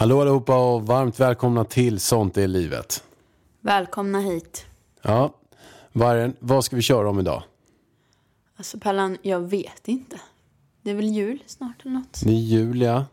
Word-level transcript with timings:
Hallå 0.00 0.20
allihopa 0.20 0.74
och 0.74 0.86
varmt 0.86 1.20
välkomna 1.20 1.64
till 1.64 2.00
Sånt 2.00 2.36
är 2.36 2.48
livet. 2.48 3.04
Välkomna 3.60 4.20
hit. 4.20 4.66
Ja, 5.02 5.34
Vargen, 5.92 6.36
vad 6.38 6.64
ska 6.64 6.76
vi 6.76 6.82
köra 6.82 7.10
om 7.10 7.18
idag? 7.18 7.42
Alltså 8.56 8.78
Pallan, 8.78 9.16
jag 9.22 9.40
vet 9.40 9.88
inte. 9.88 10.20
Det 10.82 10.90
är 10.90 10.94
väl 10.94 11.08
jul 11.08 11.42
snart 11.46 11.80
eller 11.82 11.94
något? 11.94 12.20
Det 12.24 12.30
är 12.30 12.34
jul, 12.34 12.80
ja. 12.80 13.04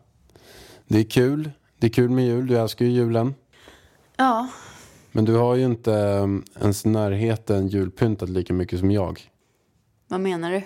Det 0.86 0.98
är 0.98 1.04
kul. 1.04 1.50
Det 1.78 1.86
är 1.86 1.90
kul 1.90 2.10
med 2.10 2.26
jul. 2.26 2.46
Du 2.46 2.58
älskar 2.58 2.84
ju 2.84 2.90
julen. 2.90 3.34
Ja, 4.16 4.48
Men 5.12 5.24
du 5.24 5.34
har 5.34 5.54
ju 5.54 5.64
inte 5.64 5.92
um, 5.92 6.44
ens 6.60 6.84
närheten 6.84 7.68
julpyntat 7.68 8.28
lika 8.28 8.52
mycket 8.52 8.78
som 8.78 8.90
jag. 8.90 9.30
vad 10.06 10.20
menar 10.20 10.52
du? 10.52 10.62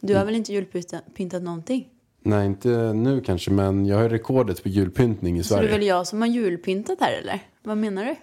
Du 0.00 0.16
har 0.16 0.24
väl 0.24 0.34
inte 0.34 0.52
julpyntat 0.52 1.14
pyntat 1.14 1.42
någonting? 1.42 1.88
Nej, 2.22 2.46
inte 2.46 2.92
nu 2.92 3.20
kanske, 3.20 3.50
men 3.50 3.86
jag 3.86 3.96
har 3.96 4.08
rekordet 4.08 4.62
på 4.62 4.68
julpyntning 4.68 5.38
i 5.38 5.42
Så 5.42 5.54
det 5.54 5.58
är 5.60 5.62
Sverige. 5.62 5.78
väl 5.78 5.86
jag 5.86 6.06
som 6.06 6.20
har 6.20 6.28
julpyntat 6.28 7.00
här 7.00 7.12
eller? 7.12 7.40
Vad 7.62 7.76
menar 7.78 8.04
du? 8.04 8.16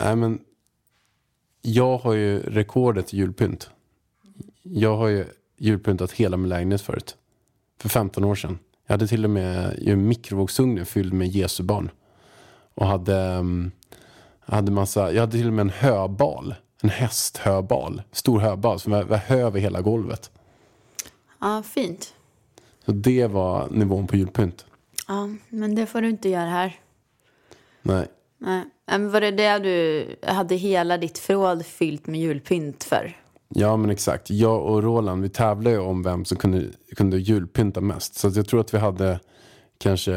Nej, 0.00 0.16
men 0.16 0.38
jag 1.62 1.98
har 1.98 2.12
ju 2.14 2.38
rekordet 2.40 3.14
i 3.14 3.16
julpynt. 3.16 3.70
Jag 4.62 4.96
har 4.96 5.08
ju 5.08 5.24
julpyntat 5.58 6.12
hela 6.12 6.36
min 6.36 6.48
lägenhet 6.48 6.80
förut. 6.80 7.16
För 7.80 7.88
15 7.88 8.24
år 8.24 8.34
sedan. 8.34 8.58
Jag 8.86 8.92
hade 8.92 9.06
till 9.06 9.24
och 9.24 9.30
med 9.30 9.78
ju 9.82 9.92
en 9.92 10.08
mikrovågsugn 10.08 10.86
fylld 10.86 11.12
med 11.12 11.28
Jesu 11.28 11.62
barn. 11.62 11.90
Och 12.74 12.86
hade, 12.86 13.36
um, 13.36 13.70
hade 14.40 14.70
massa, 14.72 15.12
jag 15.12 15.20
hade 15.20 15.32
till 15.32 15.46
och 15.46 15.52
med 15.52 15.60
en 15.62 15.70
höbal. 15.70 16.54
En 16.82 16.88
hästhöbal. 16.90 18.02
Stor 18.12 18.40
höbal 18.40 18.80
som 18.80 18.92
var, 18.92 19.02
var 19.02 19.16
hö 19.16 19.36
över 19.46 19.60
hela 19.60 19.80
golvet. 19.80 20.30
Ja, 21.40 21.62
fint. 21.62 22.14
Så 22.88 22.92
det 22.92 23.26
var 23.26 23.68
nivån 23.70 24.06
på 24.06 24.16
julpynt. 24.16 24.66
Ja, 25.08 25.28
men 25.48 25.74
det 25.74 25.86
får 25.86 26.00
du 26.00 26.08
inte 26.08 26.28
göra 26.28 26.48
här. 26.48 26.76
Nej. 27.82 28.06
Nej. 28.38 28.64
Men 28.86 29.10
var 29.10 29.20
det 29.20 29.30
det 29.30 29.58
du 29.58 30.06
hade 30.26 30.54
hela 30.54 30.98
ditt 30.98 31.18
förråd 31.18 31.66
fyllt 31.66 32.06
med 32.06 32.20
julpynt 32.20 32.84
för? 32.84 33.16
Ja 33.48 33.76
men 33.76 33.90
exakt. 33.90 34.30
Jag 34.30 34.66
och 34.66 34.82
Roland 34.82 35.22
vi 35.22 35.28
tävlade 35.28 35.76
ju 35.76 35.82
om 35.82 36.02
vem 36.02 36.24
som 36.24 36.36
kunde, 36.36 36.64
kunde 36.96 37.18
julpynta 37.18 37.80
mest. 37.80 38.14
Så 38.14 38.30
jag 38.34 38.48
tror 38.48 38.60
att 38.60 38.74
vi 38.74 38.78
hade 38.78 39.20
kanske 39.78 40.12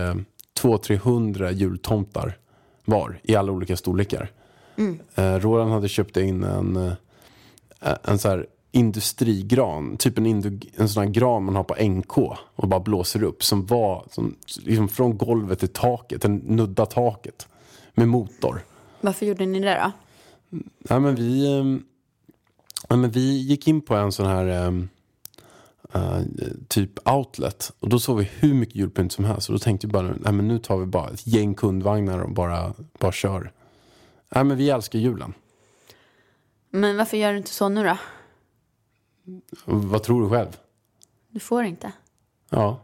200-300 0.61 1.51
jultomtar 1.51 2.37
var 2.85 3.19
i 3.23 3.35
alla 3.35 3.51
olika 3.51 3.77
storlekar. 3.77 4.31
Eh, 5.15 5.35
Roland 5.35 5.71
hade 5.71 5.87
köpt 5.89 6.17
in 6.17 6.43
en, 6.43 6.75
eh, 6.75 6.93
en 8.03 8.19
så 8.19 8.29
här 8.29 8.47
industrigran, 8.71 9.97
typ 9.97 10.17
en, 10.17 10.25
indu, 10.25 10.59
en 10.75 10.89
sån 10.89 11.03
här 11.03 11.11
gran 11.11 11.43
man 11.43 11.55
har 11.55 11.63
på 11.63 11.83
NK 11.83 12.17
och 12.55 12.67
bara 12.67 12.79
blåser 12.79 13.23
upp 13.23 13.43
som 13.43 13.65
var 13.65 14.05
som, 14.11 14.35
liksom 14.59 14.89
från 14.89 15.17
golvet 15.17 15.59
till 15.59 15.67
taket, 15.67 16.21
den 16.21 16.35
nudda 16.35 16.85
taket 16.85 17.47
med 17.93 18.07
motor. 18.07 18.61
Varför 19.01 19.25
gjorde 19.25 19.45
ni 19.45 19.59
det 19.59 19.81
då? 19.83 19.91
Nej, 20.89 20.99
men 20.99 21.15
vi, 21.15 21.57
ehm, 21.57 21.83
ja, 22.89 22.95
men 22.95 23.11
vi 23.11 23.37
gick 23.37 23.67
in 23.67 23.81
på 23.81 23.95
en 23.95 24.11
sån 24.11 24.25
här 24.25 24.47
eh, 25.93 26.21
typ 26.67 27.09
outlet. 27.09 27.71
Och 27.79 27.89
då 27.89 27.99
såg 27.99 28.17
vi 28.17 28.29
hur 28.39 28.53
mycket 28.53 28.75
julpynt 28.75 29.11
som 29.11 29.25
helst. 29.25 29.49
Och 29.49 29.53
då 29.53 29.59
tänkte 29.59 29.87
vi 29.87 29.93
bara, 29.93 30.15
nej, 30.19 30.33
men 30.33 30.47
nu 30.47 30.59
tar 30.59 30.77
vi 30.77 30.85
bara 30.85 31.09
ett 31.09 31.27
gäng 31.27 31.55
kundvagnar 31.55 32.19
och 32.19 32.31
bara, 32.31 32.73
bara 32.99 33.11
kör. 33.11 33.51
Nej, 34.35 34.43
men 34.43 34.57
vi 34.57 34.69
älskar 34.69 34.99
julen. 34.99 35.33
Men 36.69 36.97
varför 36.97 37.17
gör 37.17 37.31
du 37.31 37.37
inte 37.37 37.51
så 37.51 37.69
nu 37.69 37.83
då? 37.83 37.97
Vad 39.65 40.03
tror 40.03 40.21
du 40.21 40.29
själv? 40.29 40.57
Du 41.29 41.39
får 41.39 41.63
inte. 41.63 41.91
Ja. 42.49 42.81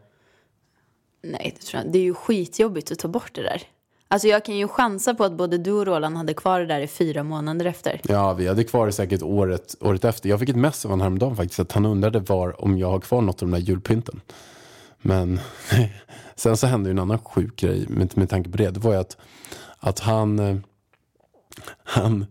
Nej, 1.24 1.56
det 1.60 1.66
tror 1.66 1.84
jag 1.84 1.92
Det 1.92 2.00
är 2.00 2.04
ju 2.04 2.14
skitjobbigt 2.14 2.92
att 2.92 3.00
ta 3.00 3.08
bort 3.08 3.36
det 3.36 3.42
där. 3.42 3.64
Alltså 4.08 4.28
jag 4.28 4.46
kan 4.46 4.58
ju 4.58 4.68
chansa 4.68 5.14
på 5.14 5.24
att 5.24 5.32
både 5.32 5.58
du 5.58 5.72
och 5.72 5.86
Roland 5.86 6.18
hade 6.18 6.34
kvar 6.34 6.60
det 6.60 6.66
där 6.66 6.80
i 6.80 6.88
fyra 6.88 7.24
månader 7.24 7.66
efter. 7.66 8.02
Ja, 8.04 8.34
vi 8.34 8.48
hade 8.48 8.64
kvar 8.64 8.86
det 8.86 8.92
säkert 8.92 9.22
året, 9.22 9.76
året 9.80 10.06
efter. 10.06 10.30
Jag 10.30 10.40
fick 10.40 10.50
ett 10.50 10.56
mess 10.56 10.86
av 10.86 10.92
honom 10.92 11.02
häromdagen 11.02 11.36
faktiskt. 11.36 11.60
Att 11.60 11.72
han 11.72 11.86
undrade 11.86 12.20
var, 12.20 12.62
om 12.62 12.78
jag 12.78 12.90
har 12.90 13.00
kvar 13.00 13.22
något 13.22 13.44
av 13.44 13.50
de 13.50 13.52
där 13.60 13.68
julpynten. 13.68 14.22
Men 15.02 15.40
sen 16.36 16.58
så 16.58 16.68
hände 16.68 16.90
ju 16.90 16.92
en 16.92 17.00
annan 17.00 17.20
sjuk 17.20 17.56
grej 17.56 17.86
med, 17.90 18.18
med 18.18 18.30
tanke 18.30 18.50
på 18.50 18.58
det. 18.58 18.70
Det 18.70 18.80
var 18.80 18.94
ju 18.94 19.00
att, 19.00 19.18
att 19.80 20.00
han, 20.00 20.40
eh, 20.40 20.58
han 21.84 22.26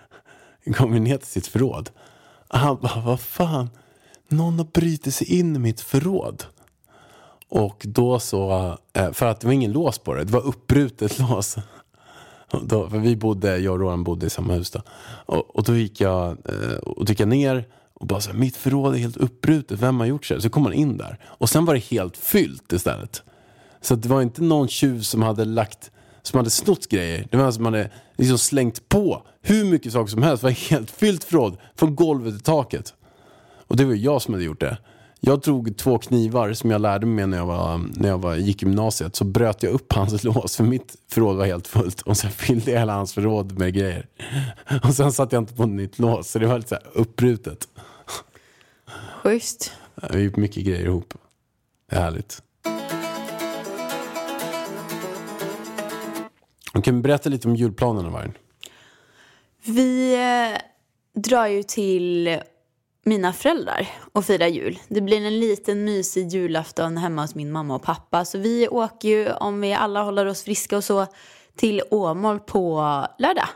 kom 0.76 0.90
ner 0.90 1.16
till 1.16 1.26
sitt 1.26 1.46
förråd. 1.46 1.90
Han 2.56 2.78
bara, 2.82 3.00
vad 3.00 3.20
fan, 3.20 3.70
någon 4.28 4.58
har 4.58 4.66
brutit 4.72 5.14
sig 5.14 5.38
in 5.38 5.56
i 5.56 5.58
mitt 5.58 5.80
förråd. 5.80 6.44
Och 7.48 7.82
då 7.88 8.18
så, 8.18 8.76
eh, 8.92 9.12
för 9.12 9.26
att 9.26 9.40
det 9.40 9.46
var 9.46 9.54
ingen 9.54 9.72
lås 9.72 9.98
på 9.98 10.14
det, 10.14 10.24
det 10.24 10.32
var 10.32 10.46
uppbrutet 10.46 11.18
lås. 11.30 11.56
Då, 12.62 12.90
för 12.90 12.98
vi 12.98 13.16
bodde, 13.16 13.58
jag 13.58 13.72
och 13.72 13.80
Roland 13.80 14.04
bodde 14.04 14.26
i 14.26 14.30
samma 14.30 14.52
hus 14.54 14.70
då. 14.70 14.82
Och, 15.26 15.56
och 15.56 15.64
då 15.64 15.76
gick 15.76 16.00
jag, 16.00 16.28
eh, 16.30 16.76
och 16.78 17.08
gick 17.08 17.20
jag 17.20 17.28
ner 17.28 17.68
och 17.94 18.06
bara 18.06 18.20
så 18.20 18.30
här, 18.30 18.38
mitt 18.38 18.56
förråd 18.56 18.94
är 18.94 18.98
helt 18.98 19.16
uppbrutet, 19.16 19.80
vem 19.80 20.00
har 20.00 20.06
gjort 20.06 20.26
så? 20.26 20.34
här?" 20.34 20.40
Så 20.40 20.50
kom 20.50 20.62
man 20.62 20.72
in 20.72 20.96
där. 20.96 21.18
Och 21.24 21.48
sen 21.48 21.64
var 21.64 21.74
det 21.74 21.80
helt 21.80 22.16
fyllt 22.16 22.72
istället. 22.72 23.22
Så 23.80 23.94
det 23.94 24.08
var 24.08 24.22
inte 24.22 24.42
någon 24.42 24.68
tjuv 24.68 25.00
som 25.00 25.22
hade 25.22 25.44
lagt, 25.44 25.90
som 26.26 26.38
hade 26.38 26.50
snott 26.50 26.88
grejer. 26.88 27.28
Det 27.30 27.36
var 27.36 27.52
som 27.52 27.64
hade 27.64 27.90
liksom 28.16 28.38
slängt 28.38 28.88
på 28.88 29.22
hur 29.42 29.64
mycket 29.64 29.92
saker 29.92 30.10
som 30.10 30.22
helst. 30.22 30.42
Det 30.42 30.46
var 30.46 30.70
helt 30.70 30.90
fyllt 30.90 31.24
förråd, 31.24 31.56
från 31.76 31.96
golvet 31.96 32.34
till 32.34 32.42
taket. 32.42 32.94
Och 33.66 33.76
det 33.76 33.84
var 33.84 33.94
jag 33.94 34.22
som 34.22 34.34
hade 34.34 34.44
gjort 34.44 34.60
det. 34.60 34.78
Jag 35.20 35.40
drog 35.40 35.76
två 35.76 35.98
knivar 35.98 36.52
som 36.52 36.70
jag 36.70 36.80
lärde 36.80 37.06
mig 37.06 37.26
när 37.26 37.36
jag, 37.36 37.46
var, 37.46 37.80
när 37.94 38.08
jag 38.08 38.18
var, 38.18 38.36
gick 38.36 38.62
i 38.62 38.66
gymnasiet. 38.66 39.16
Så 39.16 39.24
bröt 39.24 39.62
jag 39.62 39.72
upp 39.72 39.92
hans 39.92 40.24
lås 40.24 40.56
för 40.56 40.64
mitt 40.64 40.96
förråd 41.10 41.36
var 41.36 41.46
helt 41.46 41.66
fullt. 41.66 42.02
Och 42.02 42.16
sen 42.16 42.30
fyllde 42.30 42.70
jag 42.70 42.78
hela 42.78 42.94
hans 42.94 43.14
förråd 43.14 43.58
med 43.58 43.74
grejer. 43.74 44.06
Och 44.82 44.94
sen 44.94 45.12
satte 45.12 45.36
jag 45.36 45.42
inte 45.42 45.54
på 45.54 45.66
nytt 45.66 45.98
lås. 45.98 46.30
Så 46.30 46.38
det 46.38 46.46
var 46.46 46.56
lite 46.56 46.68
så 46.68 46.74
här 46.74 46.84
uppbrutet. 46.94 47.68
Schysst. 49.22 49.72
Vi 50.10 50.22
gjort 50.22 50.36
mycket 50.36 50.64
grejer 50.64 50.84
ihop. 50.84 51.14
Det 51.90 51.96
är 51.96 52.00
härligt. 52.00 52.42
Du 56.76 56.82
kan 56.82 57.02
berätta 57.02 57.28
lite 57.28 57.48
om 57.48 57.56
julplanerna 57.56 58.10
Vargen? 58.10 58.32
Vi 59.64 60.14
eh, 60.14 60.58
drar 61.20 61.46
ju 61.46 61.62
till 61.62 62.38
mina 63.04 63.32
föräldrar 63.32 63.88
och 64.12 64.24
firar 64.24 64.46
jul. 64.46 64.78
Det 64.88 65.00
blir 65.00 65.16
en 65.16 65.40
liten 65.40 65.84
mysig 65.84 66.28
julafton 66.28 66.96
hemma 66.96 67.22
hos 67.22 67.34
min 67.34 67.52
mamma 67.52 67.74
och 67.74 67.82
pappa. 67.82 68.24
Så 68.24 68.38
vi 68.38 68.68
åker 68.68 69.08
ju, 69.08 69.32
om 69.32 69.60
vi 69.60 69.74
alla 69.74 70.02
håller 70.02 70.26
oss 70.26 70.42
friska 70.42 70.76
och 70.76 70.84
så, 70.84 71.06
till 71.56 71.82
Åmål 71.90 72.40
på 72.40 72.80
lördag. 73.18 73.48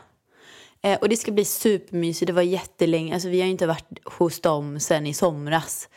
Eh, 0.81 0.99
och 0.99 1.09
det 1.09 1.17
ska 1.17 1.31
bli 1.31 1.45
supermysigt. 1.45 2.27
Det 2.27 2.33
var 2.33 2.41
jättelänge. 2.41 3.13
Alltså, 3.13 3.29
vi 3.29 3.39
har 3.39 3.45
ju 3.45 3.51
inte 3.51 3.67
varit 3.67 3.99
hos 4.03 4.41
dem 4.41 4.79
sen 4.79 5.07
i 5.07 5.13
somras. 5.13 5.89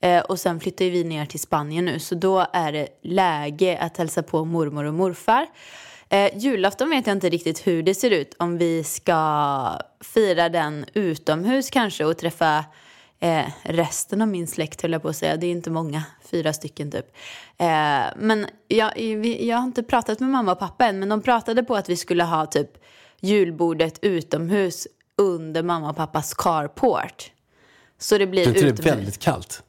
Eh, 0.00 0.22
och 0.22 0.40
sen 0.40 0.60
flyttar 0.60 0.84
ju 0.84 0.90
vi 0.90 1.04
ner 1.04 1.26
till 1.26 1.40
Spanien 1.40 1.84
nu. 1.84 1.98
Så 1.98 2.14
då 2.14 2.46
är 2.52 2.72
det 2.72 2.88
läge 3.02 3.78
att 3.78 3.96
hälsa 3.96 4.22
på 4.22 4.44
mormor 4.44 4.84
och 4.84 4.94
morfar. 4.94 5.46
Eh, 6.12 6.38
julafton 6.38 6.90
vet 6.90 7.06
jag 7.06 7.16
inte 7.16 7.28
riktigt 7.28 7.66
hur 7.66 7.82
det 7.82 7.94
ser 7.94 8.10
ut. 8.10 8.34
Om 8.38 8.58
vi 8.58 8.84
ska 8.84 9.78
fira 10.00 10.48
den 10.48 10.84
utomhus 10.94 11.70
kanske 11.70 12.04
och 12.04 12.18
träffa 12.18 12.64
eh, 13.20 13.44
resten 13.62 14.22
av 14.22 14.28
min 14.28 14.46
släkt 14.46 14.82
höll 14.82 14.92
jag 14.92 15.02
på 15.02 15.08
att 15.08 15.16
säga. 15.16 15.36
Det 15.36 15.46
är 15.46 15.50
inte 15.50 15.70
många, 15.70 16.02
fyra 16.24 16.52
stycken 16.52 16.90
typ. 16.90 17.06
Eh, 17.58 18.02
men 18.16 18.46
jag, 18.68 18.98
jag 19.40 19.56
har 19.56 19.64
inte 19.64 19.82
pratat 19.82 20.20
med 20.20 20.28
mamma 20.28 20.52
och 20.52 20.58
pappa 20.58 20.86
än. 20.86 20.98
Men 20.98 21.08
de 21.08 21.22
pratade 21.22 21.62
på 21.62 21.76
att 21.76 21.88
vi 21.88 21.96
skulle 21.96 22.24
ha 22.24 22.46
typ 22.46 22.70
julbordet 23.20 23.98
utomhus 24.02 24.86
under 25.16 25.62
mamma 25.62 25.90
och 25.90 25.96
pappas 25.96 26.34
carport. 26.34 27.30
Så 27.98 28.18
det 28.18 28.26
blir 28.26 28.42
Är 28.42 28.48
inte 28.48 28.60
det 28.60 28.66
utomhus. 28.68 28.92
väldigt 28.96 29.18
kallt? 29.18 29.62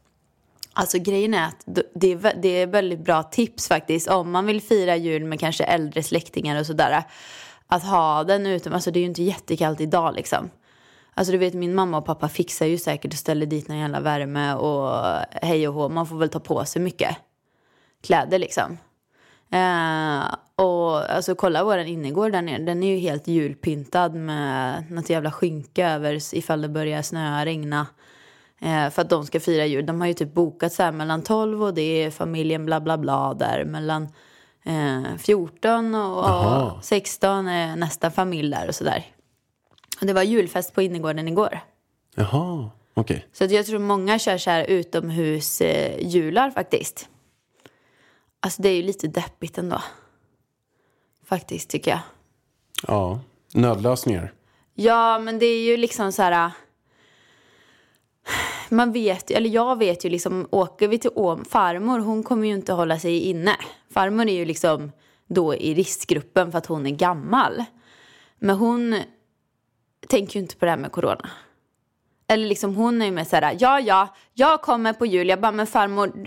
Alltså 0.74 1.00
grejen 1.00 1.34
är 1.34 1.48
att 1.48 1.64
det 1.96 2.12
är, 2.12 2.42
det 2.42 2.48
är 2.50 2.68
väldigt 2.68 3.00
bra 3.00 3.24
tips 3.24 3.68
faktiskt 3.68 4.08
om 4.08 4.32
man 4.32 4.46
vill 4.46 4.62
fira 4.62 4.96
jul 4.96 5.26
med 5.26 5.40
kanske 5.40 5.64
äldre 5.64 6.04
släktingar 6.04 6.60
och 6.60 6.66
sådär. 6.66 7.04
Att 7.68 7.84
ha 7.84 8.24
den 8.24 8.46
utom, 8.46 8.74
alltså 8.74 8.92
det 8.92 9.00
är 9.00 9.02
ju 9.02 9.08
inte 9.08 9.24
jättekallt 9.24 9.82
idag 9.82 10.16
liksom. 10.16 10.50
Alltså 11.14 11.32
du 11.32 11.38
vet 11.38 11.54
min 11.54 11.76
mamma 11.76 11.98
och 11.98 12.06
pappa 12.06 12.30
fixar 12.30 12.66
ju 12.66 12.78
säkert 12.78 13.14
och 13.14 13.20
ställer 13.20 13.46
dit 13.46 13.68
någon 13.68 13.78
jävla 13.78 14.00
värme 14.00 14.54
och 14.54 15.00
hej 15.32 15.68
och 15.68 15.74
hå. 15.74 15.90
Man 15.90 16.08
får 16.08 16.18
väl 16.18 16.30
ta 16.30 16.40
på 16.40 16.66
sig 16.66 16.82
mycket 16.82 17.18
kläder 18.04 18.40
liksom. 18.40 18.78
Eh, 19.52 20.36
och 20.56 21.16
alltså 21.16 21.36
kolla 21.36 21.64
våran 21.64 21.88
innergård 21.88 22.32
där 22.32 22.42
nere. 22.42 22.64
Den 22.64 22.84
är 22.84 22.88
ju 22.88 22.98
helt 22.98 23.28
julpyntad 23.28 24.16
med 24.16 24.84
något 24.92 25.10
jävla 25.10 25.32
skynke 25.32 25.88
över 25.88 26.36
ifall 26.36 26.62
det 26.62 26.70
börjar 26.70 27.02
snöa, 27.02 27.46
regna. 27.46 27.88
Eh, 28.64 28.90
för 28.90 29.02
att 29.02 29.10
de 29.10 29.26
ska 29.26 29.40
fira 29.40 29.66
jul. 29.66 29.86
De 29.86 30.02
har 30.02 30.08
ju 30.08 30.14
typ 30.14 30.34
bokat 30.34 30.74
så 30.74 30.84
här 30.84 30.92
mellan 30.92 31.24
12 31.24 31.64
och 31.64 31.74
det 31.74 31.82
är 31.82 32.12
familjen 32.12 32.66
bla 32.66 32.82
bla 32.82 32.98
bla 32.98 33.34
där. 33.34 33.66
Mellan 33.66 34.08
eh, 34.64 35.18
14 35.18 35.96
och, 35.96 36.74
och 36.76 36.84
16 36.84 37.48
är 37.48 37.76
nästa 37.76 38.12
familj 38.12 38.52
där 38.52 38.68
och 38.68 38.76
sådär. 38.76 39.06
Och 40.02 40.08
det 40.08 40.14
var 40.14 40.24
julfest 40.24 40.74
på 40.74 40.82
innergården 40.82 41.28
igår. 41.28 41.60
Jaha, 42.16 42.70
okej. 42.94 43.28
Så 43.34 43.44
att 43.44 43.52
jag 43.52 43.66
tror 43.66 43.80
många 43.80 44.20
kör 44.20 44.38
så 44.38 44.50
här 44.50 44.64
utomhusjular 44.64 46.48
eh, 46.48 46.54
faktiskt. 46.54 47.10
Alltså 48.40 48.62
det 48.62 48.70
är 48.70 48.76
ju 48.76 48.84
lite 48.84 49.08
deppigt 49.08 49.58
ändå. 49.58 49.82
Faktiskt 51.26 51.70
tycker 51.70 51.92
jag. 51.92 52.00
Ja, 52.88 53.20
nödlösningar. 53.54 54.34
Ja, 54.74 55.20
men 55.20 55.40
det 55.40 55.46
är 55.46 55.64
ju 55.64 55.78
liksom 55.78 56.12
så 56.12 56.22
här... 56.22 56.52
Man 58.74 58.92
vet 58.92 59.32
eller 59.32 59.50
jag 59.50 59.78
vet 59.80 60.06
ju 60.06 60.10
liksom, 60.10 60.48
åker 60.52 60.88
vi 60.88 60.98
till 60.98 61.12
Åm, 61.16 61.46
farmor 61.46 62.00
hon 62.00 62.24
kommer 62.24 62.48
ju 62.48 62.54
inte 62.54 62.74
hålla 62.74 63.00
sig 63.00 63.20
inne. 63.20 63.56
Farmor 63.94 64.28
är 64.28 64.34
ju 64.34 64.46
liksom 64.46 64.92
då 65.28 65.56
i 65.56 65.74
riskgruppen 65.74 66.52
för 66.52 66.58
att 66.58 66.66
hon 66.66 66.86
är 66.86 66.92
gammal. 66.92 67.64
Men 68.40 68.56
hon 68.56 69.00
tänker 70.08 70.36
ju 70.36 70.42
inte 70.42 70.56
på 70.56 70.66
det 70.66 70.72
här 70.72 70.78
med 70.78 70.92
corona. 70.92 71.30
Eller 72.28 72.48
liksom 72.48 72.76
hon 72.76 73.02
är 73.02 73.06
ju 73.06 73.12
med 73.12 73.28
så 73.28 73.36
här, 73.36 73.58
ja 73.60 73.80
ja, 73.80 74.16
jag 74.34 74.62
kommer 74.62 74.94
på 74.94 75.06
jul. 75.06 75.30
Jag 75.30 75.42
bara, 75.42 75.52
men 75.52 75.68
farmor, 75.68 76.26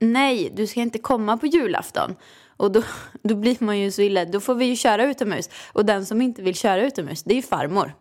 nej, 0.00 0.52
du 0.56 0.66
ska 0.66 0.80
inte 0.80 0.98
komma 0.98 1.36
på 1.36 1.46
julafton. 1.46 2.16
Och 2.56 2.72
då, 2.72 2.82
då 3.22 3.34
blir 3.34 3.56
man 3.60 3.78
ju 3.78 3.90
så 3.90 4.02
illa, 4.02 4.24
då 4.24 4.40
får 4.40 4.54
vi 4.54 4.64
ju 4.64 4.76
köra 4.76 5.04
utomhus. 5.04 5.50
Och 5.72 5.84
den 5.84 6.06
som 6.06 6.22
inte 6.22 6.42
vill 6.42 6.54
köra 6.54 6.86
utomhus, 6.86 7.22
det 7.22 7.32
är 7.32 7.36
ju 7.36 7.42
farmor. 7.42 7.92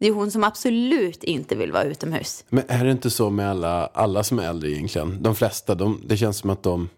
Det 0.00 0.06
är 0.06 0.12
hon 0.12 0.30
som 0.30 0.44
absolut 0.44 1.24
inte 1.24 1.54
vill 1.54 1.72
vara 1.72 1.84
utomhus. 1.84 2.44
Men 2.48 2.64
är 2.68 2.84
det 2.84 2.90
inte 2.90 3.10
så 3.10 3.30
med 3.30 3.50
alla, 3.50 3.86
alla 3.86 4.24
som 4.24 4.38
är 4.38 4.48
äldre 4.48 4.70
egentligen? 4.70 5.22
De 5.22 5.34
flesta, 5.34 5.74
de, 5.74 6.02
det 6.06 6.16
känns 6.16 6.38
som 6.38 6.50
att 6.50 6.62
de, 6.62 6.88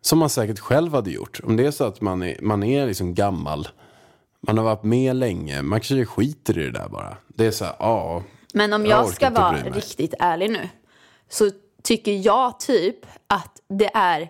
som 0.00 0.18
man 0.18 0.30
säkert 0.30 0.58
själv 0.58 0.94
hade 0.94 1.10
gjort. 1.10 1.40
Om 1.44 1.56
det 1.56 1.66
är 1.66 1.70
så 1.70 1.84
att 1.84 2.00
man 2.00 2.22
är, 2.22 2.36
man 2.40 2.62
är 2.62 2.86
liksom 2.86 3.14
gammal, 3.14 3.68
man 4.40 4.58
har 4.58 4.64
varit 4.64 4.82
med 4.82 5.16
länge, 5.16 5.62
man 5.62 5.80
kanske 5.80 6.04
skiter 6.04 6.58
i 6.58 6.62
det 6.62 6.70
där 6.70 6.88
bara. 6.88 7.16
Det 7.28 7.46
är 7.46 7.50
så 7.50 7.64
här, 7.64 7.74
ja. 7.78 8.22
Men 8.54 8.72
om 8.72 8.86
Jag 8.86 9.00
jag, 9.00 9.08
ska 9.08 9.30
vara 9.30 9.56
riktigt 9.56 10.14
ärlig 10.18 10.50
nu 10.50 10.68
så 11.28 11.50
tycker 11.82 12.12
jag 12.12 12.60
typ 12.60 13.06
att 13.26 13.60
det 13.68 13.90
är 13.94 14.28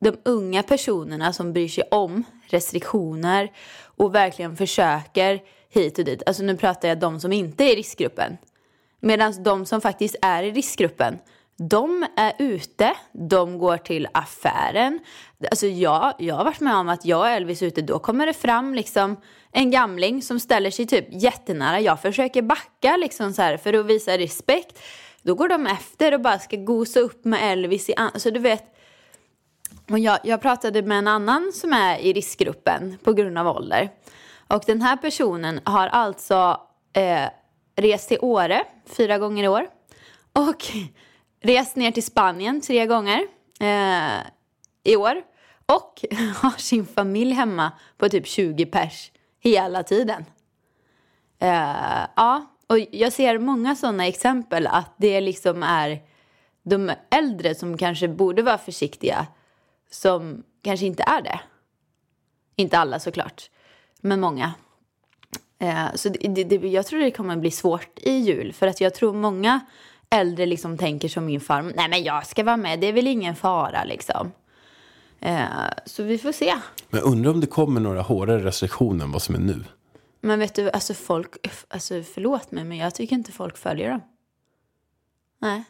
de 0.00 0.16
unga 0.24 0.62
personerna 0.62 1.32
som 1.32 1.52
bryr 1.52 1.68
sig 1.68 1.84
om 1.90 2.24
restriktioner 2.46 3.52
och 3.82 4.14
verkligen 4.14 4.56
försöker 4.56 5.40
hit 5.70 5.98
och 5.98 6.04
dit. 6.04 6.22
Alltså 6.26 6.42
nu 6.42 6.56
pratar 6.56 6.88
jag 6.88 6.98
de 6.98 7.20
som 7.20 7.32
inte 7.32 7.64
är 7.64 7.72
i 7.72 7.76
riskgruppen. 7.76 8.36
Medan 9.00 9.42
de 9.42 9.66
som 9.66 9.80
faktiskt 9.80 10.16
är 10.22 10.42
i 10.42 10.50
riskgruppen, 10.50 11.18
de 11.56 12.06
är 12.16 12.32
ute, 12.38 12.94
de 13.12 13.58
går 13.58 13.76
till 13.76 14.08
affären. 14.12 14.98
Alltså 15.50 15.66
jag, 15.66 16.14
jag 16.18 16.34
har 16.34 16.44
varit 16.44 16.60
med 16.60 16.74
om 16.76 16.88
att 16.88 17.04
jag 17.04 17.20
och 17.20 17.28
Elvis 17.28 17.62
är 17.62 17.66
ute, 17.66 17.82
då 17.82 17.98
kommer 17.98 18.26
det 18.26 18.32
fram 18.32 18.74
liksom 18.74 19.16
en 19.52 19.70
gamling 19.70 20.22
som 20.22 20.40
ställer 20.40 20.70
sig 20.70 20.86
typ 20.86 21.06
jättenära. 21.10 21.80
Jag 21.80 22.02
försöker 22.02 22.42
backa 22.42 22.96
liksom 22.96 23.32
så 23.32 23.42
här 23.42 23.56
för 23.56 23.72
att 23.72 23.86
visa 23.86 24.18
respekt. 24.18 24.78
Då 25.22 25.34
går 25.34 25.48
de 25.48 25.66
efter 25.66 26.14
och 26.14 26.20
bara 26.20 26.38
ska 26.38 26.56
gosa 26.56 27.00
upp 27.00 27.24
med 27.24 27.52
Elvis 27.52 27.88
i 27.88 27.94
an- 27.94 28.10
Alltså 28.14 28.30
du 28.30 28.40
vet, 28.40 28.64
och 29.90 29.98
jag, 29.98 30.18
jag 30.24 30.40
pratade 30.40 30.82
med 30.82 30.98
en 30.98 31.08
annan 31.08 31.52
som 31.54 31.72
är 31.72 31.98
i 31.98 32.12
riskgruppen 32.12 32.98
på 33.04 33.12
grund 33.12 33.38
av 33.38 33.46
ålder. 33.46 33.88
Och 34.48 34.62
den 34.66 34.82
här 34.82 34.96
personen 34.96 35.60
har 35.64 35.86
alltså 35.86 36.60
eh, 36.92 37.28
rest 37.76 38.08
till 38.08 38.18
Åre 38.20 38.64
fyra 38.86 39.18
gånger 39.18 39.44
i 39.44 39.48
år. 39.48 39.66
Och 40.32 40.66
rest 41.42 41.76
ner 41.76 41.90
till 41.90 42.04
Spanien 42.04 42.60
tre 42.60 42.86
gånger 42.86 43.26
eh, 43.60 44.20
i 44.84 44.96
år. 44.96 45.22
Och 45.66 46.04
har 46.34 46.58
sin 46.58 46.86
familj 46.86 47.32
hemma 47.32 47.72
på 47.98 48.08
typ 48.08 48.26
20 48.26 48.66
pers 48.66 49.12
hela 49.40 49.82
tiden. 49.82 50.24
Eh, 51.38 52.06
ja, 52.16 52.46
och 52.66 52.78
jag 52.90 53.12
ser 53.12 53.38
många 53.38 53.76
sådana 53.76 54.06
exempel 54.06 54.66
att 54.66 54.94
det 54.96 55.20
liksom 55.20 55.62
är 55.62 56.02
de 56.62 56.92
äldre 57.10 57.54
som 57.54 57.78
kanske 57.78 58.08
borde 58.08 58.42
vara 58.42 58.58
försiktiga 58.58 59.26
som 59.90 60.44
kanske 60.62 60.86
inte 60.86 61.02
är 61.02 61.22
det. 61.22 61.40
Inte 62.56 62.78
alla 62.78 62.98
såklart, 62.98 63.50
men 64.00 64.20
många. 64.20 64.52
Eh, 65.58 65.86
så 65.94 66.08
det, 66.08 66.44
det, 66.44 66.68
jag 66.68 66.86
tror 66.86 67.00
det 67.00 67.10
kommer 67.10 67.36
bli 67.36 67.50
svårt 67.50 67.98
i 67.98 68.12
jul 68.12 68.52
för 68.52 68.66
att 68.66 68.80
jag 68.80 68.94
tror 68.94 69.12
många 69.12 69.60
äldre 70.10 70.46
liksom 70.46 70.78
tänker 70.78 71.08
som 71.08 71.26
min 71.26 71.40
farmor. 71.40 71.72
Nej 71.76 71.88
men 71.88 72.02
jag 72.02 72.26
ska 72.26 72.44
vara 72.44 72.56
med, 72.56 72.80
det 72.80 72.86
är 72.86 72.92
väl 72.92 73.06
ingen 73.06 73.36
fara 73.36 73.84
liksom. 73.84 74.32
Eh, 75.20 75.44
så 75.86 76.02
vi 76.02 76.18
får 76.18 76.32
se. 76.32 76.54
Men 76.90 77.02
undrar 77.02 77.30
om 77.30 77.40
det 77.40 77.46
kommer 77.46 77.80
några 77.80 78.02
hårdare 78.02 78.44
restriktioner 78.44 79.04
än 79.04 79.12
vad 79.12 79.22
som 79.22 79.34
är 79.34 79.38
nu. 79.38 79.64
Men 80.20 80.38
vet 80.38 80.54
du, 80.54 80.70
alltså 80.70 80.94
folk, 80.94 81.34
alltså 81.68 82.02
förlåt 82.02 82.50
mig, 82.50 82.64
men 82.64 82.78
jag 82.78 82.94
tycker 82.94 83.16
inte 83.16 83.32
folk 83.32 83.56
följer 83.56 83.90
dem. 83.90 84.00
Nej. 85.38 85.64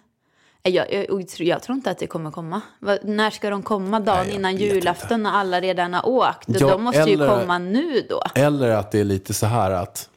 Jag, 0.63 0.93
jag, 0.93 1.07
jag, 1.11 1.29
tror- 1.29 1.49
jag 1.49 1.63
tror 1.63 1.77
inte 1.77 1.91
att 1.91 1.99
det 1.99 2.07
kommer 2.07 2.31
komma. 2.31 2.61
Va, 2.81 2.99
när 3.03 3.31
ska 3.31 3.51
de 3.51 3.63
komma? 3.63 4.01
Dagen 4.01 4.27
Nej, 4.27 4.35
innan 4.35 4.57
julafton 4.57 5.23
när 5.23 5.31
alla 5.31 5.61
redan 5.61 5.95
har 5.95 6.09
åkt? 6.09 6.45
Ja, 6.47 6.69
de 6.69 6.83
måste 6.83 7.01
ju 7.03 7.15
eller- 7.15 7.41
komma 7.41 7.59
nu 7.59 8.07
då. 8.09 8.23
Eller 8.35 8.71
att 8.71 8.91
det 8.91 9.01
är 9.01 9.05
lite 9.05 9.35
så 9.35 9.47
här 9.47 9.71
att, 9.71 10.09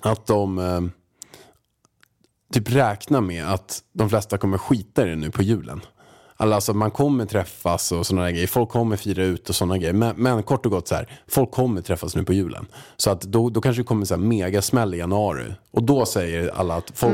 att 0.00 0.26
de 0.26 0.58
eh, 0.58 0.80
typ 2.52 2.70
räknar 2.70 3.20
med 3.20 3.52
att 3.52 3.82
de 3.92 4.10
flesta 4.10 4.38
kommer 4.38 4.58
skita 4.58 5.06
i 5.06 5.10
det 5.10 5.16
nu 5.16 5.30
på 5.30 5.42
julen. 5.42 5.80
Alltså 6.38 6.74
man 6.74 6.90
kommer 6.90 7.26
träffas 7.26 7.92
och 7.92 8.06
sådana 8.06 8.30
grejer. 8.30 8.46
Folk 8.46 8.68
kommer 8.68 8.96
fira 8.96 9.22
ut 9.24 9.48
och 9.48 9.54
sådana 9.54 9.78
grejer. 9.78 9.92
Men, 9.92 10.16
men 10.16 10.42
kort 10.42 10.66
och 10.66 10.72
gott 10.72 10.88
så 10.88 10.94
här, 10.94 11.20
folk 11.28 11.50
kommer 11.50 11.80
träffas 11.82 12.16
nu 12.16 12.24
på 12.24 12.32
julen. 12.32 12.66
Så 12.96 13.10
att 13.10 13.20
då, 13.20 13.50
då 13.50 13.60
kanske 13.60 13.82
det 13.82 13.86
kommer 13.86 14.04
så 14.06 14.14
här 14.14 14.20
megasmäll 14.22 14.94
i 14.94 14.98
januari. 14.98 15.54
Och 15.70 15.82
då 15.82 16.06
säger 16.06 16.48
alla 16.54 16.74
att 16.76 16.90
folk, 16.94 17.12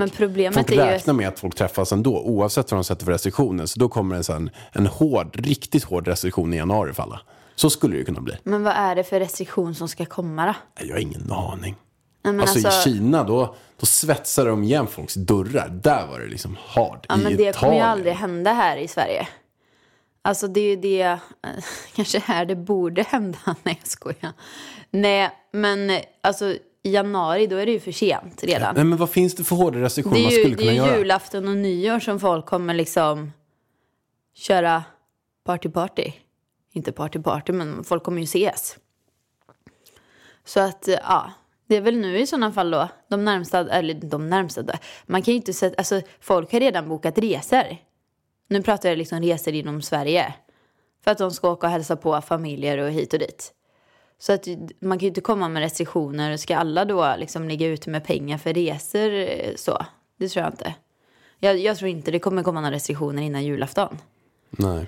folk 0.52 0.70
är 0.70 0.74
ju- 0.74 0.90
räknar 0.92 1.14
med 1.14 1.28
att 1.28 1.38
folk 1.38 1.54
träffas 1.54 1.92
ändå. 1.92 2.20
Oavsett 2.20 2.70
vad 2.70 2.78
de 2.78 2.84
sätter 2.84 3.04
för 3.04 3.12
restriktioner. 3.12 3.66
Så 3.66 3.80
då 3.80 3.88
kommer 3.88 4.16
det 4.16 4.28
en, 4.28 4.50
en 4.72 4.86
hård, 4.86 5.36
riktigt 5.46 5.84
hård 5.84 6.08
restriktion 6.08 6.54
i 6.54 6.56
januari 6.56 6.92
för 6.92 7.02
alla. 7.02 7.20
Så 7.54 7.70
skulle 7.70 7.94
det 7.94 7.98
ju 7.98 8.04
kunna 8.04 8.20
bli. 8.20 8.34
Men 8.44 8.62
vad 8.62 8.72
är 8.72 8.94
det 8.94 9.04
för 9.04 9.20
restriktion 9.20 9.74
som 9.74 9.88
ska 9.88 10.04
komma 10.04 10.46
då? 10.46 10.54
Jag 10.86 10.94
har 10.94 11.00
ingen 11.00 11.32
aning. 11.32 11.76
Nej, 12.22 12.40
Alltså, 12.40 12.66
alltså- 12.68 12.88
i 12.88 12.92
Kina 12.92 13.24
då, 13.24 13.54
då 13.80 13.86
svetsade 13.86 14.50
de 14.50 14.62
igen 14.64 14.86
folks 14.86 15.14
dörrar. 15.14 15.68
Där 15.68 16.06
var 16.06 16.20
det 16.20 16.26
liksom 16.26 16.56
hard. 16.66 17.06
Ja, 17.08 17.14
I 17.14 17.22
men 17.22 17.36
det 17.36 17.56
kommer 17.58 17.72
ju 17.72 17.78
Italien. 17.78 17.86
aldrig 17.88 18.14
hända 18.14 18.52
här 18.52 18.76
i 18.76 18.88
Sverige. 18.88 19.28
Alltså 20.22 20.48
det 20.48 20.60
är 20.60 20.68
ju 20.70 20.76
det, 20.76 21.02
eh, 21.02 21.18
kanske 21.94 22.18
här 22.18 22.44
det 22.44 22.56
borde 22.56 23.02
hända. 23.02 23.38
Nej 23.62 23.78
jag 23.82 23.88
skojar. 23.88 24.32
Nej 24.90 25.30
men 25.52 26.00
alltså 26.20 26.54
i 26.84 26.92
januari 26.94 27.46
då 27.46 27.56
är 27.56 27.66
det 27.66 27.72
ju 27.72 27.80
för 27.80 27.92
sent 27.92 28.44
redan. 28.44 28.74
Nej, 28.74 28.84
men 28.84 28.98
vad 28.98 29.10
finns 29.10 29.34
det 29.34 29.44
för 29.44 29.56
hårda 29.56 29.78
restriktioner 29.78 30.16
man 30.22 30.26
är 30.32 30.36
ju, 30.36 30.42
skulle 30.42 30.56
det 30.56 30.62
kunna 30.62 30.70
är 30.70 30.74
ju 30.74 30.80
göra? 30.90 30.98
julafton 30.98 31.48
och 31.48 31.56
nyår 31.56 31.98
som 32.00 32.20
folk 32.20 32.46
kommer 32.46 32.74
liksom 32.74 33.32
köra 34.34 34.84
party 35.44 35.68
party. 35.68 36.12
Inte 36.72 36.92
party 36.92 37.18
party 37.18 37.52
men 37.52 37.84
folk 37.84 38.02
kommer 38.02 38.18
ju 38.20 38.24
ses. 38.24 38.76
Så 40.44 40.60
att 40.60 40.88
ja, 41.02 41.32
det 41.72 41.76
är 41.76 41.80
väl 41.80 41.96
nu 41.96 42.18
i 42.18 42.26
sådana 42.26 42.52
fall 42.52 42.70
då. 42.70 42.88
De 43.08 43.24
närmsta, 43.24 43.70
eller 43.70 43.94
de 43.94 44.30
närmsta, 44.30 44.62
då. 44.62 44.72
man 45.06 45.22
kan 45.22 45.32
ju 45.32 45.36
inte 45.36 45.52
sätta, 45.52 45.74
alltså 45.78 46.00
folk 46.20 46.52
har 46.52 46.60
redan 46.60 46.88
bokat 46.88 47.18
resor. 47.18 47.76
Nu 48.48 48.62
pratar 48.62 48.88
jag 48.88 48.98
liksom 48.98 49.22
resor 49.22 49.54
inom 49.54 49.82
Sverige. 49.82 50.34
För 51.04 51.10
att 51.10 51.18
de 51.18 51.30
ska 51.30 51.50
åka 51.50 51.66
och 51.66 51.72
hälsa 51.72 51.96
på 51.96 52.20
familjer 52.20 52.78
och 52.78 52.90
hit 52.90 53.12
och 53.12 53.18
dit. 53.18 53.52
Så 54.18 54.32
att 54.32 54.48
man 54.80 54.98
kan 54.98 55.02
ju 55.02 55.08
inte 55.08 55.20
komma 55.20 55.48
med 55.48 55.60
restriktioner. 55.60 56.36
Ska 56.36 56.56
alla 56.56 56.84
då 56.84 57.14
liksom 57.18 57.48
ligga 57.48 57.66
ute 57.66 57.90
med 57.90 58.04
pengar 58.04 58.38
för 58.38 58.54
resor 58.54 59.12
eh, 59.12 59.54
så? 59.56 59.86
Det 60.18 60.28
tror 60.28 60.44
jag 60.44 60.52
inte. 60.52 60.74
Jag, 61.38 61.58
jag 61.58 61.76
tror 61.76 61.90
inte 61.90 62.10
det 62.10 62.18
kommer 62.18 62.42
komma 62.42 62.60
några 62.60 62.74
restriktioner 62.74 63.22
innan 63.22 63.44
julafton. 63.44 63.98
Nej. 64.50 64.86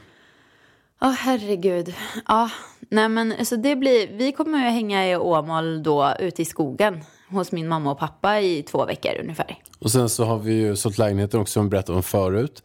Åh 1.05 1.13
herregud. 1.13 1.95
Ja, 2.29 2.51
nej 2.89 3.09
men 3.09 3.47
så 3.47 3.57
det 3.57 3.77
blir, 3.77 4.09
vi 4.13 4.33
kommer 4.33 4.59
ju 4.59 4.65
hänga 4.65 5.09
i 5.09 5.17
Åmål 5.17 5.83
då 5.83 6.15
ute 6.19 6.43
i 6.43 6.45
skogen 6.45 7.05
hos 7.29 7.53
min 7.53 7.69
mamma 7.69 7.91
och 7.91 7.99
pappa 7.99 8.41
i 8.41 8.63
två 8.63 8.85
veckor 8.85 9.13
ungefär. 9.21 9.59
Och 9.79 9.91
sen 9.91 10.09
så 10.09 10.25
har 10.25 10.39
vi 10.39 10.53
ju 10.53 10.77
sålt 10.77 10.99
lägenheten 10.99 11.41
också 11.41 11.53
som 11.53 11.65
vi 11.65 11.71
berättade 11.71 11.97
om 11.97 12.03
förut. 12.03 12.63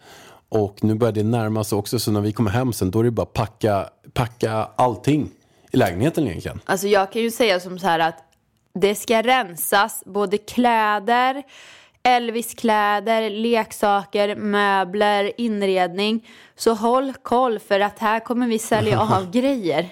Och 0.50 0.84
nu 0.84 0.96
börjar 0.96 1.12
det 1.12 1.24
närma 1.24 1.64
sig 1.64 1.78
också 1.78 2.00
så 2.00 2.12
när 2.12 2.22
vi 2.22 2.32
kommer 2.32 2.52
hem 2.52 2.74
sen 2.74 2.92
då 2.92 3.00
är 3.00 3.04
det 3.04 3.12
bara 3.12 3.26
packa, 3.26 3.90
packa 4.14 4.70
allting 4.76 5.30
i 5.72 5.78
lägenheten 5.78 6.28
egentligen. 6.28 6.60
Alltså 6.66 6.88
jag 6.88 7.12
kan 7.12 7.22
ju 7.22 7.32
säga 7.32 7.60
som 7.60 7.80
så 7.80 7.88
här 7.88 8.00
att 8.00 8.24
det 8.74 8.96
ska 8.96 9.22
rensas 9.22 10.04
både 10.06 10.38
kläder, 10.38 11.44
Elvis-kläder, 12.04 13.30
leksaker, 13.30 14.36
möbler, 14.36 15.32
inredning. 15.38 16.28
Så 16.56 16.74
håll 16.74 17.14
koll 17.22 17.60
för 17.60 17.80
att 17.80 18.00
här 18.00 18.20
kommer 18.20 18.48
vi 18.48 18.60
sälja 18.60 19.00
av 19.18 19.32
grejer. 19.32 19.90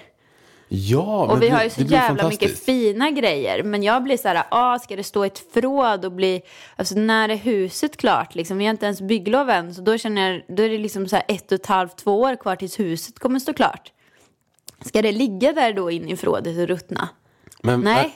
Ja, 0.70 1.26
Och 1.26 1.42
vi 1.42 1.48
det- 1.48 1.54
har 1.54 1.64
ju 1.64 1.70
så 1.70 1.80
blir 1.80 1.92
jävla 1.92 2.28
mycket 2.28 2.64
fina 2.64 3.10
grejer. 3.10 3.62
Men 3.62 3.82
jag 3.82 4.02
blir 4.02 4.16
så 4.16 4.28
här, 4.28 4.42
ah, 4.50 4.78
ska 4.78 4.96
det 4.96 5.04
stå 5.04 5.24
ett 5.24 5.38
förråd 5.52 6.04
och 6.04 6.12
bli, 6.12 6.42
alltså 6.76 6.94
när 6.98 7.28
är 7.28 7.36
huset 7.36 7.96
klart 7.96 8.34
liksom? 8.34 8.58
Vi 8.58 8.64
har 8.64 8.70
inte 8.70 8.86
ens 8.86 9.00
bygglov 9.00 9.50
än. 9.50 9.74
Så 9.74 9.82
då 9.82 9.98
känner 9.98 10.30
jag, 10.32 10.42
då 10.56 10.62
är 10.62 10.68
det 10.68 10.78
liksom 10.78 11.08
så 11.08 11.16
här 11.16 11.24
ett 11.28 11.52
och 11.52 11.60
ett 11.60 11.66
halvt, 11.66 11.96
två 11.96 12.20
år 12.20 12.36
kvar 12.36 12.56
tills 12.56 12.80
huset 12.80 13.18
kommer 13.18 13.38
stå 13.38 13.52
klart. 13.54 13.92
Ska 14.84 15.02
det 15.02 15.12
ligga 15.12 15.52
där 15.52 15.72
då 15.72 15.90
in 15.90 16.08
i 16.08 16.16
förrådet 16.16 16.58
och 16.58 16.66
ruttna? 16.68 17.08
Men, 17.62 17.80
Nej. 17.80 18.10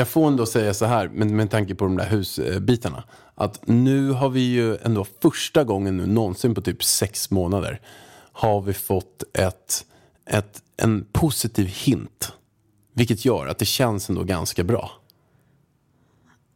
Jag 0.00 0.08
får 0.08 0.26
ändå 0.26 0.46
säga 0.46 0.74
så 0.74 0.84
här, 0.84 1.08
med, 1.08 1.30
med 1.30 1.50
tanke 1.50 1.74
på 1.74 1.84
de 1.84 1.96
där 1.96 2.06
husbitarna. 2.06 3.04
Att 3.34 3.66
nu 3.66 4.10
har 4.10 4.28
vi 4.28 4.40
ju 4.40 4.76
ändå 4.76 5.06
första 5.22 5.64
gången 5.64 5.96
nu 5.96 6.06
någonsin 6.06 6.54
på 6.54 6.60
typ 6.60 6.84
sex 6.84 7.30
månader. 7.30 7.80
Har 8.32 8.60
vi 8.60 8.72
fått 8.72 9.22
ett, 9.32 9.86
ett, 10.26 10.62
en 10.76 11.06
positiv 11.12 11.66
hint. 11.66 12.32
Vilket 12.92 13.24
gör 13.24 13.46
att 13.46 13.58
det 13.58 13.64
känns 13.64 14.08
ändå 14.08 14.22
ganska 14.24 14.64
bra. 14.64 14.90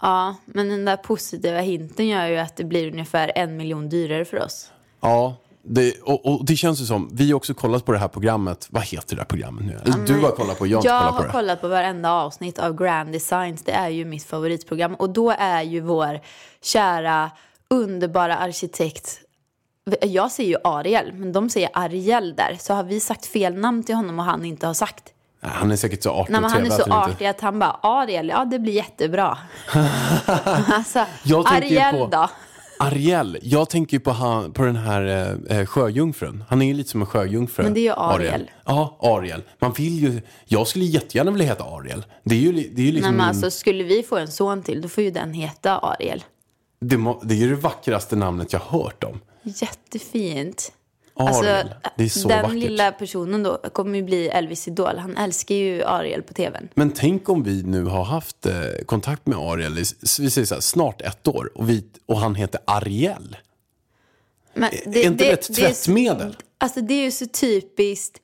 Ja, 0.03 0.37
men 0.47 0.69
den 0.69 0.85
där 0.85 0.97
positiva 0.97 1.61
hinten 1.61 2.09
gör 2.09 2.27
ju 2.27 2.37
att 2.37 2.57
det 2.57 2.65
blir 2.65 2.93
ungefär 2.93 3.33
en 3.35 3.57
miljon 3.57 3.89
dyrare 3.89 4.25
för 4.25 4.45
oss. 4.45 4.71
Ja, 5.01 5.37
det, 5.67 5.95
och, 6.03 6.27
och 6.27 6.45
det 6.45 6.57
känns 6.57 6.81
ju 6.81 6.85
som, 6.85 7.09
vi 7.13 7.31
har 7.31 7.37
också 7.37 7.55
kollat 7.55 7.85
på 7.85 7.93
det 7.93 7.99
här 7.99 8.09
programmet. 8.09 8.67
Vad 8.71 8.83
heter 8.83 9.17
det 9.17 9.21
här 9.23 9.27
programmet 9.27 9.65
nu? 9.65 9.73
Eller 9.85 10.07
du 10.07 10.21
har 10.23 10.31
kollat 10.31 10.59
på, 10.59 10.67
jag 10.67 10.79
har 10.79 10.85
Jag 10.85 11.01
kollat 11.01 11.11
på 11.17 11.17
har 11.17 11.25
det. 11.27 11.33
kollat 11.33 11.61
på 11.61 11.69
varenda 11.69 12.13
avsnitt 12.13 12.59
av 12.59 12.77
Grand 12.77 13.13
Designs. 13.13 13.63
Det 13.65 13.73
är 13.73 13.89
ju 13.89 14.05
mitt 14.05 14.25
favoritprogram. 14.25 14.95
Och 14.95 15.11
då 15.11 15.31
är 15.39 15.63
ju 15.63 15.81
vår 15.81 16.21
kära, 16.63 17.31
underbara 17.71 18.37
arkitekt 18.37 19.21
jag 20.03 20.31
säger 20.31 20.51
ju 20.51 20.57
Ariel, 20.65 21.13
men 21.13 21.33
de 21.33 21.51
säger 21.51 21.69
Ariel 21.73 22.35
där. 22.37 22.57
Så 22.61 22.75
har 22.75 22.83
vi 22.85 23.01
sagt 23.01 23.27
fel 23.27 23.55
namn 23.55 23.83
till 23.85 23.95
honom 23.95 24.19
och 24.19 24.25
han 24.25 24.45
inte 24.45 24.67
har 24.67 24.75
sagt. 24.75 25.03
Han 25.41 25.71
är 25.73 25.77
säkert 25.77 26.03
så 26.03 26.11
artig 26.11 26.33
Nej, 26.33 26.41
men 26.41 26.51
han 26.51 26.67
är 26.67 26.71
så 26.71 26.83
att 26.83 26.89
han 26.89 27.03
inte- 27.03 27.15
artig 27.15 27.27
att 27.27 27.41
han 27.41 27.59
bara, 27.59 27.71
Ariel, 27.83 28.29
ja 28.29 28.45
det 28.45 28.59
blir 28.59 28.73
jättebra. 28.73 29.39
alltså, 30.73 31.05
Jag 31.23 31.47
Ariel 31.49 31.95
på- 31.99 32.07
då? 32.07 32.29
Ariel, 32.79 33.39
jag 33.43 33.71
tänker 33.71 33.97
ju 33.97 34.01
på, 34.01 34.11
han, 34.11 34.53
på 34.53 34.63
den 34.65 34.77
här 34.77 35.37
eh, 35.51 35.67
sjöjungfrun. 35.67 36.45
Han 36.49 36.63
är 36.63 36.67
ju 36.67 36.75
lite 36.75 36.91
som 36.91 37.01
en 37.01 37.07
sjöjungfru. 37.07 37.63
Men 37.65 37.75
det 37.75 37.81
är 37.81 37.83
ju 37.83 37.93
Ariel. 37.93 38.51
Ja, 38.65 38.99
Ariel. 39.01 39.43
Man 39.59 39.73
vill 39.73 39.99
ju, 40.03 40.21
jag 40.45 40.67
skulle 40.67 40.85
jättegärna 40.85 41.31
vilja 41.31 41.47
heta 41.47 41.65
Ariel. 41.65 42.05
Det 42.25 42.35
är 42.35 42.39
ju, 42.39 42.53
det 42.53 42.83
är 42.83 42.87
ju 42.87 42.93
liksom, 42.93 43.11
Nej, 43.11 43.19
men 43.19 43.29
alltså, 43.29 43.51
skulle 43.51 43.85
vi 43.85 44.03
få 44.03 44.17
en 44.17 44.29
son 44.29 44.63
till, 44.63 44.83
då 44.83 44.89
får 44.89 45.05
ju 45.05 45.11
den 45.11 45.33
heta 45.33 45.79
Ariel. 45.79 46.25
det, 46.81 46.97
må- 46.97 47.21
det 47.25 47.35
är 47.35 47.39
ju 47.39 47.49
det 47.51 47.57
vackraste 47.61 48.17
namnet 48.17 48.53
jag 48.53 48.61
har 48.61 48.83
hört 48.83 49.05
om. 49.05 49.21
Jättefint. 49.43 50.73
Ariel, 51.17 51.75
det 51.97 52.05
är 52.05 52.09
så 52.09 52.19
Alltså, 52.19 52.29
den 52.29 52.43
vackert. 52.43 52.59
lilla 52.59 52.93
personen 52.93 53.43
då 53.43 53.57
kommer 53.73 53.99
ju 53.99 54.05
bli 54.05 54.29
Elvis 54.29 54.69
Idol. 54.69 54.99
Han 54.99 55.17
älskar 55.17 55.55
ju 55.55 55.83
Ariel 55.85 56.23
på 56.23 56.35
tvn. 56.35 56.69
Men 56.75 56.91
tänk 56.91 57.29
om 57.29 57.43
vi 57.43 57.63
nu 57.63 57.85
har 57.85 58.05
haft 58.05 58.47
eh, 58.47 58.53
kontakt 58.87 59.27
med 59.27 59.39
Ariel 59.39 59.79
i, 59.79 59.85
vi 60.21 60.31
säger 60.31 60.45
så 60.47 60.55
här, 60.55 60.61
snart 60.61 61.03
ett 61.03 61.29
år 61.29 61.51
och, 61.55 61.71
vi, 61.71 61.85
och 62.07 62.19
han 62.19 62.35
heter 62.35 62.61
Ariel. 62.65 63.37
Men 64.55 64.65
är 64.73 64.97
inte 65.07 65.25
det 65.25 65.31
ett 65.33 65.49
är 65.51 65.55
så- 65.55 65.61
tvättmedel? 65.61 66.37
alltså 66.59 66.81
det 66.81 66.95
är 66.95 67.03
ju 67.05 67.11
så 67.11 67.27
typiskt 67.27 68.21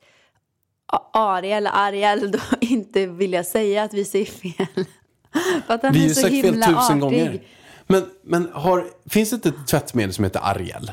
Ariel, 1.13 1.67
Ariel 1.67 2.31
då 2.31 2.39
inte 2.61 3.05
vilja 3.05 3.43
säga 3.43 3.83
att 3.83 3.93
vi 3.93 4.05
säger 4.05 4.25
fel. 4.25 4.85
För 5.67 5.73
att 5.73 5.83
han 5.83 5.93
Vi 5.93 5.99
har 5.99 6.07
ju 6.07 6.13
så 6.13 6.21
sagt 6.21 6.31
fel 6.41 6.53
tusen 6.53 6.75
artig. 6.75 6.99
gånger. 6.99 7.41
Men, 7.87 8.05
men 8.23 8.49
har, 8.53 8.87
finns 9.09 9.29
det 9.29 9.35
inte 9.35 9.49
ett 9.49 9.67
tvättmedel 9.67 10.13
som 10.13 10.23
heter 10.23 10.39
Ariel? 10.43 10.91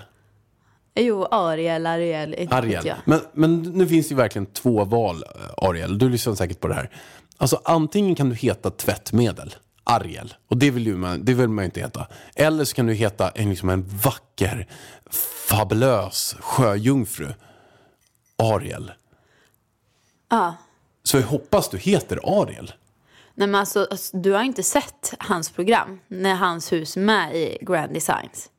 Jo, 1.00 1.25
Ariel, 1.25 1.87
Ariel, 1.87 2.49
Ariel. 2.50 2.95
Men, 3.05 3.21
men 3.33 3.62
nu 3.62 3.87
finns 3.87 4.09
det 4.09 4.12
ju 4.12 4.17
verkligen 4.17 4.47
två 4.47 4.85
val, 4.85 5.17
eh, 5.17 5.69
Ariel. 5.69 5.99
Du 5.99 6.09
lyssnar 6.09 6.35
säkert 6.35 6.61
på 6.61 6.69
det 6.69 6.75
här. 6.75 6.90
Alltså 7.37 7.61
antingen 7.64 8.14
kan 8.14 8.28
du 8.28 8.35
heta 8.35 8.71
tvättmedel, 8.71 9.55
Ariel. 9.85 10.35
Och 10.49 10.57
det 10.57 10.71
vill, 10.71 10.87
ju 10.87 10.97
man, 10.97 11.25
det 11.25 11.35
vill 11.35 11.49
man 11.49 11.62
ju 11.62 11.67
inte 11.67 11.81
heta. 11.81 12.07
Eller 12.35 12.64
så 12.64 12.75
kan 12.75 12.87
du 12.87 12.95
heta 12.95 13.31
en, 13.31 13.50
liksom 13.50 13.69
en 13.69 13.83
vacker, 13.83 14.67
fabulös 15.49 16.37
sjöjungfru, 16.40 17.28
Ariel. 18.37 18.93
Ja. 20.28 20.55
Så 21.02 21.17
jag 21.17 21.25
hoppas 21.25 21.69
du 21.69 21.78
heter 21.78 22.40
Ariel. 22.43 22.73
Nej, 23.35 23.49
men 23.49 23.55
alltså, 23.55 23.87
alltså, 23.90 24.17
du 24.17 24.33
har 24.33 24.43
inte 24.43 24.62
sett 24.62 25.14
hans 25.19 25.50
program 25.50 26.00
när 26.09 26.35
hans 26.35 26.73
hus 26.73 26.97
är 26.97 27.00
med 27.00 27.37
i 27.37 27.59
Grand 27.61 27.95
Designs. 27.95 28.50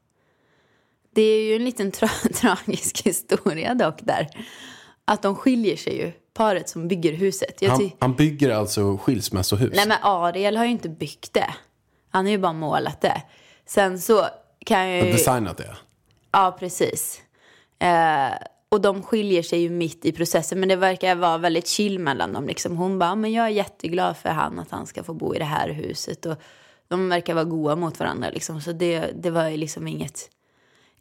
Det 1.20 1.24
är 1.24 1.44
ju 1.44 1.56
en 1.56 1.66
liten 1.66 1.92
tra- 1.92 2.34
tragisk 2.34 3.02
historia 3.06 3.74
dock 3.74 4.00
där. 4.02 4.28
Att 5.06 5.22
de 5.22 5.36
skiljer 5.36 5.78
sig 5.78 5.98
ju, 5.98 6.12
paret 6.34 6.70
som 6.70 6.88
bygger 6.88 7.14
huset. 7.14 7.62
Han, 7.68 7.92
han 8.00 8.16
bygger 8.16 8.50
alltså 8.50 8.98
skilsmässohus. 8.98 9.74
Nej 9.76 9.88
men 9.88 9.98
Ariel 10.02 10.58
har 10.58 10.66
ju 10.66 10.72
inte 10.72 10.90
byggt 10.90 11.34
det. 11.34 11.54
Han 12.10 12.26
har 12.26 12.32
ju 12.32 12.38
bara 12.38 12.54
målat 12.54 13.02
det. 13.02 13.22
Sen 13.66 14.00
så 14.00 14.26
kan 14.66 14.90
jag 14.90 15.06
ju... 15.06 15.12
Designat 15.12 15.58
det. 15.58 15.76
Ja, 16.32 16.56
precis. 16.60 17.22
Eh, 17.80 18.38
och 18.70 18.82
de 18.82 19.04
skiljer 19.04 19.44
sig 19.44 19.60
ju 19.60 19.70
mitt 19.70 20.06
i 20.06 20.12
processen. 20.12 20.60
Men 20.60 20.70
det 20.70 20.76
verkar 20.76 21.16
vara 21.16 21.38
väldigt 21.38 21.68
chill 21.68 22.00
mellan 22.00 22.34
dem. 22.34 22.48
Liksom. 22.48 22.78
Hon 22.78 23.00
bara, 23.00 23.16
men 23.16 23.32
jag 23.32 23.46
är 23.46 23.50
jätteglad 23.50 24.18
för 24.18 24.30
han 24.30 24.60
att 24.60 24.72
han 24.72 24.88
ska 24.88 25.04
få 25.04 25.14
bo 25.14 25.36
i 25.36 25.40
det 25.40 25.46
här 25.46 25.70
huset. 25.70 26.26
Och 26.26 26.36
de 26.88 27.10
verkar 27.10 27.34
vara 27.34 27.46
goa 27.46 27.76
mot 27.76 28.00
varandra. 28.00 28.30
Liksom. 28.30 28.62
Så 28.62 28.72
det, 28.72 29.12
det 29.16 29.30
var 29.30 29.50
ju 29.50 29.58
liksom 29.58 29.88
inget, 29.88 30.30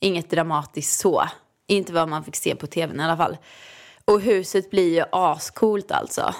inget 0.00 0.30
dramatiskt 0.30 1.00
så. 1.00 1.24
Inte 1.66 1.92
vad 1.92 2.08
man 2.08 2.24
fick 2.24 2.36
se 2.36 2.54
på 2.54 2.66
tvn 2.66 3.00
i 3.00 3.04
alla 3.04 3.16
fall. 3.16 3.36
Och 4.04 4.20
huset 4.20 4.70
blir 4.70 4.94
ju 4.94 5.04
ascoolt 5.12 5.90
alltså. 5.90 6.34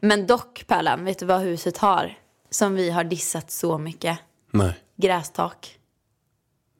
Men 0.00 0.26
dock, 0.26 0.64
Pärlan, 0.66 1.04
vet 1.04 1.18
du 1.18 1.26
vad 1.26 1.40
huset 1.40 1.78
har? 1.78 2.18
Som 2.50 2.74
vi 2.74 2.90
har 2.90 3.04
dissat 3.04 3.50
så 3.50 3.78
mycket. 3.78 4.18
Nej, 4.50 4.72
Grästak. 4.96 5.78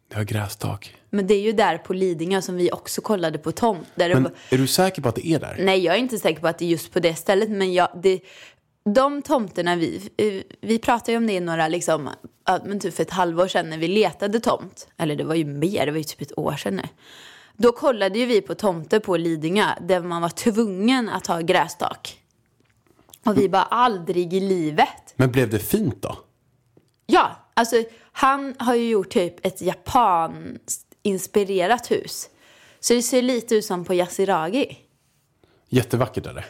det 0.08 0.16
har 0.16 0.24
grästak. 0.24 0.94
Men 1.10 1.26
det 1.26 1.34
är 1.34 1.40
ju 1.40 1.52
där 1.52 1.78
på 1.78 1.92
Lidingö 1.92 2.42
som 2.42 2.56
vi 2.56 2.72
också 2.72 3.00
kollade 3.00 3.38
på 3.38 3.52
tomt. 3.52 3.88
Där 3.94 4.08
det 4.08 4.14
Men 4.14 4.22
var... 4.22 4.32
är 4.50 4.58
du 4.58 4.66
säker 4.66 5.02
på 5.02 5.08
att 5.08 5.14
det 5.14 5.26
är 5.26 5.38
där? 5.40 5.56
Nej, 5.60 5.84
jag 5.84 5.94
är 5.94 5.98
inte 5.98 6.18
säker 6.18 6.40
på 6.40 6.48
att 6.48 6.58
det 6.58 6.64
är 6.64 6.68
just 6.68 6.92
på 6.92 7.00
det 7.00 7.14
stället. 7.14 7.50
Men 7.50 7.72
jag, 7.72 7.88
det, 8.02 8.20
de 8.94 9.22
tomterna 9.22 9.76
vi... 9.76 10.10
Vi 10.60 10.78
pratade 10.78 11.12
ju 11.12 11.18
om 11.18 11.26
det 11.26 11.32
i 11.32 11.40
några, 11.40 11.68
liksom, 11.68 12.10
men 12.64 12.80
typ 12.80 12.94
för 12.94 13.02
ett 13.02 13.10
halvår 13.10 13.48
sedan 13.48 13.70
när 13.70 13.78
vi 13.78 13.88
letade 13.88 14.40
tomt. 14.40 14.88
Eller 14.96 15.16
det 15.16 15.24
var 15.24 15.34
ju 15.34 15.44
mer, 15.44 15.86
det 15.86 15.92
var 15.92 15.98
ju 15.98 16.04
typ 16.04 16.20
ett 16.20 16.38
år 16.38 16.56
sedan 16.56 16.76
nu. 16.76 16.82
Då 17.56 17.72
kollade 17.72 18.18
ju 18.18 18.26
vi 18.26 18.40
på 18.40 18.54
tomter 18.54 19.00
på 19.00 19.16
Lidingö 19.16 19.66
där 19.80 20.00
man 20.00 20.22
var 20.22 20.28
tvungen 20.28 21.08
att 21.08 21.26
ha 21.26 21.40
grästak. 21.40 22.18
Och 23.24 23.38
vi 23.38 23.48
bara, 23.48 23.62
aldrig 23.62 24.34
i 24.34 24.40
livet. 24.40 25.14
Men 25.16 25.32
blev 25.32 25.50
det 25.50 25.58
fint 25.58 26.02
då? 26.02 26.18
Ja, 27.06 27.36
alltså 27.54 27.84
han 28.12 28.54
har 28.58 28.74
ju 28.74 28.88
gjort 28.88 29.10
typ 29.10 29.46
ett 29.46 29.62
japanskt 29.62 30.86
inspirerat 31.02 31.90
hus. 31.90 32.28
Så 32.80 32.94
det 32.94 33.02
ser 33.02 33.22
lite 33.22 33.54
ut 33.54 33.64
som 33.64 33.84
på 33.84 33.94
Yasiragi. 33.94 34.78
Jättevackert 35.68 36.26
är 36.26 36.34
det. 36.34 36.44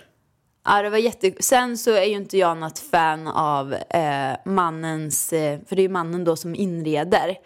Ja, 0.68 0.82
det 0.82 0.90
var 0.90 0.98
jätte... 0.98 1.32
Sen 1.40 1.78
så 1.78 1.90
är 1.90 2.04
ju 2.04 2.14
inte 2.14 2.38
jag 2.38 2.56
något 2.56 2.78
fan 2.78 3.26
av 3.26 3.74
eh, 3.74 4.36
mannens, 4.44 5.32
eh, 5.32 5.60
för 5.66 5.76
det 5.76 5.82
är 5.82 5.84
ju 5.84 5.88
mannen 5.88 6.24
då 6.24 6.36
som 6.36 6.54
inreder. 6.54 7.36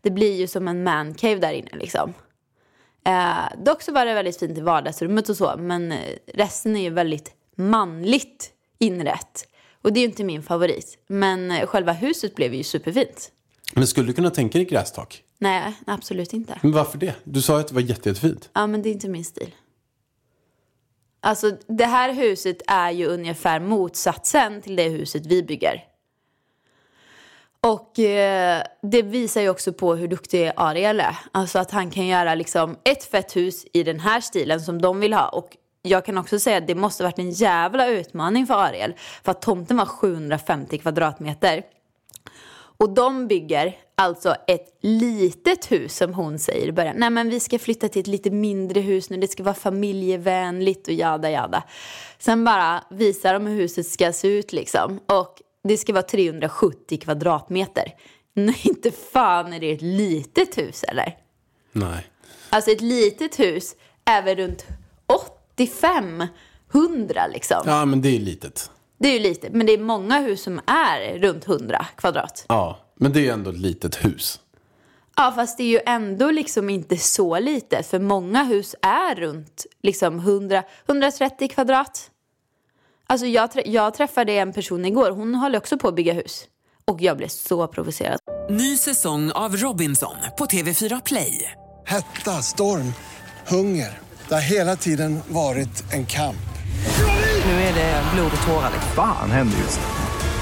Det 0.00 0.10
blir 0.10 0.34
ju 0.34 0.46
som 0.46 0.68
en 0.68 0.82
mancave 0.82 1.34
där 1.34 1.52
inne 1.52 1.70
liksom. 1.72 2.14
Eh, 3.06 3.64
dock 3.64 3.82
så 3.82 3.92
var 3.92 4.06
det 4.06 4.14
väldigt 4.14 4.38
fint 4.38 4.58
i 4.58 4.60
vardagsrummet 4.60 5.28
och 5.28 5.36
så, 5.36 5.54
men 5.58 5.92
eh, 5.92 5.98
resten 6.34 6.76
är 6.76 6.82
ju 6.82 6.90
väldigt 6.90 7.32
manligt 7.56 8.50
inrett. 8.78 9.48
Och 9.82 9.92
det 9.92 10.00
är 10.00 10.02
ju 10.02 10.08
inte 10.08 10.24
min 10.24 10.42
favorit. 10.42 10.98
Men 11.06 11.50
eh, 11.50 11.66
själva 11.66 11.92
huset 11.92 12.34
blev 12.34 12.54
ju 12.54 12.62
superfint. 12.62 13.30
Men 13.74 13.86
skulle 13.86 14.06
du 14.06 14.12
kunna 14.12 14.30
tänka 14.30 14.58
dig 14.58 14.64
grästak? 14.64 15.22
Nej, 15.38 15.74
absolut 15.86 16.32
inte. 16.32 16.58
Men 16.62 16.72
varför 16.72 16.98
det? 16.98 17.14
Du 17.24 17.42
sa 17.42 17.54
ju 17.54 17.60
att 17.60 17.68
det 17.68 17.74
var 17.74 17.82
jätte, 17.82 18.08
jättefint. 18.08 18.50
Ja, 18.52 18.66
men 18.66 18.82
det 18.82 18.88
är 18.88 18.92
inte 18.92 19.08
min 19.08 19.24
stil. 19.24 19.54
Alltså, 21.20 21.50
det 21.66 21.86
här 21.86 22.12
huset 22.12 22.62
är 22.66 22.90
ju 22.90 23.06
ungefär 23.06 23.60
motsatsen 23.60 24.62
till 24.62 24.76
det 24.76 24.88
huset 24.88 25.26
vi 25.26 25.42
bygger. 25.42 25.84
Och 27.62 27.98
eh, 27.98 28.62
det 28.82 29.02
visar 29.02 29.40
ju 29.40 29.48
också 29.48 29.72
på 29.72 29.94
hur 29.94 30.08
duktig 30.08 30.52
Ariel 30.56 31.00
är. 31.00 31.18
Alltså 31.32 31.58
att 31.58 31.70
han 31.70 31.90
kan 31.90 32.06
göra 32.06 32.34
liksom 32.34 32.76
ett 32.84 33.04
fett 33.04 33.36
hus 33.36 33.66
i 33.72 33.82
den 33.82 34.00
här 34.00 34.20
stilen 34.20 34.60
som 34.60 34.82
de 34.82 35.00
vill 35.00 35.12
ha 35.12 35.28
och 35.28 35.56
jag 35.82 36.04
kan 36.04 36.18
också 36.18 36.38
säga 36.38 36.58
att 36.58 36.66
det 36.66 36.74
måste 36.74 37.02
varit 37.02 37.18
en 37.18 37.30
jävla 37.30 37.88
utmaning 37.88 38.46
för 38.46 38.54
Ariel. 38.54 38.94
För 39.24 39.30
att 39.30 39.42
tomten 39.42 39.76
var 39.76 39.86
750 39.86 40.78
kvadratmeter. 40.78 41.62
Och 42.80 42.94
de 42.94 43.26
bygger 43.26 43.76
alltså 43.94 44.34
ett 44.46 44.78
litet 44.80 45.72
hus 45.72 45.96
som 45.96 46.14
hon 46.14 46.38
säger 46.38 46.66
i 46.66 46.72
början. 46.72 46.96
Nej 46.98 47.10
men 47.10 47.30
vi 47.30 47.40
ska 47.40 47.58
flytta 47.58 47.88
till 47.88 48.00
ett 48.00 48.06
lite 48.06 48.30
mindre 48.30 48.80
hus 48.80 49.10
nu, 49.10 49.16
det 49.16 49.28
ska 49.28 49.42
vara 49.42 49.54
familjevänligt 49.54 50.88
och 50.88 50.94
jada 50.94 51.30
jada. 51.30 51.64
Sen 52.18 52.44
bara 52.44 52.84
visar 52.90 53.32
de 53.32 53.46
hur 53.46 53.56
huset 53.56 53.86
ska 53.86 54.12
se 54.12 54.28
ut 54.28 54.52
liksom. 54.52 55.00
Och 55.06 55.42
det 55.64 55.76
ska 55.76 55.92
vara 55.92 56.02
370 56.02 56.98
kvadratmeter. 57.00 57.94
Nej, 58.34 58.60
inte 58.62 58.90
fan 58.90 59.52
är 59.52 59.60
det 59.60 59.72
ett 59.72 59.82
litet 59.82 60.58
hus 60.58 60.84
eller? 60.84 61.16
Nej. 61.72 62.06
Alltså 62.50 62.70
ett 62.70 62.80
litet 62.80 63.40
hus 63.40 63.76
är 64.04 64.22
väl 64.22 64.36
runt 64.36 64.66
85, 65.54 66.26
100 66.72 67.26
liksom. 67.26 67.62
Ja, 67.66 67.84
men 67.84 68.02
det 68.02 68.16
är 68.16 68.20
litet. 68.20 68.70
Det 69.02 69.08
är 69.08 69.12
ju 69.12 69.18
lite, 69.18 69.50
men 69.50 69.66
det 69.66 69.72
är 69.72 69.78
många 69.78 70.18
hus 70.18 70.42
som 70.42 70.60
är 70.66 71.18
runt 71.18 71.48
100 71.48 71.86
kvadrat. 71.96 72.44
Ja, 72.48 72.78
men 72.96 73.12
det 73.12 73.20
är 73.20 73.22
ju 73.22 73.28
ändå 73.30 73.50
ett 73.50 73.58
litet 73.58 74.04
hus. 74.04 74.40
Ja, 75.16 75.32
fast 75.36 75.56
det 75.58 75.62
är 75.62 75.68
ju 75.68 75.80
ändå 75.86 76.30
liksom 76.30 76.70
inte 76.70 76.96
så 76.96 77.38
litet. 77.38 77.86
För 77.86 77.98
många 77.98 78.44
hus 78.44 78.74
är 78.82 79.14
runt 79.14 79.66
liksom 79.82 80.18
100, 80.18 80.62
130 80.88 81.48
kvadrat. 81.48 82.10
Alltså 83.06 83.26
jag, 83.26 83.50
jag 83.64 83.94
träffade 83.94 84.32
en 84.32 84.52
person 84.52 84.84
igår, 84.84 85.10
hon 85.10 85.34
håller 85.34 85.58
också 85.58 85.78
på 85.78 85.88
att 85.88 85.94
bygga 85.94 86.12
hus. 86.12 86.44
Och 86.84 87.02
jag 87.02 87.16
blev 87.16 87.28
så 87.28 87.66
provocerad. 87.66 88.18
Ny 88.50 88.76
säsong 88.76 89.32
av 89.32 89.56
Robinson 89.56 90.16
på 90.38 90.44
TV4 90.44 91.02
Play. 91.04 91.52
Hetta, 91.86 92.30
storm, 92.30 92.92
hunger. 93.48 93.98
Det 94.28 94.34
har 94.34 94.52
hela 94.52 94.76
tiden 94.76 95.20
varit 95.28 95.92
en 95.92 96.06
kamp. 96.06 96.36
Nu 97.50 97.56
är 97.56 97.74
det 97.74 98.02
blod 98.14 98.32
och 98.40 98.46
tårar. 98.48 98.70
Fan 98.94 99.30
händer 99.30 99.58
just 99.58 99.80
nu. 99.80 99.86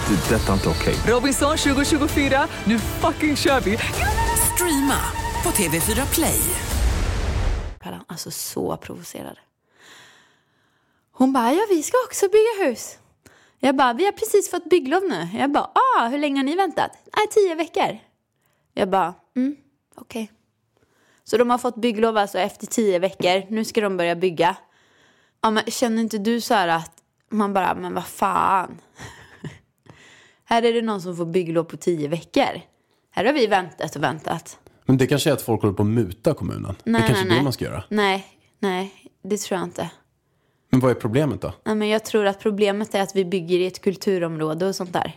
Det. 0.08 0.34
är 0.34 0.38
Detta 0.38 0.48
är 0.48 0.54
inte 0.54 0.68
okej. 0.68 0.94
Robinson 1.06 1.56
2024, 1.56 2.48
nu 2.64 2.78
fucking 2.78 3.36
kör 3.36 3.60
vi! 3.60 3.78
Streama 4.54 5.00
på 5.42 5.50
TV4 5.50 6.14
Play. 6.14 6.40
Alltså 8.06 8.30
så 8.30 8.76
provocerad. 8.76 9.38
Hon 11.12 11.32
bara, 11.32 11.52
ja 11.52 11.60
vi 11.68 11.82
ska 11.82 11.96
också 12.06 12.26
bygga 12.28 12.68
hus. 12.68 12.98
Jag 13.58 13.76
bara, 13.76 13.92
vi 13.92 14.04
har 14.04 14.12
precis 14.12 14.50
fått 14.50 14.70
bygglov 14.70 15.02
nu. 15.02 15.28
Jag 15.38 15.52
bara, 15.52 15.70
ah, 15.98 16.08
hur 16.08 16.18
länge 16.18 16.38
har 16.38 16.44
ni 16.44 16.56
väntat? 16.56 16.90
Nej, 17.16 17.26
tio 17.30 17.54
veckor. 17.54 17.98
Jag 18.74 18.90
bara, 18.90 19.14
mm, 19.36 19.56
okej. 19.96 20.32
Så 21.24 21.36
de 21.36 21.50
har 21.50 21.58
fått 21.58 21.76
bygglov 21.76 22.16
alltså 22.16 22.38
efter 22.38 22.66
tio 22.66 22.98
veckor. 22.98 23.52
Nu 23.52 23.64
ska 23.64 23.80
de 23.80 23.96
börja 23.96 24.16
bygga. 24.16 24.56
Ja, 25.40 25.50
men 25.50 25.64
känner 25.64 26.02
inte 26.02 26.18
du 26.18 26.40
så 26.40 26.54
här 26.54 26.68
att 26.68 26.97
man 27.28 27.52
bara, 27.52 27.74
men 27.74 27.94
vad 27.94 28.06
fan. 28.06 28.80
här 30.44 30.62
är 30.62 30.72
det 30.72 30.82
någon 30.82 31.02
som 31.02 31.16
får 31.16 31.26
bygglov 31.26 31.64
på 31.64 31.76
tio 31.76 32.08
veckor. 32.08 32.60
Här 33.10 33.24
har 33.24 33.32
vi 33.32 33.46
väntat 33.46 33.96
och 33.96 34.02
väntat. 34.02 34.58
Men 34.84 34.96
det 34.96 35.06
kanske 35.06 35.30
är 35.30 35.34
att 35.34 35.42
folk 35.42 35.62
håller 35.62 35.74
på 35.74 35.82
att 35.82 35.88
muta 35.88 36.34
kommunen. 36.34 36.76
Nej, 36.84 37.02
det 37.02 37.06
kanske 37.06 37.24
nej, 37.24 37.32
är 37.32 37.38
det 37.38 37.44
man 37.44 37.52
ska 37.52 37.64
göra. 37.64 37.84
Nej, 37.88 38.26
nej, 38.58 38.94
det 39.22 39.36
tror 39.36 39.58
jag 39.58 39.66
inte. 39.66 39.90
Men 40.70 40.80
vad 40.80 40.90
är 40.90 40.94
problemet 40.94 41.40
då? 41.40 41.52
Nej, 41.64 41.74
men 41.74 41.88
jag 41.88 42.04
tror 42.04 42.26
att 42.26 42.40
problemet 42.40 42.94
är 42.94 43.02
att 43.02 43.16
vi 43.16 43.24
bygger 43.24 43.58
i 43.58 43.66
ett 43.66 43.80
kulturområde 43.80 44.66
och 44.66 44.74
sånt 44.74 44.92
där. 44.92 45.16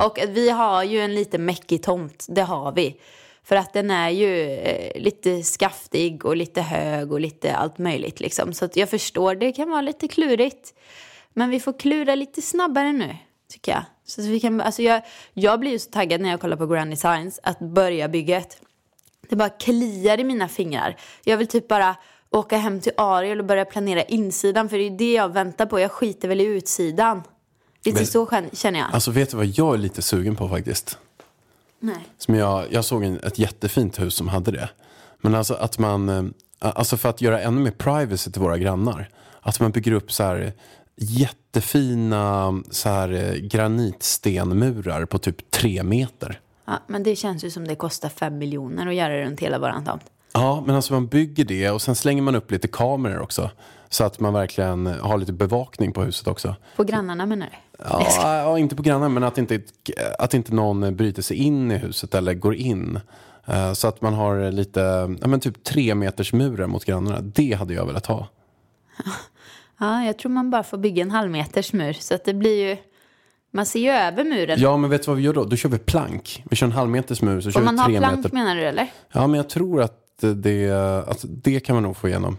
Och 0.00 0.18
att 0.18 0.30
vi 0.30 0.50
har 0.50 0.84
ju 0.84 1.00
en 1.00 1.14
lite 1.14 1.38
mäckig 1.38 1.82
tomt, 1.82 2.26
det 2.28 2.42
har 2.42 2.72
vi. 2.72 2.96
För 3.44 3.56
att 3.56 3.72
den 3.72 3.90
är 3.90 4.10
ju 4.10 4.50
eh, 4.50 5.02
lite 5.02 5.42
skaftig 5.42 6.24
och 6.24 6.36
lite 6.36 6.62
hög 6.62 7.12
och 7.12 7.20
lite 7.20 7.56
allt 7.56 7.78
möjligt 7.78 8.20
liksom. 8.20 8.52
Så 8.52 8.64
att 8.64 8.76
jag 8.76 8.90
förstår, 8.90 9.34
det 9.34 9.52
kan 9.52 9.70
vara 9.70 9.80
lite 9.80 10.08
klurigt. 10.08 10.74
Men 11.34 11.50
vi 11.50 11.60
får 11.60 11.72
klura 11.78 12.14
lite 12.14 12.42
snabbare 12.42 12.92
nu, 12.92 13.16
tycker 13.50 13.72
jag. 13.72 13.82
Så 14.06 14.22
vi 14.22 14.40
kan, 14.40 14.60
alltså 14.60 14.82
jag, 14.82 15.02
jag 15.32 15.60
blir 15.60 15.70
ju 15.70 15.78
så 15.78 15.90
taggad 15.90 16.20
när 16.20 16.30
jag 16.30 16.40
kollar 16.40 16.56
på 16.56 16.66
Grand 16.66 16.90
Designs 16.90 17.40
att 17.42 17.58
börja 17.58 18.08
bygget. 18.08 18.60
Det 19.28 19.36
bara 19.36 19.48
kliar 19.48 20.20
i 20.20 20.24
mina 20.24 20.48
fingrar. 20.48 20.96
Jag 21.24 21.36
vill 21.36 21.46
typ 21.46 21.68
bara 21.68 21.96
åka 22.30 22.56
hem 22.56 22.80
till 22.80 22.92
Ariel 22.96 23.38
och 23.40 23.46
börja 23.46 23.64
planera 23.64 24.02
insidan. 24.02 24.68
För 24.68 24.78
det 24.78 24.84
är 24.84 24.90
det 24.90 25.12
jag 25.12 25.28
väntar 25.32 25.66
på. 25.66 25.80
Jag 25.80 25.90
skiter 25.90 26.28
väl 26.28 26.40
i 26.40 26.44
utsidan. 26.44 27.22
Lite 27.84 27.98
Men- 27.98 28.06
så 28.06 28.24
kän- 28.26 28.54
känner 28.56 28.78
jag. 28.80 28.88
Alltså 28.92 29.10
vet 29.10 29.30
du 29.30 29.36
vad 29.36 29.46
jag 29.46 29.74
är 29.74 29.78
lite 29.78 30.02
sugen 30.02 30.36
på 30.36 30.48
faktiskt? 30.48 30.98
Nej. 31.80 32.06
Som 32.18 32.34
jag, 32.34 32.64
jag 32.72 32.84
såg 32.84 33.04
en, 33.04 33.20
ett 33.20 33.38
jättefint 33.38 34.00
hus 34.00 34.14
som 34.14 34.28
hade 34.28 34.50
det. 34.50 34.68
Men 35.20 35.34
alltså 35.34 35.54
att 35.54 35.78
man, 35.78 36.08
eh, 36.08 36.24
alltså 36.58 36.96
för 36.96 37.08
att 37.08 37.20
göra 37.20 37.40
ännu 37.40 37.60
mer 37.60 37.70
privacy 37.70 38.30
till 38.30 38.42
våra 38.42 38.58
grannar. 38.58 39.08
Att 39.40 39.60
man 39.60 39.70
bygger 39.70 39.92
upp 39.92 40.12
så 40.12 40.22
här 40.22 40.52
jättefina 40.96 42.54
så 42.70 42.88
här 42.88 43.12
eh, 43.12 43.32
granitstenmurar 43.34 45.04
på 45.04 45.18
typ 45.18 45.50
tre 45.50 45.82
meter. 45.82 46.40
Ja, 46.64 46.78
men 46.86 47.02
det 47.02 47.16
känns 47.16 47.44
ju 47.44 47.50
som 47.50 47.68
det 47.68 47.74
kostar 47.74 48.08
fem 48.08 48.38
miljoner 48.38 48.86
att 48.86 48.94
göra 48.94 49.22
runt 49.24 49.40
hela 49.40 49.58
våran 49.58 49.84
tomt. 49.84 50.02
Ja, 50.32 50.62
men 50.66 50.76
alltså 50.76 50.92
man 50.92 51.06
bygger 51.06 51.44
det 51.44 51.70
och 51.70 51.82
sen 51.82 51.94
slänger 51.94 52.22
man 52.22 52.34
upp 52.34 52.50
lite 52.50 52.68
kameror 52.68 53.20
också. 53.20 53.50
Så 53.88 54.04
att 54.04 54.20
man 54.20 54.32
verkligen 54.32 54.86
har 54.86 55.18
lite 55.18 55.32
bevakning 55.32 55.92
på 55.92 56.02
huset 56.02 56.26
också. 56.28 56.56
På 56.76 56.84
grannarna 56.84 57.26
menar 57.26 57.46
du? 57.46 57.84
Ja, 57.88 58.06
ja, 58.38 58.58
inte 58.58 58.76
på 58.76 58.82
grannar, 58.82 59.08
men 59.08 59.24
att 59.24 59.38
inte, 59.38 59.60
att 60.18 60.34
inte 60.34 60.54
någon 60.54 60.96
bryter 60.96 61.22
sig 61.22 61.36
in 61.36 61.70
i 61.70 61.76
huset 61.76 62.14
eller 62.14 62.34
går 62.34 62.54
in. 62.54 63.00
Eh, 63.46 63.72
Så 63.72 63.88
att 63.88 64.00
man 64.00 64.14
har 64.14 64.50
lite, 64.52 64.80
ja, 65.20 65.26
men 65.26 65.40
typ 65.40 65.64
tre 65.64 65.94
meters 65.94 66.32
murar 66.32 66.66
mot 66.66 66.84
grannarna. 66.84 67.20
Det 67.20 67.52
hade 67.52 67.74
jag 67.74 67.86
velat 67.86 68.06
ha. 68.06 68.28
Ja, 69.78 70.04
jag 70.04 70.18
tror 70.18 70.30
man 70.32 70.50
bara 70.50 70.62
får 70.62 70.78
bygga 70.78 71.02
en 71.02 71.10
halv 71.10 71.30
meters 71.30 71.72
mur. 71.72 71.92
Så 71.92 72.14
att 72.14 72.24
det 72.24 72.34
blir 72.34 72.68
ju... 72.68 72.76
Man 73.50 73.66
ser 73.66 73.80
ju 73.80 73.90
över 73.90 74.24
muren. 74.24 74.60
Ja, 74.60 74.76
men 74.76 74.90
vet 74.90 75.02
du 75.02 75.06
vad 75.06 75.16
vi 75.16 75.22
gör 75.22 75.32
då? 75.32 75.44
Då 75.44 75.56
kör 75.56 75.68
vi 75.68 75.78
plank. 75.78 76.44
Vi 76.50 76.56
kör 76.56 76.66
en 76.66 76.72
halv 76.72 76.90
meters 76.90 77.22
mur, 77.22 77.40
så 77.40 77.50
kör 77.50 77.60
Om 77.60 77.64
man 77.64 77.74
vi 77.74 77.80
har 77.80 77.88
tre 77.88 77.98
plank 77.98 78.16
meter. 78.16 78.34
menar 78.34 78.56
du 78.56 78.62
eller? 78.62 78.86
Ja, 79.12 79.26
men 79.26 79.36
jag 79.36 79.48
tror 79.48 79.82
att 79.82 80.00
det, 80.36 80.70
att 81.08 81.24
det 81.28 81.60
kan 81.60 81.76
man 81.76 81.82
nog 81.82 81.96
få 81.96 82.08
igenom. 82.08 82.36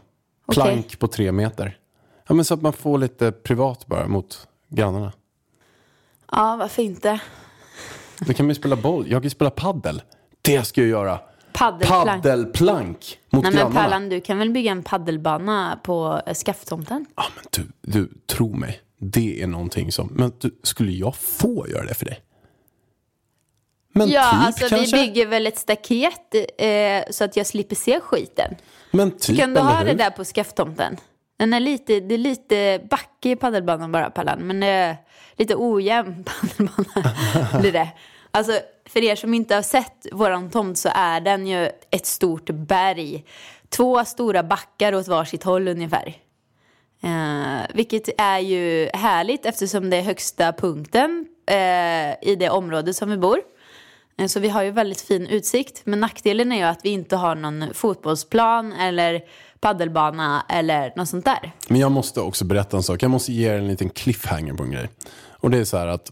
Plank 0.51 0.99
på 0.99 1.07
tre 1.07 1.31
meter. 1.31 1.77
Ja, 2.27 2.35
men 2.35 2.45
så 2.45 2.53
att 2.53 2.61
man 2.61 2.73
får 2.73 2.97
lite 2.97 3.31
privat 3.31 3.87
bara 3.87 4.07
mot 4.07 4.47
grannarna. 4.69 5.11
Ja, 6.31 6.55
varför 6.59 6.81
inte? 6.83 7.19
Då 8.19 8.33
kan 8.33 8.45
man 8.45 8.49
ju 8.51 8.55
spela 8.55 8.75
boll. 8.75 9.03
Jag 9.07 9.21
kan 9.21 9.23
ju 9.23 9.29
spela 9.29 9.49
paddel. 9.49 10.01
Det 10.41 10.63
ska 10.63 10.81
jag 10.81 10.89
göra. 10.89 11.19
Paddelplank. 11.55 12.23
Paddelplank 12.23 13.19
mot 13.29 13.43
Nej 13.43 13.51
men 13.51 13.59
grannarna. 13.59 13.83
Pallan, 13.83 14.09
du 14.09 14.21
kan 14.21 14.39
väl 14.39 14.49
bygga 14.49 14.71
en 14.71 14.83
paddelbana 14.83 15.79
på 15.83 16.21
eh, 16.25 16.33
skafftomten? 16.33 17.05
Ja, 17.15 17.23
men 17.35 17.43
du, 17.51 17.91
du, 17.91 18.09
tro 18.27 18.55
mig. 18.55 18.81
Det 18.97 19.41
är 19.41 19.47
någonting 19.47 19.91
som... 19.91 20.07
Men 20.13 20.31
du, 20.39 20.59
skulle 20.63 20.91
jag 20.91 21.15
få 21.15 21.67
göra 21.67 21.85
det 21.85 21.93
för 21.93 22.05
dig? 22.05 22.19
Men 23.93 24.09
Ja, 24.09 24.31
typ 24.31 24.45
alltså 24.45 24.67
kanske? 24.69 24.97
vi 24.97 25.07
bygger 25.07 25.27
väl 25.27 25.47
ett 25.47 25.57
staket 25.57 26.35
eh, 26.57 27.03
så 27.09 27.23
att 27.23 27.37
jag 27.37 27.47
slipper 27.47 27.75
se 27.75 27.99
skiten. 27.99 28.55
Men 28.91 29.11
typ, 29.11 29.39
kan 29.39 29.53
du 29.53 29.59
eller 29.59 29.71
ha 29.71 29.79
hur? 29.79 29.85
det 29.85 29.93
där 29.93 30.09
på 30.09 30.23
skafftomten? 30.23 30.97
Den 31.37 31.53
är 31.53 31.59
lite, 31.59 31.99
det 31.99 32.13
är 32.13 32.17
lite 32.17 32.81
backe 32.89 33.29
i 33.29 33.35
paddelbanan 33.35 33.91
bara, 33.91 34.09
Pallan. 34.09 34.39
Men 34.39 34.63
är 34.63 34.97
lite 35.37 35.55
ojämn 35.57 36.23
paddelbana 36.57 37.59
blir 37.59 37.71
det. 37.71 37.89
Alltså, 38.35 38.59
för 38.85 39.03
er 39.03 39.15
som 39.15 39.33
inte 39.33 39.55
har 39.55 39.61
sett 39.61 40.07
våran 40.11 40.49
tomt 40.49 40.77
så 40.77 40.89
är 40.93 41.21
den 41.21 41.47
ju 41.47 41.69
ett 41.91 42.05
stort 42.05 42.49
berg. 42.49 43.25
Två 43.69 44.05
stora 44.05 44.43
backar 44.43 44.95
åt 44.95 45.07
varsitt 45.07 45.43
håll 45.43 45.67
ungefär. 45.67 46.17
Eh, 47.03 47.61
vilket 47.73 48.21
är 48.21 48.39
ju 48.39 48.89
härligt 48.93 49.45
eftersom 49.45 49.89
det 49.89 49.97
är 49.97 50.01
högsta 50.01 50.53
punkten 50.53 51.25
eh, 51.47 52.29
i 52.31 52.35
det 52.39 52.49
område 52.49 52.93
som 52.93 53.09
vi 53.09 53.17
bor. 53.17 53.39
Eh, 54.17 54.27
Så 54.27 54.39
vi 54.39 54.49
har 54.49 54.63
ju 54.63 54.71
väldigt 54.71 55.01
fin 55.01 55.27
utsikt. 55.27 55.81
Men 55.83 55.99
nackdelen 55.99 56.51
är 56.51 56.57
ju 56.57 56.63
att 56.63 56.79
vi 56.83 56.89
inte 56.89 57.15
har 57.15 57.35
någon 57.35 57.73
fotbollsplan 57.73 58.73
eller 58.73 59.21
paddelbana 59.59 60.45
eller 60.49 60.93
något 60.95 61.09
sånt 61.09 61.25
där. 61.25 61.51
Men 61.67 61.79
jag 61.79 61.91
måste 61.91 62.21
också 62.21 62.45
berätta 62.45 62.77
en 62.77 62.83
sak. 62.83 63.03
Jag 63.03 63.11
måste 63.11 63.33
ge 63.33 63.49
er 63.49 63.57
en 63.57 63.67
liten 63.67 63.89
cliffhanger 63.89 64.53
på 64.53 64.63
en 64.63 64.71
grej. 64.71 64.89
Och 65.39 65.51
det 65.51 65.57
är 65.57 65.65
så 65.65 65.77
här 65.77 65.87
att 65.87 66.11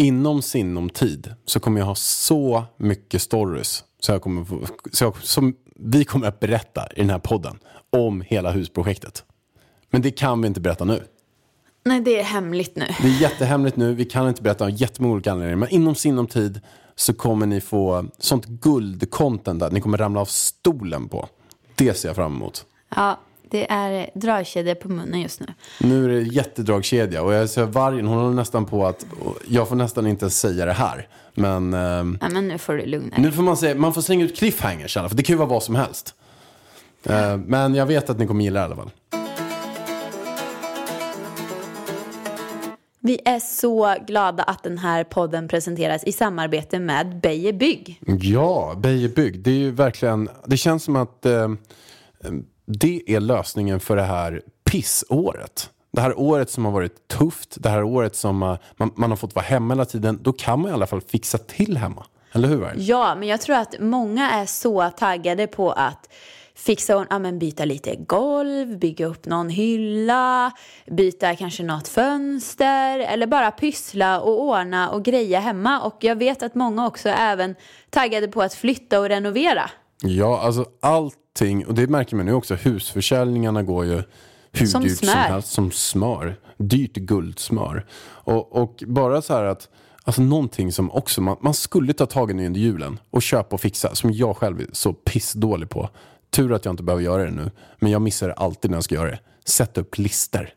inom 0.00 0.42
sinom 0.42 0.90
tid 0.90 1.34
så 1.44 1.60
kommer 1.60 1.80
jag 1.80 1.86
ha 1.86 1.94
så 1.94 2.64
mycket 2.76 3.22
stories 3.22 3.84
så 4.00 4.12
jag 4.12 4.22
kommer 4.22 4.46
så 4.92 5.04
jag, 5.04 5.16
som 5.22 5.54
vi 5.76 6.04
kommer 6.04 6.26
att 6.26 6.40
berätta 6.40 6.88
i 6.96 7.00
den 7.00 7.10
här 7.10 7.18
podden 7.18 7.58
om 7.90 8.20
hela 8.20 8.50
husprojektet. 8.50 9.24
Men 9.90 10.02
det 10.02 10.10
kan 10.10 10.42
vi 10.42 10.48
inte 10.48 10.60
berätta 10.60 10.84
nu. 10.84 11.02
Nej, 11.84 12.00
det 12.00 12.20
är 12.20 12.24
hemligt 12.24 12.76
nu. 12.76 12.86
Det 13.02 13.08
är 13.08 13.20
jättehemligt 13.20 13.76
nu. 13.76 13.94
Vi 13.94 14.04
kan 14.04 14.28
inte 14.28 14.42
berätta 14.42 14.64
av 14.64 14.70
jättemånga 14.70 15.14
olika 15.14 15.32
anledningar. 15.32 15.56
Men 15.56 15.68
inom 15.68 15.94
sinom 15.94 16.26
tid 16.26 16.60
så 16.94 17.14
kommer 17.14 17.46
ni 17.46 17.60
få 17.60 18.06
sånt 18.18 18.46
guldcontent 18.46 19.60
där 19.60 19.70
ni 19.70 19.80
kommer 19.80 19.98
ramla 19.98 20.20
av 20.20 20.24
stolen 20.24 21.08
på. 21.08 21.28
Det 21.74 21.94
ser 21.94 22.08
jag 22.08 22.16
fram 22.16 22.36
emot. 22.36 22.66
Ja, 22.96 23.18
det 23.50 23.70
är 23.72 24.10
dragkedja 24.14 24.74
på 24.74 24.88
munnen 24.88 25.20
just 25.20 25.40
nu. 25.40 25.46
Nu 25.80 26.04
är 26.04 26.08
det 26.08 26.22
jättedragkedja 26.22 27.22
och 27.22 27.32
jag 27.34 27.50
ser 27.50 27.64
vargen, 27.64 28.06
hon 28.06 28.18
håller 28.18 28.34
nästan 28.34 28.66
på 28.66 28.86
att, 28.86 29.06
jag 29.48 29.68
får 29.68 29.76
nästan 29.76 30.06
inte 30.06 30.30
säga 30.30 30.64
det 30.64 30.72
här. 30.72 31.08
Men 31.34 31.74
ehm, 31.74 32.18
Ja, 32.20 32.28
men 32.28 32.48
nu 32.48 32.58
får 32.58 32.72
du 32.74 32.86
lugna 32.86 33.10
dig. 33.16 33.24
nu 33.24 33.32
får 33.32 33.42
man 33.42 33.56
säga, 33.56 33.74
man 33.74 33.94
får 33.94 34.02
slänga 34.02 34.24
ut 34.24 34.36
cliffhangers 34.36 34.94
för 34.94 35.14
det 35.14 35.22
kan 35.22 35.34
ju 35.34 35.38
vara 35.38 35.48
vad 35.48 35.62
som 35.62 35.74
helst. 35.74 36.14
Eh, 37.02 37.36
men 37.36 37.74
jag 37.74 37.86
vet 37.86 38.10
att 38.10 38.18
ni 38.18 38.26
kommer 38.26 38.44
gilla 38.44 38.60
det 38.60 38.62
i 38.62 38.66
alla 38.66 38.76
fall. 38.76 38.90
Vi 43.02 43.20
är 43.24 43.38
så 43.38 43.94
glada 44.06 44.42
att 44.42 44.62
den 44.62 44.78
här 44.78 45.04
podden 45.04 45.48
presenteras 45.48 46.04
i 46.04 46.12
samarbete 46.12 46.78
med 46.78 47.20
Beijer 47.20 47.52
Bygg. 47.52 48.00
Ja, 48.20 48.74
Beijer 48.76 49.08
Bygg. 49.08 49.40
Det 49.40 49.50
är 49.50 49.54
ju 49.54 49.70
verkligen, 49.70 50.28
det 50.46 50.56
känns 50.56 50.84
som 50.84 50.96
att 50.96 51.26
eh, 51.26 51.48
det 52.78 53.02
är 53.06 53.20
lösningen 53.20 53.80
för 53.80 53.96
det 53.96 54.02
här 54.02 54.42
pissåret. 54.64 55.70
Det 55.92 56.00
här 56.00 56.18
året 56.18 56.50
som 56.50 56.64
har 56.64 56.72
varit 56.72 57.08
tufft, 57.08 57.56
det 57.60 57.68
här 57.68 57.82
året 57.82 58.16
som 58.16 58.42
eh, 58.42 58.56
man, 58.76 58.90
man 58.96 59.10
har 59.10 59.16
fått 59.16 59.34
vara 59.34 59.44
hemma 59.44 59.74
hela 59.74 59.84
tiden. 59.84 60.18
Då 60.22 60.32
kan 60.32 60.60
man 60.60 60.70
i 60.70 60.74
alla 60.74 60.86
fall 60.86 61.00
fixa 61.00 61.38
till 61.38 61.76
hemma. 61.76 62.06
Eller 62.32 62.48
hur? 62.48 62.72
Ja, 62.76 63.14
men 63.14 63.28
jag 63.28 63.40
tror 63.40 63.56
att 63.56 63.74
många 63.80 64.30
är 64.30 64.46
så 64.46 64.90
taggade 64.90 65.46
på 65.46 65.72
att 65.72 66.08
fixa 66.54 66.96
och 66.96 67.06
ja, 67.10 67.18
men 67.18 67.38
byta 67.38 67.64
lite 67.64 67.96
golv, 67.96 68.78
bygga 68.78 69.06
upp 69.06 69.26
någon 69.26 69.48
hylla, 69.48 70.52
byta 70.86 71.36
kanske 71.36 71.62
något 71.62 71.88
fönster 71.88 72.98
eller 72.98 73.26
bara 73.26 73.50
pyssla 73.50 74.20
och 74.20 74.40
ordna 74.42 74.90
och 74.90 75.04
greja 75.04 75.40
hemma. 75.40 75.80
Och 75.80 75.96
jag 76.00 76.16
vet 76.16 76.42
att 76.42 76.54
många 76.54 76.86
också 76.86 77.08
är 77.08 77.32
även 77.32 77.54
taggade 77.90 78.28
på 78.28 78.42
att 78.42 78.54
flytta 78.54 79.00
och 79.00 79.08
renovera. 79.08 79.70
Ja, 80.02 80.40
alltså 80.40 80.64
allting. 81.40 81.66
Och 81.66 81.74
det 81.74 81.86
märker 81.86 82.16
man 82.16 82.26
nu 82.26 82.32
också. 82.32 82.54
Husförsäljningarna 82.54 83.62
går 83.62 83.84
ju 83.84 84.02
hur 84.52 84.66
Som 84.66 84.82
dyrt 84.82 84.98
som 84.98 85.08
smör. 85.08 85.14
helst. 85.14 85.48
Som 85.52 85.70
smör. 85.70 86.36
Dyrt 86.58 86.94
guldsmör. 86.96 87.86
Och, 88.24 88.56
och 88.56 88.82
bara 88.86 89.22
så 89.22 89.34
här 89.34 89.44
att 89.44 89.68
Alltså 90.04 90.22
någonting 90.22 90.72
som 90.72 90.90
också 90.90 91.20
man, 91.20 91.36
man 91.40 91.54
skulle 91.54 91.92
ta 91.92 92.06
tag 92.06 92.30
i 92.30 92.34
nu 92.34 92.46
under 92.46 92.60
julen 92.60 92.98
och 93.10 93.22
köpa 93.22 93.54
och 93.56 93.60
fixa. 93.60 93.94
Som 93.94 94.12
jag 94.12 94.36
själv 94.36 94.60
är 94.60 94.66
så 94.72 94.92
pissdålig 94.92 95.68
på. 95.68 95.88
Tur 96.30 96.52
att 96.52 96.64
jag 96.64 96.72
inte 96.72 96.82
behöver 96.82 97.02
göra 97.04 97.24
det 97.24 97.30
nu. 97.30 97.50
Men 97.78 97.90
jag 97.92 98.02
missar 98.02 98.28
det 98.28 98.34
alltid 98.34 98.70
när 98.70 98.76
jag 98.76 98.84
ska 98.84 98.94
göra 98.94 99.10
det. 99.10 99.18
Sätta 99.44 99.80
upp 99.80 99.98
lister. 99.98 100.54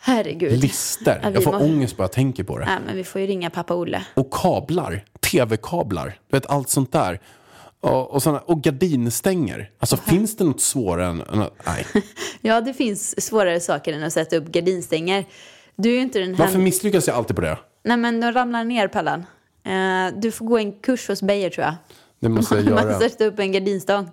Herregud. 0.00 0.52
Lister. 0.60 1.20
Ja, 1.22 1.30
Jag 1.30 1.44
får 1.44 1.52
må- 1.52 1.58
ångest 1.58 1.96
bara 1.96 2.02
jag 2.04 2.12
tänker 2.12 2.44
på 2.44 2.58
det. 2.58 2.64
Nej, 2.64 2.78
men 2.86 2.96
vi 2.96 3.04
får 3.04 3.20
ju 3.20 3.26
ringa 3.26 3.50
pappa 3.50 3.74
Olle. 3.74 4.02
Och 4.14 4.32
kablar. 4.32 5.04
Tv-kablar. 5.30 6.18
Du 6.30 6.36
vet 6.36 6.46
allt 6.46 6.68
sånt 6.68 6.92
där. 6.92 7.20
Och, 7.80 8.10
och, 8.10 8.22
såna, 8.22 8.38
och 8.38 8.62
gardinstänger. 8.62 9.70
Alltså 9.78 9.96
finns 9.96 10.36
det 10.36 10.44
något 10.44 10.60
svårare 10.60 11.06
än... 11.06 11.44
nej. 11.66 11.86
Ja, 12.40 12.60
det 12.60 12.74
finns 12.74 13.26
svårare 13.26 13.60
saker 13.60 13.92
än 13.92 14.02
att 14.02 14.12
sätta 14.12 14.36
upp 14.36 14.46
gardinstänger. 14.46 15.24
Du 15.76 15.96
är 15.96 16.00
inte 16.00 16.18
den 16.18 16.34
här... 16.34 16.44
Varför 16.44 16.58
misslyckas 16.58 17.06
jag 17.06 17.16
alltid 17.16 17.36
på 17.36 17.42
det? 17.42 17.58
Nej, 17.84 17.96
men 17.96 18.20
de 18.20 18.32
ramlar 18.32 18.64
ner, 18.64 18.88
Pallan. 18.88 19.24
Eh, 19.64 20.20
du 20.20 20.30
får 20.30 20.46
gå 20.46 20.58
en 20.58 20.72
kurs 20.72 21.08
hos 21.08 21.22
Beijer, 21.22 21.50
tror 21.50 21.64
jag. 21.64 21.74
Det 22.20 22.28
måste 22.28 22.54
jag 22.54 22.64
Man 22.74 22.84
göra. 22.84 22.98
sätter 22.98 23.26
upp 23.26 23.38
en 23.38 23.52
gardinstång. 23.52 24.08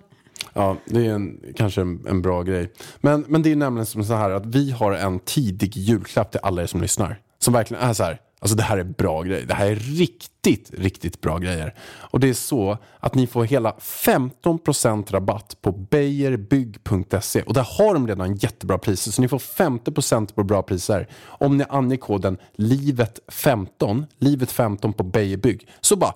Ja, 0.52 0.76
det 0.84 1.06
är 1.06 1.10
en, 1.10 1.40
kanske 1.56 1.80
en, 1.80 2.04
en 2.08 2.22
bra 2.22 2.42
grej. 2.42 2.72
Men, 3.00 3.24
men 3.28 3.42
det 3.42 3.52
är 3.52 3.56
nämligen 3.56 3.86
som 3.86 4.04
så 4.04 4.14
här 4.14 4.30
att 4.30 4.46
vi 4.46 4.70
har 4.70 4.92
en 4.92 5.18
tidig 5.18 5.76
julklapp 5.76 6.30
till 6.30 6.40
alla 6.42 6.62
er 6.62 6.66
som 6.66 6.80
lyssnar. 6.80 7.20
Som 7.38 7.54
verkligen 7.54 7.82
är 7.82 7.92
så 7.92 8.04
här, 8.04 8.18
alltså 8.38 8.56
det 8.56 8.62
här 8.62 8.78
är 8.78 8.84
bra 8.84 9.22
grejer. 9.22 9.46
Det 9.46 9.54
här 9.54 9.66
är 9.66 9.74
riktigt, 9.74 10.70
riktigt 10.78 11.20
bra 11.20 11.38
grejer. 11.38 11.74
Och 11.88 12.20
det 12.20 12.28
är 12.28 12.34
så 12.34 12.78
att 13.00 13.14
ni 13.14 13.26
får 13.26 13.44
hela 13.44 13.72
15% 13.80 15.12
rabatt 15.12 15.56
på 15.60 15.72
beijerbygg.se. 15.72 17.42
Och 17.42 17.54
där 17.54 17.66
har 17.78 17.94
de 17.94 18.08
redan 18.08 18.34
jättebra 18.34 18.78
priser. 18.78 19.10
Så 19.10 19.22
ni 19.22 19.28
får 19.28 19.38
50% 19.38 20.34
på 20.34 20.44
bra 20.44 20.62
priser. 20.62 21.08
Om 21.24 21.56
ni 21.56 21.64
anger 21.68 21.96
koden 21.96 22.38
LIVET15, 22.56 24.06
LIVET15 24.18 24.92
på 24.92 25.02
Beijerbygg. 25.02 25.68
Så 25.80 25.96
bara, 25.96 26.14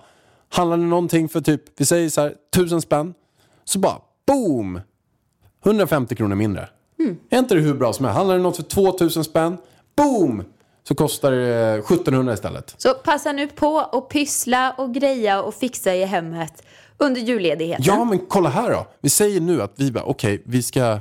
handlar 0.49 0.77
ni 0.77 0.85
någonting 0.85 1.29
för 1.29 1.41
typ, 1.41 1.61
vi 1.77 1.85
säger 1.85 2.09
så 2.09 2.21
här, 2.21 2.35
1000 2.55 2.81
spänn. 2.81 3.13
Så 3.63 3.79
bara, 3.79 3.97
boom! 4.27 4.81
150 5.65 6.15
kronor 6.15 6.35
mindre. 6.35 6.69
Är 7.29 7.39
inte 7.39 7.55
det 7.55 7.61
hur 7.61 7.73
bra 7.73 7.93
som 7.93 8.05
helst? 8.05 8.17
Handlar 8.17 8.37
det 8.37 8.43
något 8.43 8.55
för 8.55 8.63
2000 8.63 9.23
spänn? 9.23 9.57
Boom! 9.95 10.43
Så 10.83 10.95
kostar 10.95 11.31
det 11.31 11.77
1700 11.79 12.33
istället. 12.33 12.75
Så 12.77 12.93
passa 12.93 13.31
nu 13.31 13.47
på 13.47 13.75
och 13.75 14.09
pyssla 14.09 14.71
och 14.77 14.93
greja 14.93 15.41
och 15.41 15.53
fixa 15.53 15.95
i 15.95 16.05
hemmet 16.05 16.63
under 16.97 17.21
julledigheten. 17.21 17.85
Ja, 17.87 18.03
men 18.03 18.19
kolla 18.19 18.49
här 18.49 18.71
då. 18.71 18.87
Vi 19.01 19.09
säger 19.09 19.41
nu 19.41 19.61
att 19.61 19.73
vi 19.75 19.91
bara, 19.91 20.03
okej, 20.03 20.41
vi, 20.45 20.63
ska, 20.63 20.99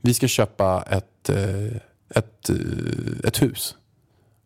vi 0.00 0.14
ska 0.14 0.28
köpa 0.28 0.84
ett, 0.90 1.28
eh, 1.28 1.76
ett, 2.14 2.50
eh, 2.50 3.28
ett 3.28 3.42
hus. 3.42 3.76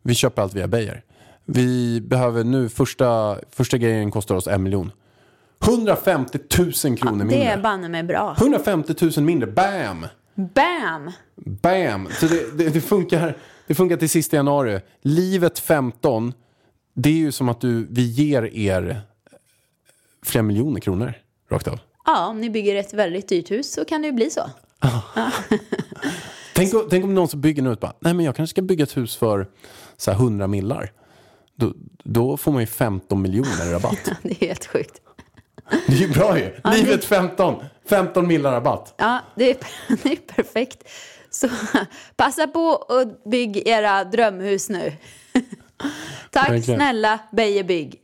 Vi 0.03 0.15
köper 0.15 0.41
allt 0.41 0.53
via 0.53 0.67
Beijer. 0.67 1.03
Vi 1.45 2.01
behöver 2.01 2.43
nu, 2.43 2.69
första, 2.69 3.37
första 3.51 3.77
grejen 3.77 4.11
kostar 4.11 4.35
oss 4.35 4.47
en 4.47 4.63
miljon. 4.63 4.91
150 5.63 6.39
000 6.57 6.97
kronor 6.97 7.17
det 7.17 7.25
mindre. 7.25 7.37
är 7.37 7.57
banne 7.57 7.89
mig 7.89 8.03
bra. 8.03 8.35
150 8.39 8.95
000 9.17 9.25
mindre, 9.25 9.47
bam! 9.47 10.07
Bam! 10.35 11.11
Bam! 11.35 12.09
Så 12.11 12.25
det, 12.25 12.57
det, 12.57 12.69
det, 12.69 12.81
funkar, 12.81 13.37
det 13.69 13.75
funkar 13.75 13.97
till 13.97 14.09
sista 14.09 14.35
januari. 14.35 14.79
Livet 15.01 15.59
15, 15.59 16.33
det 16.93 17.09
är 17.09 17.13
ju 17.13 17.31
som 17.31 17.49
att 17.49 17.61
du, 17.61 17.87
vi 17.89 18.01
ger 18.01 18.43
er 18.55 19.01
flera 20.25 20.43
miljoner 20.43 20.79
kronor 20.79 21.13
rakt 21.51 21.67
av. 21.67 21.79
Ja, 22.05 22.27
om 22.27 22.41
ni 22.41 22.49
bygger 22.49 22.75
ett 22.75 22.93
väldigt 22.93 23.29
dyrt 23.29 23.51
hus 23.51 23.73
så 23.73 23.85
kan 23.85 24.01
det 24.01 24.07
ju 24.07 24.11
bli 24.13 24.29
så. 24.29 24.41
Tänk, 26.53 26.73
om- 26.73 26.87
tänk 26.89 27.03
om 27.05 27.15
någon 27.15 27.27
som 27.27 27.41
bygger 27.41 27.61
nu 27.61 27.75
bara, 27.75 27.93
nej 27.99 28.13
men 28.13 28.25
jag 28.25 28.35
kanske 28.35 28.51
ska 28.53 28.61
bygga 28.61 28.83
ett 28.83 28.97
hus 28.97 29.15
för 29.15 29.47
så 29.97 30.11
här 30.11 30.17
100 30.19 30.47
millar. 30.47 30.91
Då, 31.55 31.73
då 32.03 32.37
får 32.37 32.51
man 32.51 32.61
ju 32.61 32.67
15 32.67 33.21
miljoner 33.21 33.69
i 33.69 33.73
rabatt. 33.73 34.11
Det 34.23 34.29
är 34.43 34.47
helt 34.47 34.65
sjukt. 34.65 35.01
Det 35.87 35.93
är 35.93 35.97
ju 35.97 36.07
bra 36.09 36.39
ju. 36.39 36.51
Livet 36.75 37.05
15, 37.05 37.55
15 37.89 38.27
millar 38.27 38.51
rabatt. 38.51 38.93
Ja, 38.97 39.19
det 39.35 39.49
är, 39.49 39.57
det 40.03 40.11
är 40.11 40.15
perfekt. 40.35 40.83
Så 41.31 41.47
passa 42.15 42.47
på 42.47 42.61
och 42.65 43.29
bygg 43.31 43.67
era 43.67 44.03
drömhus 44.03 44.69
nu. 44.69 44.93
Tack 46.31 46.49
Verkligen. 46.49 46.77
snälla 46.79 47.19
Beijer 47.31 47.63
Bygg. 47.63 48.01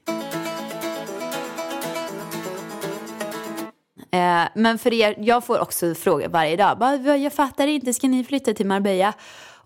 Eh, 4.11 4.43
Men 4.55 4.77
för 4.77 4.93
er, 4.93 5.15
jag 5.19 5.45
får 5.45 5.59
också 5.59 5.95
frågor 5.95 6.27
varje 6.27 6.55
dag. 6.55 6.77
Bara, 6.77 6.97
"Vad, 6.97 7.19
Jag 7.19 7.33
fattar 7.33 7.67
inte, 7.67 7.93
ska 7.93 8.07
ni 8.07 8.23
flytta 8.23 8.53
till 8.53 8.65
Marbella? 8.65 9.13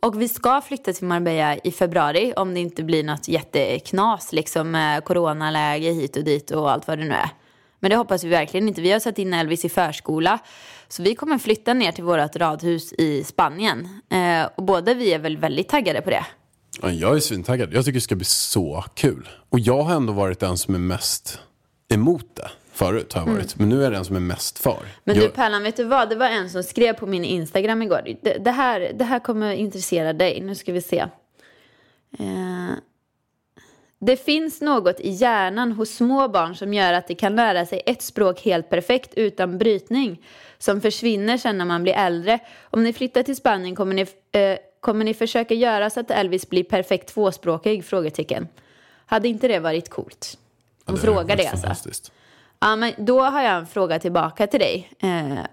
Och 0.01 0.21
vi 0.21 0.27
ska 0.27 0.61
flytta 0.61 0.93
till 0.93 1.07
Marbella 1.07 1.57
i 1.63 1.71
februari 1.71 2.33
om 2.35 2.53
det 2.53 2.59
inte 2.59 2.83
blir 2.83 3.03
något 3.03 3.27
jätteknas 3.27 4.33
liksom 4.33 4.71
med 4.71 5.03
coronaläge 5.05 5.91
hit 5.91 6.17
och 6.17 6.23
dit 6.23 6.51
och 6.51 6.71
allt 6.71 6.87
vad 6.87 6.97
det 6.97 7.03
nu 7.05 7.13
är. 7.13 7.29
Men 7.79 7.89
det 7.91 7.97
hoppas 7.97 8.23
vi 8.23 8.29
verkligen 8.29 8.67
inte. 8.67 8.81
Vi 8.81 8.91
har 8.91 8.99
satt 8.99 9.19
in 9.19 9.33
Elvis 9.33 9.65
i 9.65 9.69
förskola. 9.69 10.39
Så 10.89 11.03
vi 11.03 11.15
kommer 11.15 11.37
flytta 11.37 11.73
ner 11.73 11.91
till 11.91 12.03
vårt 12.03 12.35
radhus 12.35 12.93
i 12.93 13.23
Spanien. 13.23 13.87
Eh, 14.11 14.49
och 14.55 14.63
båda 14.63 14.93
vi 14.93 15.13
är 15.13 15.19
väl 15.19 15.37
väldigt 15.37 15.69
taggade 15.69 16.01
på 16.01 16.09
det. 16.09 16.25
Ja, 16.81 16.91
Jag 16.91 17.15
är 17.15 17.19
svintaggad. 17.19 17.73
Jag 17.73 17.85
tycker 17.85 17.93
det 17.97 18.01
ska 18.01 18.15
bli 18.15 18.25
så 18.25 18.85
kul. 18.93 19.29
Och 19.49 19.59
jag 19.59 19.81
har 19.81 19.95
ändå 19.95 20.13
varit 20.13 20.39
den 20.39 20.57
som 20.57 20.75
är 20.75 20.79
mest 20.79 21.39
emot 21.93 22.35
det. 22.35 22.49
Förut 22.73 23.13
har 23.13 23.21
jag 23.21 23.33
varit. 23.33 23.59
Men 23.59 23.69
nu 23.69 23.79
är 23.79 23.83
jag 23.83 23.91
den 23.91 24.05
som 24.05 24.15
är 24.15 24.19
mest 24.19 24.59
för. 24.59 24.71
Mm. 24.71 24.85
Men 25.03 25.15
jag, 25.15 25.25
du 25.25 25.29
Pärlan, 25.29 25.63
vet 25.63 25.77
du 25.77 25.83
vad? 25.83 26.09
Det 26.09 26.15
var 26.15 26.27
en 26.27 26.49
som 26.49 26.63
skrev 26.63 26.93
på 26.93 27.05
min 27.05 27.25
Instagram 27.25 27.81
igår. 27.81 28.01
Det, 28.21 28.37
det, 28.37 28.51
här, 28.51 28.91
det 28.95 29.03
här 29.03 29.19
kommer 29.19 29.53
intressera 29.53 30.13
dig. 30.13 30.41
Nu 30.41 30.55
ska 30.55 30.73
vi 30.73 30.81
se. 30.81 31.05
Eh, 32.19 32.71
det 33.99 34.17
finns 34.17 34.61
något 34.61 34.99
i 34.99 35.09
hjärnan 35.09 35.71
hos 35.71 35.89
små 35.89 36.27
barn 36.27 36.55
som 36.55 36.73
gör 36.73 36.93
att 36.93 37.07
de 37.07 37.15
kan 37.15 37.35
lära 37.35 37.65
sig 37.65 37.81
ett 37.85 38.01
språk 38.01 38.41
helt 38.41 38.69
perfekt 38.69 39.13
utan 39.13 39.57
brytning. 39.57 40.25
Som 40.57 40.81
försvinner 40.81 41.37
sen 41.37 41.57
när 41.57 41.65
man 41.65 41.83
blir 41.83 41.93
äldre. 41.93 42.39
Om 42.63 42.83
ni 42.83 42.93
flyttar 42.93 43.23
till 43.23 43.35
Spanien 43.35 43.75
kommer 43.75 43.93
ni, 43.93 44.01
eh, 44.41 44.57
kommer 44.79 45.05
ni 45.05 45.13
försöka 45.13 45.53
göra 45.53 45.89
så 45.89 45.99
att 45.99 46.11
Elvis 46.11 46.49
blir 46.49 46.63
perfekt 46.63 47.13
tvåspråkig? 47.13 47.85
Frågetecken. 47.85 48.47
Hade 49.05 49.27
inte 49.27 49.47
det 49.47 49.59
varit 49.59 49.89
coolt? 49.89 50.37
Hon 50.85 50.95
hade 50.95 51.07
frågar 51.07 51.35
det 51.35 51.47
alltså. 51.47 51.89
Ja, 52.59 52.75
men 52.75 52.93
då 52.97 53.21
har 53.21 53.41
jag 53.41 53.57
en 53.57 53.67
fråga 53.67 53.99
tillbaka 53.99 54.47
till 54.47 54.59
dig. 54.59 54.91
Eh, 54.99 55.45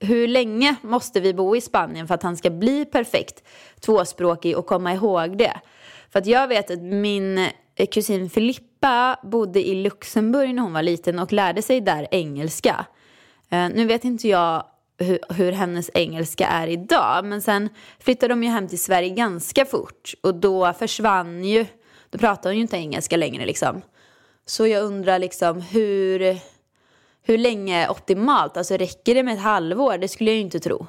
hur 0.00 0.28
länge 0.28 0.76
måste 0.82 1.20
vi 1.20 1.34
bo 1.34 1.56
i 1.56 1.60
Spanien 1.60 2.06
för 2.06 2.14
att 2.14 2.22
han 2.22 2.36
ska 2.36 2.50
bli 2.50 2.84
perfekt 2.84 3.44
tvåspråkig 3.80 4.56
och 4.56 4.66
komma 4.66 4.92
ihåg 4.92 5.38
det? 5.38 5.60
För 6.10 6.18
att 6.18 6.26
jag 6.26 6.48
vet 6.48 6.70
att 6.70 6.80
min 6.80 7.48
Eh, 7.76 7.86
kusin 7.86 8.30
Filippa 8.30 9.18
bodde 9.22 9.68
i 9.68 9.74
Luxemburg 9.74 10.54
när 10.54 10.62
hon 10.62 10.72
var 10.72 10.82
liten 10.82 11.18
och 11.18 11.32
lärde 11.32 11.62
sig 11.62 11.80
där 11.80 12.08
engelska. 12.10 12.86
Eh, 13.50 13.68
nu 13.68 13.86
vet 13.86 14.04
inte 14.04 14.28
jag 14.28 14.64
hur, 14.98 15.18
hur 15.28 15.52
hennes 15.52 15.90
engelska 15.94 16.46
är 16.46 16.68
idag, 16.68 17.24
men 17.24 17.42
sen 17.42 17.68
flyttade 17.98 18.32
de 18.32 18.42
ju 18.42 18.48
hem 18.48 18.68
till 18.68 18.82
Sverige 18.82 19.08
ganska 19.08 19.64
fort 19.64 20.14
och 20.22 20.34
då 20.34 20.72
försvann 20.72 21.44
ju, 21.44 21.66
då 22.10 22.18
pratade 22.18 22.48
hon 22.48 22.56
ju 22.56 22.62
inte 22.62 22.76
engelska 22.76 23.16
längre 23.16 23.46
liksom. 23.46 23.82
Så 24.46 24.66
jag 24.66 24.84
undrar 24.84 25.18
liksom 25.18 25.60
hur, 25.60 26.38
hur 27.22 27.38
länge 27.38 27.84
är 27.84 27.90
optimalt? 27.90 28.56
Alltså 28.56 28.76
räcker 28.76 29.14
det 29.14 29.22
med 29.22 29.34
ett 29.34 29.40
halvår? 29.40 29.98
Det 29.98 30.08
skulle 30.08 30.30
jag 30.30 30.36
ju 30.36 30.42
inte 30.42 30.60
tro. 30.60 30.86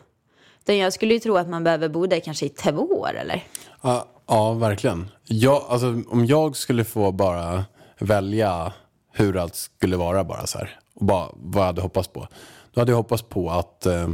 Utan 0.63 0.78
jag 0.78 0.93
skulle 0.93 1.13
ju 1.13 1.19
tro 1.19 1.38
att 1.38 1.50
man 1.50 1.63
behöver 1.63 1.89
bo 1.89 2.06
där 2.06 2.19
kanske 2.19 2.45
i 2.45 2.50
två 2.50 2.71
år 2.71 3.13
eller? 3.13 3.43
Ja, 3.82 4.08
ja, 4.28 4.54
verkligen. 4.54 5.10
Jag, 5.24 5.63
alltså, 5.70 6.02
om 6.08 6.26
jag 6.26 6.56
skulle 6.56 6.84
få 6.84 7.12
bara 7.12 7.66
välja 8.00 8.74
hur 9.13 9.38
allt 9.38 9.56
skulle 9.56 9.98
vara 9.98 10.24
bara 10.24 10.48
så 10.48 10.58
här. 10.58 10.80
Och 10.94 11.06
bara 11.06 11.30
vad 11.36 11.62
jag 11.62 11.68
hade 11.68 11.82
hoppats 11.82 12.08
på. 12.08 12.28
Då 12.74 12.82
hade 12.82 12.92
jag 12.92 12.98
hoppats 12.98 13.24
på 13.24 13.50
att, 13.52 13.86
eh, 13.86 14.08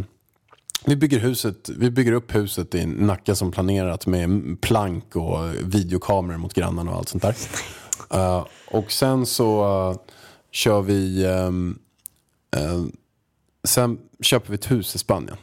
Vi 0.85 0.95
bygger, 0.95 1.19
huset, 1.19 1.69
vi 1.69 1.91
bygger 1.91 2.11
upp 2.11 2.35
huset 2.35 2.75
i 2.75 2.85
Nacka 2.85 3.35
som 3.35 3.51
planerat 3.51 4.05
med 4.07 4.61
plank 4.61 5.15
och 5.15 5.39
videokameror 5.61 6.37
mot 6.37 6.53
grannarna 6.53 6.91
och 6.91 6.97
allt 6.97 7.09
sånt 7.09 7.23
där. 7.23 7.35
Eh, 8.13 8.45
och 8.71 8.91
sen 8.91 9.25
så 9.25 9.63
eh, 9.91 9.97
kör 10.51 10.81
vi... 10.81 11.25
ehm, 11.25 11.79
eh, 12.55 12.83
sen 13.63 13.99
köper 14.21 14.49
vi 14.49 14.55
ett 14.55 14.71
hus 14.71 14.95
i 14.95 14.99
Spanien. 14.99 15.37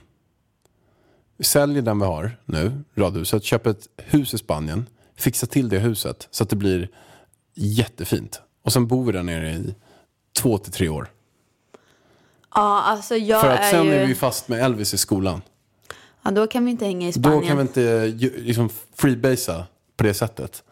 Vi 1.40 1.44
säljer 1.44 1.82
den 1.82 1.98
vi 1.98 2.04
har 2.04 2.36
nu, 2.44 2.72
radhuset, 2.94 3.44
köper 3.44 3.70
ett 3.70 3.88
hus 3.96 4.34
i 4.34 4.38
Spanien, 4.38 4.86
fixar 5.16 5.46
till 5.46 5.68
det 5.68 5.78
huset 5.78 6.28
så 6.30 6.42
att 6.42 6.50
det 6.50 6.56
blir 6.56 6.88
jättefint. 7.54 8.40
Och 8.62 8.72
sen 8.72 8.86
bor 8.86 9.04
vi 9.04 9.12
där 9.12 9.22
nere 9.22 9.52
i 9.52 9.74
två 10.32 10.58
till 10.58 10.72
tre 10.72 10.88
år. 10.88 11.10
Ja, 12.54 12.82
alltså 12.82 13.16
jag 13.16 13.40
För 13.40 13.48
att 13.48 13.60
är 13.60 13.70
sen 13.70 13.86
ju... 13.86 13.92
är 13.92 14.06
vi 14.06 14.14
fast 14.14 14.48
med 14.48 14.64
Elvis 14.64 14.94
i 14.94 14.98
skolan. 14.98 15.42
Ja, 16.22 16.30
då 16.30 16.46
kan 16.46 16.64
vi 16.64 16.70
inte 16.70 16.84
hänga 16.84 17.08
i 17.08 17.12
Spanien. 17.12 17.40
Då 17.40 17.46
kan 17.46 17.56
vi 17.56 17.62
inte 17.62 18.06
liksom 18.40 18.68
freebasea 18.94 19.66
på 19.96 20.04
det 20.04 20.14
sättet. 20.14 20.64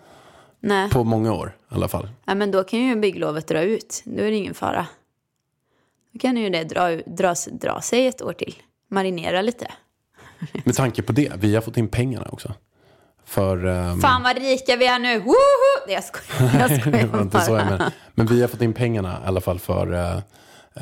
Nej. 0.60 0.90
På 0.90 1.04
många 1.04 1.32
år 1.32 1.56
i 1.70 1.74
alla 1.74 1.88
fall. 1.88 2.08
Ja, 2.24 2.34
men 2.34 2.50
då 2.50 2.64
kan 2.64 2.80
ju 2.80 2.96
bygglovet 2.96 3.46
dra 3.46 3.62
ut. 3.62 4.02
Då 4.04 4.22
är 4.22 4.30
det 4.30 4.36
ingen 4.36 4.54
fara. 4.54 4.86
Då 6.12 6.18
kan 6.18 6.36
ju 6.36 6.50
det 6.50 6.64
dra, 6.64 6.96
dra, 6.96 7.34
dra 7.52 7.80
sig 7.80 8.06
ett 8.06 8.22
år 8.22 8.32
till. 8.32 8.54
Marinera 8.88 9.42
lite. 9.42 9.70
Med 10.64 10.74
tanke 10.76 11.02
på 11.02 11.12
det, 11.12 11.32
vi 11.38 11.54
har 11.54 11.62
fått 11.62 11.76
in 11.76 11.88
pengarna 11.88 12.26
också. 12.32 12.52
För... 13.24 13.66
ehm, 13.66 14.00
Fan 14.00 14.22
vad 14.22 14.36
rika 14.38 14.76
vi 14.76 14.86
är 14.86 14.98
nu! 14.98 15.18
Woho! 15.18 15.34
Nej, 15.86 15.94
Jag 15.94 16.04
skojar, 16.04 16.58
jag 16.70 16.80
skojar 16.80 17.06
var 17.06 17.20
inte 17.22 17.40
så 17.40 17.50
jag 17.52 17.58
bara. 17.66 17.70
menar. 17.70 17.92
Men 18.14 18.26
vi 18.26 18.40
har 18.40 18.48
fått 18.48 18.62
in 18.62 18.72
pengarna 18.72 19.20
i 19.24 19.26
alla 19.28 19.40
fall 19.40 19.58
för... 19.58 19.92
eh, 19.92 20.16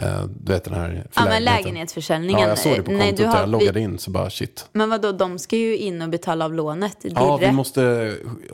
eh, 0.04 0.24
du 0.40 0.52
vet 0.52 0.64
den 0.64 0.74
här... 0.74 1.06
Ja, 1.16 1.24
men 1.24 1.44
lägenhetsförsäljningen. 1.44 2.40
Ja, 2.42 2.48
jag 2.48 2.58
såg 2.58 2.76
det 2.76 2.82
på 2.82 2.90
Nej, 2.90 3.00
kontot. 3.00 3.16
du 3.18 3.24
har- 3.26 3.40
jag 3.40 3.48
loggade 3.48 3.80
in 3.80 3.98
så 3.98 4.10
bara 4.10 4.30
shit. 4.30 4.68
Men 4.72 4.90
vadå, 4.90 5.12
de 5.12 5.38
ska 5.38 5.56
ju 5.56 5.76
in 5.76 6.02
och 6.02 6.08
betala 6.08 6.44
av 6.44 6.54
lånet. 6.54 6.96
Ja, 7.02 7.36
vi 7.36 7.52
måste 7.52 7.80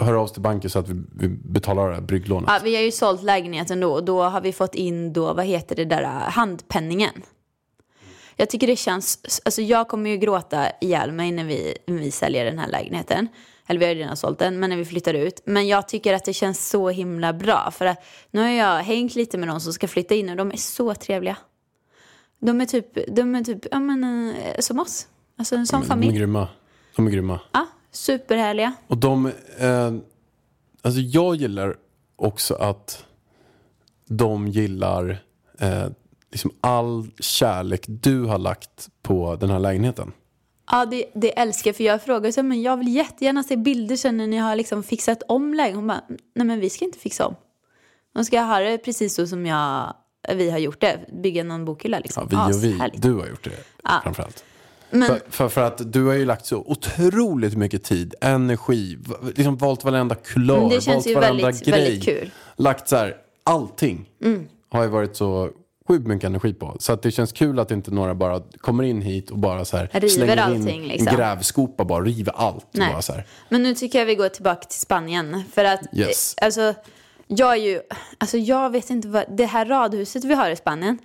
höra 0.01 0.17
av 0.19 0.25
oss 0.25 0.33
till 0.33 0.43
banken 0.43 0.71
så 0.71 0.79
att 0.79 0.89
vi, 0.89 1.03
vi 1.15 1.29
betalar 1.29 2.01
brygglånet. 2.01 2.51
Ja, 2.53 2.61
vi 2.65 2.75
har 2.77 2.83
ju 2.83 2.91
sålt 2.93 3.23
lägenheten 3.23 3.81
då 3.81 3.93
och 3.93 4.05
då 4.05 4.23
har 4.23 4.41
vi 4.41 4.53
fått 4.53 4.75
in 4.75 5.13
då, 5.13 5.33
vad 5.35 5.45
heter 5.47 5.77
det 5.77 5.85
där, 5.85 6.03
handpenningen. 6.31 7.13
Jag 8.43 8.51
tycker 8.51 8.67
det 8.67 8.77
känns, 8.77 9.41
alltså 9.45 9.63
jag 9.63 9.89
kommer 9.89 10.11
ju 10.11 10.17
gråta 10.17 10.67
ihjäl 10.81 11.13
mig 11.13 11.33
när 11.33 11.45
vi, 11.45 11.77
när 11.87 11.99
vi 11.99 12.11
säljer 12.11 12.45
den 12.45 12.59
här 12.59 12.69
lägenheten. 12.69 13.29
Eller 13.67 13.81
vi 13.81 13.87
har 13.87 13.93
ju 13.93 13.99
redan 14.01 14.17
sålt 14.17 14.39
den, 14.39 14.61
men 14.61 14.71
när 14.71 14.77
vi 14.77 14.85
flyttar 14.85 15.15
ut. 15.15 15.43
Men 15.45 15.69
jag 15.69 15.89
tycker 15.89 16.15
att 16.15 16.25
det 16.25 16.33
känns 16.33 16.69
så 16.69 16.89
himla 16.89 17.33
bra. 17.33 17.71
För 17.71 17.87
att 17.87 18.05
nu 18.31 18.41
har 18.41 18.49
jag 18.49 18.83
hängt 18.83 19.15
lite 19.15 19.39
med 19.39 19.49
de 19.49 19.61
som 19.61 19.73
ska 19.73 19.89
flytta 19.89 20.15
in 20.15 20.31
och 20.31 20.37
de 20.37 20.53
är 20.53 20.57
så 20.57 20.95
trevliga. 20.95 21.37
De 22.39 22.61
är 22.61 22.67
typ, 22.67 23.17
de 23.17 23.35
är 23.35 23.45
typ, 23.45 23.67
ja 23.71 23.81
men 23.81 24.31
eh, 24.35 24.59
som 24.59 24.79
oss. 24.79 25.09
Alltså 25.37 25.57
en 25.57 25.67
sån 25.67 25.81
de 25.81 25.85
är 25.85 25.89
familj. 25.89 26.19
grymma. 26.19 26.49
De 26.97 27.07
är 27.07 27.11
grymma. 27.11 27.41
Ja, 27.53 27.67
superhärliga. 27.91 28.73
Och 28.87 28.97
de, 28.97 29.27
eh, 29.59 29.93
alltså 30.83 31.01
jag 31.01 31.37
gillar 31.37 31.77
också 32.17 32.55
att 32.55 33.05
de 34.07 34.49
gillar 34.49 35.23
eh, 35.59 35.87
liksom 36.33 36.51
all 36.61 37.07
kärlek 37.21 37.85
du 37.89 38.25
har 38.25 38.39
lagt 38.39 38.89
på 39.03 39.37
den 39.41 39.51
här 39.51 39.59
lägenheten. 39.59 40.13
Ja, 40.71 40.87
det, 40.87 41.05
det 41.15 41.39
älskar 41.39 41.69
jag. 41.69 41.77
För 41.77 41.85
jag 41.85 42.03
frågar 42.03 42.31
så 42.33 42.43
men 42.43 42.63
jag 42.63 42.77
vill 42.77 42.95
jättegärna 42.95 43.43
se 43.43 43.57
bilder 43.57 43.97
sen 43.97 44.17
när 44.17 44.27
ni 44.27 44.37
har 44.37 44.57
liksom 44.57 44.83
fixat 44.83 45.23
om 45.29 45.55
lägenheten. 45.55 45.77
Hon 45.79 45.87
bara, 45.87 46.03
nej 46.35 46.47
men 46.47 46.61
vi 46.61 46.71
ska 46.71 46.85
inte 46.85 46.99
fixa 46.99 47.27
om. 47.27 47.35
De 48.15 48.25
ska 48.25 48.41
ha 48.41 48.59
det 48.59 48.79
precis 48.79 49.15
så 49.15 49.27
som 49.27 49.47
jag, 49.47 49.95
vi 50.35 50.51
har 50.51 50.59
gjort 50.59 50.81
det. 50.81 51.01
Bygga 51.23 51.45
någon 51.45 51.65
bokhylla 51.65 51.97
Ja, 51.97 52.01
liksom. 52.03 52.29
vi 52.31 52.37
och 52.37 52.65
vi, 52.65 52.91
du 52.99 53.15
har 53.15 53.27
gjort 53.27 53.45
det 53.45 53.91
framförallt. 54.03 54.45
Men, 54.91 55.09
För, 55.09 55.21
för, 55.31 55.49
för 55.49 55.61
att 55.61 55.93
du 55.93 56.05
har 56.07 56.15
ju 56.15 56.25
lagt 56.25 56.47
så 56.47 56.57
otroligt 56.59 57.57
mycket 57.57 57.85
tid, 57.85 58.15
energi, 58.21 58.99
liksom 59.35 59.57
valt 59.57 59.85
varenda 59.85 60.15
kulör, 60.15 60.57
valt 60.61 60.87
varenda 61.15 61.21
väldigt- 61.47 61.65
grej. 61.65 61.85
väldigt. 61.85 62.09
Mm. 62.09 62.31
Lagt 62.57 62.89
så 62.89 62.97
här, 62.97 63.17
allting 63.45 64.09
har 64.71 64.83
ju 64.83 64.89
varit 64.89 65.17
så 65.17 65.51
sjukt 65.93 66.07
mycket 66.07 66.25
energi 66.27 66.55
på. 66.55 66.77
Så 66.81 66.93
att 66.93 67.03
det 67.03 67.11
känns 67.11 67.33
kul 67.33 67.59
att 67.59 67.71
inte 67.71 67.91
några 67.91 68.15
bara 68.15 68.41
kommer 68.59 68.85
in 68.85 69.03
hit 69.03 69.31
och 69.31 69.39
bara 69.39 69.65
så 69.65 69.77
här 69.77 69.89
River 69.93 70.09
slänger 70.09 70.33
in 70.33 70.39
allting, 70.39 70.87
liksom. 70.87 71.09
en 71.09 71.17
grävskopa 71.17 71.85
bara, 71.85 72.05
river 72.05 72.33
allt. 72.37 72.67
Nej. 72.73 72.93
Bara 72.93 73.03
så 73.03 73.13
här. 73.13 73.27
men 73.49 73.63
nu 73.63 73.75
tycker 73.75 73.99
jag 73.99 74.07
vi 74.07 74.15
går 74.15 74.29
tillbaka 74.29 74.65
till 74.65 74.81
Spanien. 74.81 75.43
För 75.53 75.65
att, 75.65 75.81
Yes. 75.93 76.35
eh, 76.39 76.45
alltså, 76.45 76.75
jag 77.27 77.53
är 77.53 77.57
ju, 77.57 77.81
alltså 78.19 78.39
jag 78.39 78.71
vet 78.71 78.91
inte 78.91 79.09
vad, 79.09 79.25
det 79.37 79.47
här 79.47 79.67
radhuset 79.67 80.25
vi 80.25 80.35
har 80.35 80.51
i 80.51 80.57
Spanien, 80.57 80.99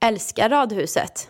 älskar 0.00 0.48
radhuset. 0.48 1.28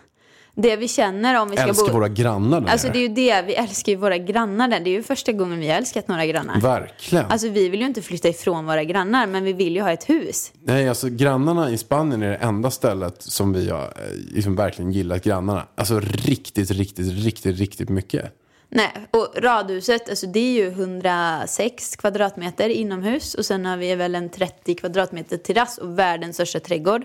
Det 0.55 0.75
vi 0.75 0.87
känner 0.87 1.41
om 1.41 1.49
vi 1.49 1.57
ska 1.57 1.67
Älskar 1.67 1.87
bo... 1.87 1.93
våra 1.93 2.07
grannar 2.07 2.61
där 2.61 2.71
Alltså 2.71 2.87
det 2.87 2.97
är 2.97 3.01
ju 3.01 3.07
det, 3.07 3.41
vi 3.41 3.55
älskar 3.55 3.91
ju 3.91 3.97
våra 3.97 4.17
grannar 4.17 4.67
där. 4.67 4.79
Det 4.79 4.89
är 4.89 4.91
ju 4.91 5.03
första 5.03 5.31
gången 5.31 5.59
vi 5.59 5.69
har 5.69 5.77
älskat 5.77 6.07
några 6.07 6.25
grannar. 6.25 6.61
Verkligen. 6.61 7.25
Alltså 7.25 7.49
vi 7.49 7.69
vill 7.69 7.79
ju 7.79 7.85
inte 7.85 8.01
flytta 8.01 8.29
ifrån 8.29 8.65
våra 8.65 8.83
grannar, 8.83 9.27
men 9.27 9.43
vi 9.43 9.53
vill 9.53 9.75
ju 9.75 9.81
ha 9.81 9.91
ett 9.91 10.09
hus. 10.09 10.51
Nej, 10.63 10.89
alltså 10.89 11.09
grannarna 11.09 11.71
i 11.71 11.77
Spanien 11.77 12.23
är 12.23 12.29
det 12.29 12.35
enda 12.35 12.71
stället 12.71 13.21
som 13.21 13.53
vi 13.53 13.69
har 13.69 13.83
eh, 13.83 13.91
liksom 14.31 14.55
verkligen 14.55 14.91
gillat 14.91 15.23
grannarna. 15.23 15.67
Alltså 15.75 15.99
riktigt, 15.99 16.71
riktigt, 16.71 17.23
riktigt, 17.23 17.59
riktigt 17.59 17.89
mycket. 17.89 18.31
Nej, 18.69 18.91
och 19.11 19.33
radhuset, 19.37 20.09
alltså 20.09 20.27
det 20.27 20.39
är 20.39 20.53
ju 20.53 20.67
106 20.67 21.95
kvadratmeter 21.95 22.69
inomhus 22.69 23.33
och 23.33 23.45
sen 23.45 23.65
har 23.65 23.77
vi 23.77 23.95
väl 23.95 24.15
en 24.15 24.29
30 24.29 24.75
kvadratmeter 24.75 25.37
terrass 25.37 25.77
och 25.77 25.99
världens 25.99 26.35
största 26.35 26.59
trädgård. 26.59 27.01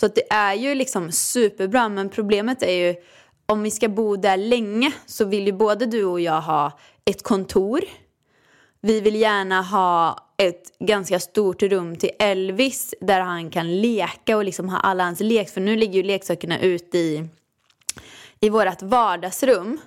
Så 0.00 0.06
att 0.06 0.14
det 0.14 0.32
är 0.32 0.54
ju 0.54 0.74
liksom 0.74 1.12
superbra, 1.12 1.88
men 1.88 2.08
problemet 2.08 2.62
är 2.62 2.72
ju 2.72 2.94
om 3.46 3.62
vi 3.62 3.70
ska 3.70 3.88
bo 3.88 4.16
där 4.16 4.36
länge 4.36 4.92
så 5.06 5.24
vill 5.24 5.46
ju 5.46 5.52
både 5.52 5.86
du 5.86 6.04
och 6.04 6.20
jag 6.20 6.40
ha 6.40 6.78
ett 7.04 7.22
kontor. 7.22 7.84
Vi 8.80 9.00
vill 9.00 9.16
gärna 9.16 9.62
ha 9.62 10.18
ett 10.36 10.78
ganska 10.78 11.20
stort 11.20 11.62
rum 11.62 11.96
till 11.96 12.10
Elvis 12.18 12.94
där 13.00 13.20
han 13.20 13.50
kan 13.50 13.80
leka 13.80 14.36
och 14.36 14.44
liksom 14.44 14.68
ha 14.68 14.78
alla 14.78 15.04
hans 15.04 15.20
lek. 15.20 15.48
För 15.48 15.60
nu 15.60 15.76
ligger 15.76 15.94
ju 15.94 16.02
leksakerna 16.02 16.60
ute 16.60 16.98
i, 16.98 17.28
i 18.40 18.48
vårt 18.48 18.82
vardagsrum. 18.82 19.78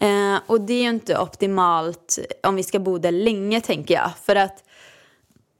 Eh, 0.00 0.36
och 0.46 0.60
det 0.60 0.72
är 0.72 0.82
ju 0.82 0.88
inte 0.88 1.18
optimalt 1.18 2.18
om 2.42 2.56
vi 2.56 2.62
ska 2.62 2.78
bo 2.78 2.98
där 2.98 3.12
länge 3.12 3.60
tänker 3.60 3.94
jag. 3.94 4.10
För 4.24 4.36
att 4.36 4.64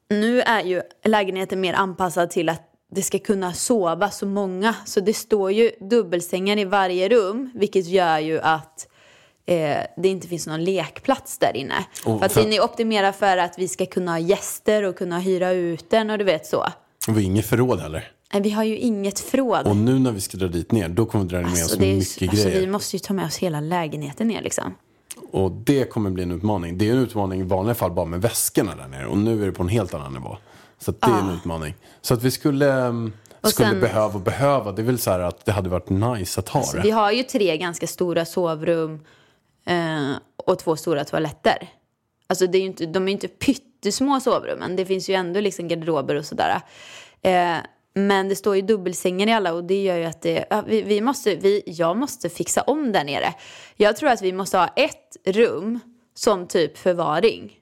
nu 0.08 0.40
är 0.40 0.64
ju 0.64 0.82
lägenheten 1.04 1.60
mer 1.60 1.74
anpassad 1.74 2.30
till 2.30 2.48
att 2.48 2.75
det 2.96 3.02
ska 3.02 3.18
kunna 3.18 3.52
sova 3.52 4.10
så 4.10 4.26
många. 4.26 4.74
Så 4.86 5.00
det 5.00 5.14
står 5.14 5.52
ju 5.52 5.70
dubbelsängar 5.80 6.58
i 6.58 6.64
varje 6.64 7.08
rum, 7.08 7.50
vilket 7.54 7.86
gör 7.86 8.18
ju 8.18 8.40
att 8.40 8.88
eh, 9.46 9.76
det 9.96 10.08
inte 10.08 10.28
finns 10.28 10.46
någon 10.46 10.64
lekplats 10.64 11.38
där 11.38 11.56
inne. 11.56 11.84
Och 12.04 12.18
för 12.18 12.26
att 12.26 12.32
för- 12.32 12.42
den 12.42 12.52
är 12.52 12.64
optimerad 12.64 13.14
för 13.14 13.36
att 13.36 13.54
vi 13.58 13.68
ska 13.68 13.86
kunna 13.86 14.12
ha 14.12 14.18
gäster 14.18 14.82
och 14.82 14.96
kunna 14.96 15.18
hyra 15.18 15.50
ut 15.52 15.90
den 15.90 16.10
och 16.10 16.18
du 16.18 16.24
vet 16.24 16.46
så. 16.46 16.58
Och 16.58 16.68
vi 17.08 17.12
har 17.12 17.20
inget 17.20 17.46
förråd 17.46 17.80
heller. 17.80 18.12
Nej, 18.32 18.42
vi 18.42 18.50
har 18.50 18.64
ju 18.64 18.76
inget 18.78 19.20
förråd. 19.20 19.66
Och 19.66 19.76
nu 19.76 19.98
när 19.98 20.12
vi 20.12 20.20
ska 20.20 20.36
dra 20.38 20.46
dit 20.48 20.72
ner, 20.72 20.88
då 20.88 21.06
kommer 21.06 21.24
vi 21.24 21.30
dra 21.30 21.36
med 21.40 21.46
Alltså, 21.50 21.64
oss 21.74 21.78
mycket 21.80 22.28
alltså, 22.30 22.44
grejer. 22.48 22.60
vi 22.60 22.66
måste 22.66 22.96
ju 22.96 23.00
ta 23.00 23.14
med 23.14 23.26
oss 23.26 23.36
hela 23.36 23.60
lägenheten 23.60 24.28
ner 24.28 24.42
liksom. 24.42 24.74
Och 25.30 25.50
det 25.50 25.84
kommer 25.90 26.10
bli 26.10 26.22
en 26.22 26.30
utmaning. 26.32 26.78
Det 26.78 26.88
är 26.88 26.92
en 26.92 26.98
utmaning 26.98 27.40
i 27.40 27.44
vanliga 27.44 27.74
fall 27.74 27.90
bara 27.90 28.06
med 28.06 28.22
väskorna 28.22 28.76
där 28.76 28.88
nere. 28.88 29.06
Och 29.06 29.18
nu 29.18 29.42
är 29.42 29.46
det 29.46 29.52
på 29.52 29.62
en 29.62 29.68
helt 29.68 29.94
annan 29.94 30.12
nivå. 30.12 30.36
Så 30.78 30.90
det 30.92 31.06
är 31.06 31.18
en 31.18 31.30
utmaning. 31.30 31.74
Så 32.00 32.14
att 32.14 32.22
vi 32.22 32.30
skulle, 32.30 32.66
um, 32.66 33.12
Och 33.40 33.48
skulle 33.48 33.68
sen- 33.68 33.80
behöva 33.80 34.18
behöva. 34.18 34.72
Det 34.72 34.82
är 34.82 34.86
väl 34.86 34.98
så 34.98 35.10
här 35.10 35.20
att 35.20 35.44
det 35.44 35.52
hade 35.52 35.68
varit 35.68 35.88
nice 35.90 36.40
att 36.40 36.48
ha 36.48 36.60
Alltså, 36.60 36.76
det. 36.76 36.82
vi 36.82 36.90
har 36.90 37.12
ju 37.12 37.22
tre 37.22 37.56
ganska 37.56 37.86
stora 37.86 38.24
sovrum 38.24 39.04
eh, 39.66 40.10
och 40.46 40.58
två 40.58 40.76
stora 40.76 41.04
toaletter. 41.04 41.68
Alltså 42.26 42.46
det 42.46 42.58
är 42.58 42.62
inte, 42.62 42.86
de 42.86 43.02
är 43.02 43.06
ju 43.06 43.12
inte 43.12 43.28
pyttesmå 43.28 44.20
sovrummen. 44.20 44.76
Det 44.76 44.86
finns 44.86 45.08
ju 45.10 45.14
ändå 45.14 45.40
liksom 45.40 45.68
garderober 45.68 46.14
och 46.14 46.24
sådär. 46.24 46.60
Eh, 47.22 47.56
men 47.94 48.28
det 48.28 48.36
står 48.36 48.56
ju 48.56 48.62
dubbelsängar 48.62 49.26
i 49.28 49.32
alla 49.32 49.52
och 49.52 49.64
det 49.64 49.82
gör 49.82 49.96
ju 49.96 50.04
att 50.04 50.22
det, 50.22 50.46
ja, 50.50 50.62
vi, 50.66 50.82
vi 50.82 51.00
måste, 51.00 51.34
vi, 51.34 51.62
jag 51.66 51.96
måste 51.96 52.28
fixa 52.28 52.62
om 52.62 52.92
där 52.92 53.04
nere. 53.04 53.34
Jag 53.76 53.96
tror 53.96 54.10
att 54.10 54.22
vi 54.22 54.32
måste 54.32 54.58
ha 54.58 54.66
ett 54.76 55.16
rum 55.26 55.80
som 56.14 56.46
typ 56.46 56.78
förvaring. 56.78 57.52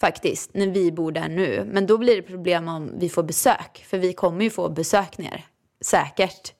Faktiskt, 0.00 0.54
när 0.54 0.66
vi 0.66 0.92
bor 0.92 1.12
där 1.12 1.28
nu. 1.28 1.68
Men 1.72 1.86
då 1.86 1.98
blir 1.98 2.16
det 2.16 2.22
problem 2.22 2.68
om 2.68 2.98
vi 2.98 3.08
får 3.08 3.22
besök. 3.22 3.84
För 3.88 3.98
vi 3.98 4.12
kommer 4.12 4.44
ju 4.44 4.50
få 4.50 4.68
besök 4.68 5.18
ner. 5.18 5.44
Säkert. 5.80 6.52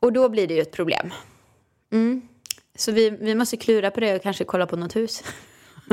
Och 0.00 0.12
då 0.12 0.28
blir 0.28 0.46
det 0.46 0.54
ju 0.54 0.60
ett 0.60 0.72
problem. 0.72 1.12
Mm. 1.92 2.22
Så 2.76 2.92
vi, 2.92 3.10
vi 3.10 3.34
måste 3.34 3.56
klura 3.56 3.90
på 3.90 4.00
det 4.00 4.14
och 4.14 4.22
kanske 4.22 4.44
kolla 4.44 4.66
på 4.66 4.76
något 4.76 4.96
hus. 4.96 5.22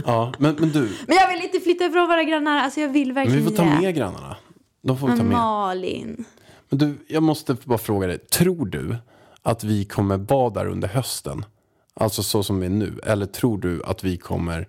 Ja, 0.05 0.33
men, 0.37 0.55
men 0.55 0.69
du, 0.69 0.91
Men 1.07 1.17
jag 1.17 1.27
vill 1.27 1.41
inte 1.43 1.59
flytta 1.59 1.85
ifrån 1.85 2.07
våra 2.07 2.23
grannar. 2.23 2.57
Alltså 2.57 2.81
jag 2.81 2.89
vill 2.89 3.07
men 3.07 3.15
verkligen 3.15 3.39
vi 3.39 3.49
får 3.49 3.55
ta 3.55 3.65
med 3.65 3.95
grannarna. 3.95 4.37
De 4.81 4.97
får 4.97 5.07
vi 5.07 5.11
ta 5.11 5.17
Men 5.17 5.27
med. 5.27 5.37
Malin. 5.37 6.25
Men 6.69 6.79
du, 6.79 6.97
jag 7.07 7.23
måste 7.23 7.53
bara 7.53 7.77
fråga 7.77 8.07
dig. 8.07 8.17
Tror 8.17 8.65
du 8.65 8.95
att 9.41 9.63
vi 9.63 9.85
kommer 9.85 10.17
vara 10.17 10.49
där 10.49 10.67
under 10.67 10.87
hösten? 10.87 11.45
Alltså 11.93 12.23
så 12.23 12.43
som 12.43 12.59
vi 12.59 12.65
är 12.65 12.69
nu. 12.69 12.99
Eller 13.03 13.25
tror 13.25 13.57
du 13.57 13.83
att 13.83 14.03
vi 14.03 14.17
kommer 14.17 14.67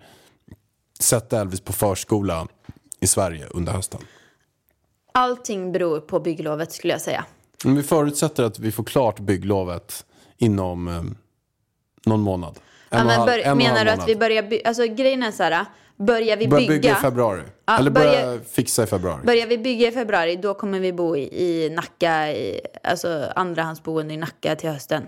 sätta 1.01 1.41
Elvis 1.41 1.61
på 1.61 1.73
förskola 1.73 2.47
i 3.01 3.07
Sverige 3.07 3.47
under 3.51 3.73
hösten? 3.73 4.01
Allting 5.13 5.73
beror 5.73 6.01
på 6.01 6.21
bygglovet 6.21 6.73
skulle 6.73 6.93
jag 6.93 7.01
säga. 7.01 7.25
Om 7.65 7.75
vi 7.77 7.83
förutsätter 7.83 8.45
att 8.45 8.59
vi 8.59 8.73
får 8.73 8.85
klart 8.85 9.21
bygglovet 9.21 10.05
inom 10.39 10.89
eh, 10.89 11.03
någon 12.07 12.21
månad. 12.21 12.59
En 12.91 12.99
Ja, 12.99 13.05
men 13.05 13.27
bör, 13.27 13.55
menar 13.55 13.85
du 13.85 13.91
att 13.91 14.09
vi 14.09 14.17
börjar 14.17 14.43
bygga, 14.43 14.69
alltså 14.69 14.87
grejen 14.87 15.23
är 15.23 15.31
så 15.31 15.43
här, 15.43 15.65
börjar 15.97 16.37
vi 16.37 16.49
Börja 16.49 16.69
bygga, 16.69 16.81
bygga 16.83 16.93
i 16.93 16.95
februari? 17.01 17.43
Ja, 17.67 17.79
Eller 17.79 17.91
börja 17.91 18.27
börja- 18.27 18.41
fixa 18.45 18.83
i 18.83 18.87
februari? 18.87 19.21
börjar 19.25 19.47
vi 19.47 19.59
bygga 19.59 19.89
i 19.89 19.93
februari, 19.93 20.37
då 20.37 20.55
kommer 20.55 20.81
vi 20.81 20.93
bo 20.93 21.17
i, 21.17 21.23
i 21.43 21.71
Nacka, 21.71 22.33
i, 22.33 22.61
alltså 22.85 23.33
andrahandsboende 23.37 24.15
i 24.15 24.17
Nacka 24.17 24.57
till 24.57 24.71
hösten. 24.71 25.03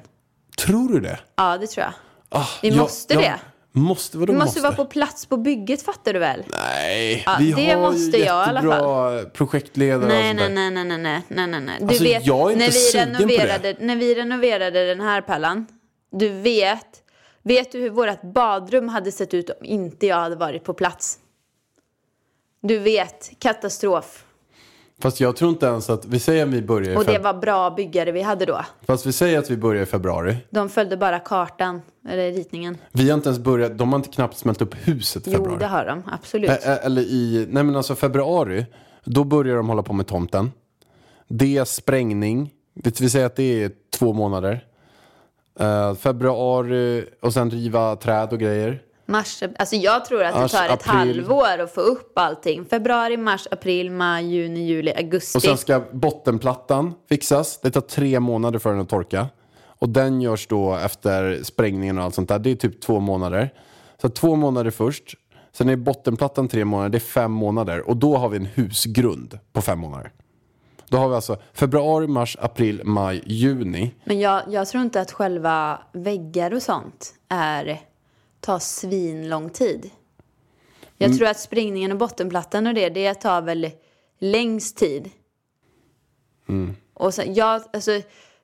Tror 0.58 0.88
du 0.88 1.00
det? 1.00 1.18
Ja, 1.36 1.58
det 1.58 1.66
tror 1.66 1.84
jag. 1.84 1.92
Ah, 2.40 2.46
Vi 2.62 2.68
jag- 2.68 2.76
måste 2.78 3.14
jag- 3.14 3.22
det. 3.22 3.40
Måste? 3.74 4.18
Vadå 4.18 4.32
Vi 4.32 4.38
måste, 4.38 4.48
måste? 4.48 4.60
vara 4.60 4.72
på 4.76 4.84
plats 4.84 5.26
på 5.26 5.36
bygget, 5.36 5.82
fattar 5.82 6.12
du 6.12 6.18
väl? 6.18 6.44
Nej, 6.48 7.22
Ja, 7.26 7.36
vi 7.40 7.52
det 7.52 7.70
har 7.72 7.80
måste 7.80 8.18
ju 8.18 8.24
jag 8.24 8.46
jättebra 8.48 9.24
projektledare 9.24 10.08
Nej, 10.08 10.30
och 10.30 10.36
nej, 10.36 10.48
där. 10.48 10.54
nej, 10.54 10.70
nej, 10.70 10.98
nej, 10.98 11.22
nej, 11.28 11.46
nej, 11.46 11.60
nej. 11.60 11.76
Du 11.80 11.86
Alltså, 11.86 12.04
vet, 12.04 12.26
jag 12.26 12.52
är 12.52 12.52
inte 12.52 12.64
när 13.06 13.26
vi, 13.26 13.36
renoverade, 13.38 13.76
när 13.80 13.96
vi 13.96 14.14
renoverade 14.14 14.86
den 14.86 15.00
här 15.00 15.20
pärlan, 15.20 15.66
du 16.12 16.28
vet, 16.28 16.86
vet 17.42 17.72
du 17.72 17.78
hur 17.80 17.90
vårt 17.90 18.22
badrum 18.22 18.88
hade 18.88 19.12
sett 19.12 19.34
ut 19.34 19.50
om 19.50 19.64
inte 19.64 20.06
jag 20.06 20.16
hade 20.16 20.36
varit 20.36 20.64
på 20.64 20.74
plats? 20.74 21.18
Du 22.62 22.78
vet, 22.78 23.30
katastrof. 23.38 24.24
Fast 25.00 25.20
jag 25.20 25.36
tror 25.36 25.50
inte 25.50 25.66
ens 25.66 25.90
att, 25.90 26.04
vi 26.04 26.18
säger 26.18 26.42
att 26.42 26.48
vi 26.48 26.62
börjar 26.62 26.92
i 26.92 26.96
Och 26.96 27.04
det 27.04 27.18
var 27.18 27.34
bra 27.34 27.70
byggare 27.70 28.12
vi 28.12 28.22
hade 28.22 28.44
då. 28.46 28.60
Fast 28.86 29.06
vi 29.06 29.12
säger 29.12 29.38
att 29.38 29.50
vi 29.50 29.56
börjar 29.56 29.82
i 29.82 29.86
februari. 29.86 30.36
De 30.50 30.68
följde 30.68 30.96
bara 30.96 31.18
kartan, 31.18 31.82
eller 32.08 32.32
ritningen. 32.32 32.76
Vi 32.92 33.10
har 33.10 33.16
inte 33.16 33.28
ens 33.28 33.38
börjat, 33.38 33.78
de 33.78 33.88
har 33.92 33.96
inte 33.98 34.08
knappt 34.10 34.36
smält 34.38 34.62
upp 34.62 34.74
huset 34.74 35.26
i 35.26 35.30
Jo, 35.30 35.36
februari. 35.36 35.58
det 35.58 35.66
har 35.66 35.84
de, 35.84 36.02
absolut. 36.12 36.50
Ä- 36.50 36.56
Eller 36.82 37.02
i, 37.02 37.46
nej 37.50 37.62
men 37.62 37.76
alltså 37.76 37.94
februari, 37.94 38.66
då 39.04 39.24
börjar 39.24 39.56
de 39.56 39.68
hålla 39.68 39.82
på 39.82 39.92
med 39.92 40.06
tomten. 40.06 40.50
Det 41.28 41.58
är 41.58 41.64
sprängning, 41.64 42.50
vi 43.00 43.10
säger 43.10 43.26
att 43.26 43.36
det 43.36 43.62
är 43.64 43.70
två 43.98 44.12
månader. 44.12 44.64
Eh, 45.60 45.94
februari 45.94 47.04
och 47.22 47.32
sen 47.32 47.50
riva 47.50 47.96
träd 47.96 48.32
och 48.32 48.38
grejer. 48.38 48.82
Mars, 49.06 49.42
alltså 49.58 49.76
jag 49.76 50.04
tror 50.04 50.24
att 50.24 50.34
det 50.34 50.40
Mars, 50.40 50.52
tar 50.52 50.64
ett 50.64 50.70
april. 50.72 50.94
halvår 50.94 51.58
att 51.58 51.74
få 51.74 51.80
upp 51.80 52.18
allting. 52.18 52.64
Februari, 52.64 53.16
mars, 53.16 53.48
april, 53.50 53.90
maj, 53.90 54.26
juni, 54.34 54.66
juli, 54.66 54.92
augusti. 54.96 55.38
Och 55.38 55.42
sen 55.42 55.58
ska 55.58 55.82
bottenplattan 55.92 56.94
fixas. 57.08 57.60
Det 57.60 57.70
tar 57.70 57.80
tre 57.80 58.20
månader 58.20 58.58
för 58.58 58.70
den 58.70 58.80
att 58.80 58.88
torka. 58.88 59.28
Och 59.64 59.88
den 59.88 60.20
görs 60.20 60.46
då 60.46 60.74
efter 60.74 61.40
sprängningen 61.42 61.98
och 61.98 62.04
allt 62.04 62.14
sånt 62.14 62.28
där. 62.28 62.38
Det 62.38 62.50
är 62.50 62.54
typ 62.54 62.80
två 62.80 63.00
månader. 63.00 63.50
Så 64.02 64.08
två 64.08 64.36
månader 64.36 64.70
först. 64.70 65.14
Sen 65.52 65.68
är 65.68 65.76
bottenplattan 65.76 66.48
tre 66.48 66.64
månader. 66.64 66.88
Det 66.90 66.98
är 66.98 67.00
fem 67.00 67.32
månader. 67.32 67.88
Och 67.88 67.96
då 67.96 68.16
har 68.16 68.28
vi 68.28 68.36
en 68.36 68.46
husgrund 68.54 69.38
på 69.52 69.62
fem 69.62 69.78
månader. 69.78 70.12
Då 70.88 70.98
har 70.98 71.08
vi 71.08 71.14
alltså 71.14 71.36
februari, 71.54 72.06
mars, 72.06 72.36
april, 72.40 72.80
maj, 72.84 73.22
juni. 73.26 73.94
Men 74.04 74.20
jag, 74.20 74.42
jag 74.48 74.68
tror 74.68 74.82
inte 74.82 75.00
att 75.00 75.12
själva 75.12 75.78
väggar 75.92 76.54
och 76.54 76.62
sånt 76.62 77.14
är, 77.28 77.80
tar 78.42 78.58
svin 78.58 79.28
lång 79.28 79.50
tid. 79.50 79.90
Jag 80.98 81.06
Mm. 81.06 81.18
tror 81.18 81.28
att 81.28 81.40
sprängningen 81.40 81.92
och 81.92 81.98
bottenplattan 81.98 82.66
och 82.66 82.74
det, 82.74 82.88
det 82.88 83.14
tar 83.14 83.42
väl 83.42 83.70
längst 84.18 84.76
tid. 84.76 85.10
Mm. 86.48 86.76
Och 86.94 87.14
sen, 87.14 87.34
jag, 87.34 87.62
alltså, 87.72 87.90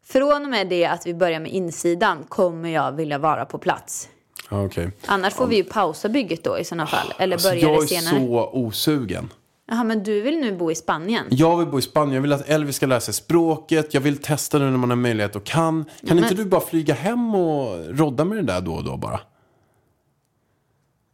från 0.05 0.45
och 0.45 0.51
med 0.51 0.69
det 0.69 0.85
att 0.85 1.07
vi 1.07 1.15
börjar 1.15 1.41
med 1.41 1.53
insidan 1.53 2.25
kommer 2.29 2.69
jag 2.69 2.93
vilja 2.93 3.19
vara 3.19 3.45
på 3.45 3.59
plats. 3.59 4.09
Ja, 4.51 4.65
Okej. 4.65 4.91
Annars 5.07 5.35
får 5.35 5.47
vi 5.47 5.57
ju 5.57 5.65
pausa 5.65 6.09
bygget 6.09 6.45
då 6.45 6.59
i 6.59 6.65
sådana 6.65 6.87
fall. 6.87 7.13
Eller 7.19 7.37
Alltså, 7.37 7.49
börja 7.49 7.61
jag 7.63 7.81
det 7.81 7.85
är 7.97 8.01
senare. 8.01 8.27
så 8.27 8.51
osugen. 8.53 9.33
Jaha, 9.71 9.85
men 9.85 10.03
du 10.03 10.21
vill 10.21 10.41
nu 10.41 10.57
bo 10.57 10.71
i 10.71 10.75
Spanien? 10.75 11.27
Jag 11.31 11.57
vill 11.57 11.67
bo 11.67 11.79
i 11.79 11.83
Spanien. 11.83 12.15
Jag 12.15 12.23
vill 12.23 12.33
att 12.33 12.49
Elvis 12.49 12.77
ska 12.77 12.87
lära 12.87 13.01
sig 13.01 13.15
språket. 13.15 13.95
Jag 13.95 14.01
vill 14.01 14.19
testa 14.19 14.59
nu 14.59 14.71
när 14.71 14.79
man 14.79 14.91
har 14.91 14.97
möjlighet 14.97 15.37
och 15.37 15.45
kan. 15.45 15.85
Kan 16.07 16.19
inte 16.19 16.35
du 16.35 16.45
bara 16.45 16.61
flyga 16.61 16.95
hem 16.95 17.35
och 17.35 17.79
rodda 17.99 18.25
med 18.25 18.39
det 18.39 18.43
där 18.53 18.61
då 18.61 18.73
och 18.75 18.85
då 18.85 18.97
bara? 18.97 19.21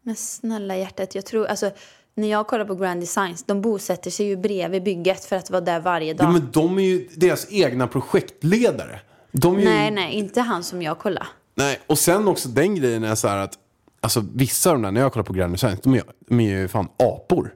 Men 0.06 0.16
snälla 0.16 0.76
hjärtat, 0.76 1.14
jag 1.14 1.26
tror, 1.26 1.46
alltså 1.46 1.70
när 2.14 2.30
jag 2.30 2.46
kollar 2.46 2.64
på 2.64 2.74
Grand 2.74 3.00
Designs, 3.00 3.44
de 3.44 3.60
bosätter 3.60 4.10
sig 4.10 4.26
ju 4.26 4.36
bredvid 4.36 4.82
bygget 4.82 5.24
för 5.24 5.36
att 5.36 5.50
vara 5.50 5.60
där 5.60 5.80
varje 5.80 6.14
dag. 6.14 6.26
Ja, 6.26 6.30
men 6.32 6.48
de 6.52 6.78
är 6.78 6.82
ju 6.82 7.08
deras 7.14 7.46
egna 7.52 7.86
projektledare. 7.86 9.00
Ju... 9.32 9.50
Nej, 9.50 9.90
nej, 9.90 10.14
inte 10.14 10.40
han 10.40 10.64
som 10.64 10.82
jag 10.82 10.98
kollar. 10.98 11.26
Nej, 11.54 11.80
och 11.86 11.98
sen 11.98 12.28
också 12.28 12.48
den 12.48 12.74
grejen 12.74 13.04
är 13.04 13.14
så 13.14 13.28
här 13.28 13.38
att 13.38 13.58
Alltså 14.04 14.24
vissa 14.34 14.70
av 14.70 14.76
de 14.76 14.82
där, 14.82 14.90
när 14.90 15.00
jag 15.00 15.12
kollar 15.12 15.24
på 15.24 15.32
Grand 15.32 15.54
Design, 15.54 15.76
de 15.82 15.94
är, 15.94 16.02
de 16.28 16.40
är 16.40 16.60
ju 16.60 16.68
fan 16.68 16.88
apor. 16.98 17.54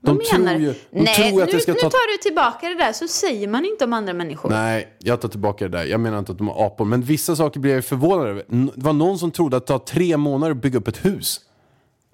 De 0.00 0.16
Vad 0.16 0.24
tror 0.24 0.38
menar 0.38 0.58
ju, 0.58 0.66
du? 0.66 0.74
de 0.90 1.02
Nej, 1.04 1.14
tror 1.14 1.42
att 1.42 1.48
nu, 1.48 1.54
det 1.54 1.60
ska 1.60 1.72
nu 1.72 1.78
ta... 1.78 1.90
tar 1.90 2.16
du 2.16 2.22
tillbaka 2.22 2.68
det 2.68 2.74
där, 2.74 2.92
så 2.92 3.08
säger 3.08 3.48
man 3.48 3.64
inte 3.64 3.84
om 3.84 3.92
andra 3.92 4.12
människor. 4.12 4.50
Nej, 4.50 4.96
jag 4.98 5.20
tar 5.20 5.28
tillbaka 5.28 5.68
det 5.68 5.78
där. 5.78 5.84
Jag 5.84 6.00
menar 6.00 6.18
inte 6.18 6.32
att 6.32 6.38
de 6.38 6.48
är 6.48 6.66
apor. 6.66 6.84
Men 6.84 7.02
vissa 7.02 7.36
saker 7.36 7.60
blir 7.60 7.72
jag 7.72 7.76
ju 7.78 7.82
förvånad 7.82 8.28
över. 8.28 8.44
Det 8.48 8.82
var 8.84 8.92
någon 8.92 9.18
som 9.18 9.30
trodde 9.30 9.56
att 9.56 9.66
det 9.66 9.72
tar 9.72 9.78
tre 9.78 10.16
månader 10.16 10.50
att 10.50 10.62
bygga 10.62 10.78
upp 10.78 10.88
ett 10.88 11.04
hus. 11.04 11.40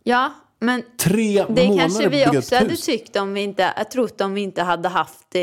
Ja, 0.09 0.33
men 0.61 0.83
Tre 0.99 1.45
det 1.49 1.77
kanske 1.79 2.09
vi 2.09 2.27
också 2.27 2.55
hade 2.55 2.71
hus. 2.71 2.85
tyckt 2.85 3.17
om 3.17 3.35
vi 3.35 3.41
inte, 3.41 3.73
jag 3.77 3.91
trott 3.91 4.21
om 4.21 4.35
vi 4.35 4.41
inte 4.41 4.63
hade 4.63 4.89
haft 4.89 5.35
eh, 5.35 5.43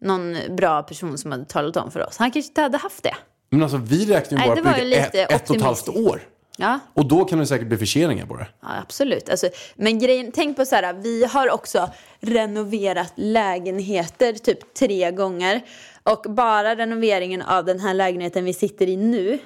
någon 0.00 0.36
bra 0.56 0.82
person 0.82 1.18
som 1.18 1.32
hade 1.32 1.44
talat 1.44 1.76
om 1.76 1.90
för 1.90 2.06
oss. 2.06 2.16
Han 2.16 2.30
kanske 2.30 2.48
inte 2.48 2.60
hade 2.60 2.78
haft 2.78 3.02
det. 3.02 3.14
Men 3.50 3.62
alltså 3.62 3.76
vi 3.76 4.06
räknar 4.06 4.30
ju 4.30 4.36
Nej, 4.38 4.48
bara 4.48 4.54
det 4.54 4.62
på 4.62 4.68
var 4.68 4.76
ju 4.76 4.84
bygga 4.84 5.06
ett, 5.06 5.14
lite 5.14 5.34
ett 5.34 5.50
och 5.50 5.56
ett 5.56 5.62
halvt 5.62 5.88
år. 5.88 6.20
Ja, 6.56 6.80
Och 6.94 7.06
då 7.06 7.24
kan 7.24 7.38
det 7.38 7.46
säkert 7.46 7.68
bli 7.68 7.78
förseningar 7.78 8.26
på 8.26 8.36
det. 8.36 8.46
Ja, 8.60 8.68
absolut. 8.82 9.28
Alltså, 9.28 9.48
men 9.74 9.98
grejen, 9.98 10.32
tänk 10.34 10.56
på 10.56 10.64
så 10.64 10.76
här, 10.76 10.92
vi 10.92 11.24
har 11.24 11.50
också 11.50 11.90
renoverat 12.20 13.12
lägenheter 13.16 14.32
typ 14.32 14.74
tre 14.74 15.10
gånger. 15.10 15.60
Och 16.02 16.24
bara 16.28 16.76
renoveringen 16.76 17.42
av 17.42 17.64
den 17.64 17.80
här 17.80 17.94
lägenheten 17.94 18.44
vi 18.44 18.54
sitter 18.54 18.88
i 18.88 18.96
nu 18.96 19.38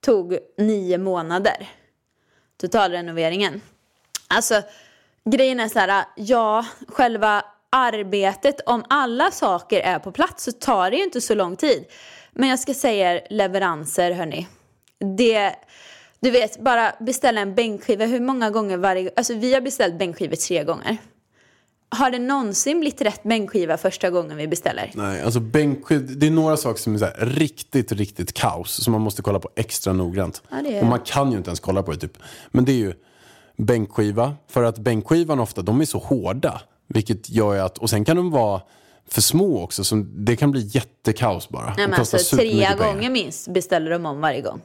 tog 0.00 0.38
nio 0.58 0.98
månader. 0.98 1.68
Totalrenoveringen. 2.60 3.60
Alltså, 4.34 4.62
grejen 5.30 5.60
är 5.60 5.68
så 5.68 5.78
här, 5.78 6.04
ja, 6.16 6.66
själva 6.88 7.44
arbetet, 7.70 8.60
om 8.66 8.84
alla 8.88 9.30
saker 9.30 9.80
är 9.80 9.98
på 9.98 10.12
plats 10.12 10.44
så 10.44 10.52
tar 10.52 10.90
det 10.90 10.96
ju 10.96 11.04
inte 11.04 11.20
så 11.20 11.34
lång 11.34 11.56
tid. 11.56 11.84
Men 12.32 12.48
jag 12.48 12.58
ska 12.58 12.74
säga 12.74 13.12
er 13.12 13.26
leveranser, 13.30 14.10
hörni. 14.10 14.46
Det, 15.16 15.54
du 16.20 16.30
vet, 16.30 16.60
bara 16.60 16.92
beställa 17.00 17.40
en 17.40 17.54
bänkskiva. 17.54 18.04
Hur 18.04 18.20
många 18.20 18.50
gånger 18.50 18.76
varje... 18.76 19.10
Alltså 19.16 19.34
vi 19.34 19.54
har 19.54 19.60
beställt 19.60 19.98
bänkskivor 19.98 20.36
tre 20.36 20.64
gånger. 20.64 20.96
Har 21.88 22.10
det 22.10 22.18
någonsin 22.18 22.80
blivit 22.80 23.00
rätt 23.00 23.22
bänkskiva 23.22 23.76
första 23.76 24.10
gången 24.10 24.36
vi 24.36 24.48
beställer? 24.48 24.90
Nej, 24.94 25.22
alltså 25.22 25.40
bänkskiv, 25.40 26.18
det 26.18 26.26
är 26.26 26.30
några 26.30 26.56
saker 26.56 26.80
som 26.80 26.94
är 26.94 26.98
här 26.98 27.26
riktigt, 27.26 27.92
riktigt 27.92 28.32
kaos. 28.32 28.84
Som 28.84 28.92
man 28.92 29.00
måste 29.00 29.22
kolla 29.22 29.38
på 29.38 29.50
extra 29.56 29.92
noggrant. 29.92 30.42
Ja, 30.50 30.80
Och 30.80 30.86
man 30.86 31.00
kan 31.00 31.30
ju 31.30 31.38
inte 31.38 31.48
ens 31.50 31.60
kolla 31.60 31.82
på 31.82 31.92
det 31.92 31.98
typ. 31.98 32.18
Men 32.50 32.64
det 32.64 32.72
är 32.72 32.76
ju 32.76 32.94
bänkskiva. 33.66 34.34
För 34.48 34.62
att 34.62 34.78
bänkskivan 34.78 35.40
ofta, 35.40 35.62
de 35.62 35.80
är 35.80 35.84
så 35.84 35.98
hårda. 35.98 36.60
Vilket 36.88 37.30
gör 37.30 37.56
att, 37.56 37.78
och 37.78 37.90
sen 37.90 38.04
kan 38.04 38.16
de 38.16 38.30
vara 38.30 38.60
för 39.08 39.20
små 39.20 39.62
också. 39.62 39.84
Så 39.84 39.94
det 39.96 40.36
kan 40.36 40.50
bli 40.50 40.60
jättekaos 40.60 41.48
bara. 41.48 41.74
Nej, 41.76 41.88
men 41.88 42.00
alltså, 42.00 42.36
tre 42.36 42.68
gånger 42.78 43.10
minst 43.10 43.48
beställer 43.48 43.90
de 43.90 44.06
om 44.06 44.20
varje 44.20 44.40
gång. 44.40 44.60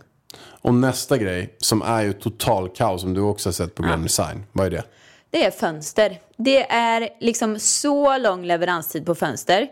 Och 0.46 0.74
nästa 0.74 1.18
grej, 1.18 1.56
som 1.58 1.82
är 1.82 2.02
ju 2.02 2.14
total 2.14 2.70
kaos, 2.70 3.02
som 3.02 3.14
du 3.14 3.22
också 3.22 3.50
har 3.50 3.54
sett 3.54 3.76
på 3.76 3.84
Grand 3.84 4.04
Design. 4.04 4.44
Vad 4.52 4.66
är 4.66 4.72
det? 4.72 4.84
Det 5.30 5.46
är 5.46 5.52
fönster. 5.52 6.20
Det 6.38 6.72
är 6.72 7.10
liksom 7.20 7.60
så 7.60 8.18
lång 8.18 8.46
leveranstid 8.46 9.06
på 9.06 9.16
fönster. 9.16 9.68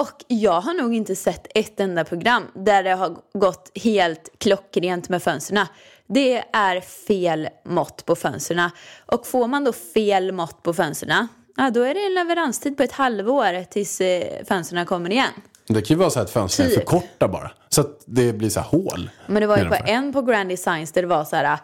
Och 0.00 0.24
jag 0.26 0.60
har 0.60 0.74
nog 0.74 0.94
inte 0.94 1.16
sett 1.16 1.46
ett 1.54 1.80
enda 1.80 2.04
program 2.04 2.46
där 2.54 2.82
det 2.82 2.90
har 2.90 3.16
gått 3.32 3.70
helt 3.74 4.30
klockrent 4.38 5.08
med 5.08 5.22
fönstren. 5.22 5.66
Det 6.06 6.44
är 6.52 6.80
fel 6.80 7.48
mått 7.64 8.04
på 8.04 8.16
fönstren. 8.16 8.70
Och 9.06 9.26
får 9.26 9.46
man 9.46 9.64
då 9.64 9.72
fel 9.72 10.32
mått 10.32 10.62
på 10.62 10.74
fönstren, 10.74 11.28
ja, 11.56 11.70
då 11.70 11.82
är 11.82 11.94
det 11.94 12.06
en 12.06 12.14
leveranstid 12.14 12.76
på 12.76 12.82
ett 12.82 12.92
halvår 12.92 13.64
tills 13.64 14.00
eh, 14.00 14.44
fönstren 14.44 14.86
kommer 14.86 15.10
igen. 15.10 15.32
Det 15.66 15.82
kan 15.82 15.94
ju 15.94 15.98
vara 15.98 16.10
så 16.10 16.20
att 16.20 16.30
fönstren 16.30 16.66
är 16.66 16.70
Typ. 16.70 16.78
för 16.78 16.86
korta 16.86 17.28
bara. 17.28 17.50
Så 17.68 17.80
att 17.80 18.02
det 18.06 18.32
blir 18.32 18.50
så 18.50 18.60
här 18.60 18.68
hål. 18.68 19.10
Men 19.26 19.40
det 19.40 19.46
var 19.46 19.58
ju 19.58 19.68
på 19.68 19.76
en 19.86 20.12
på 20.12 20.22
Grand 20.22 20.48
Designs 20.48 20.92
där 20.92 21.02
det 21.02 21.08
var 21.08 21.24
så 21.24 21.36
här, 21.36 21.58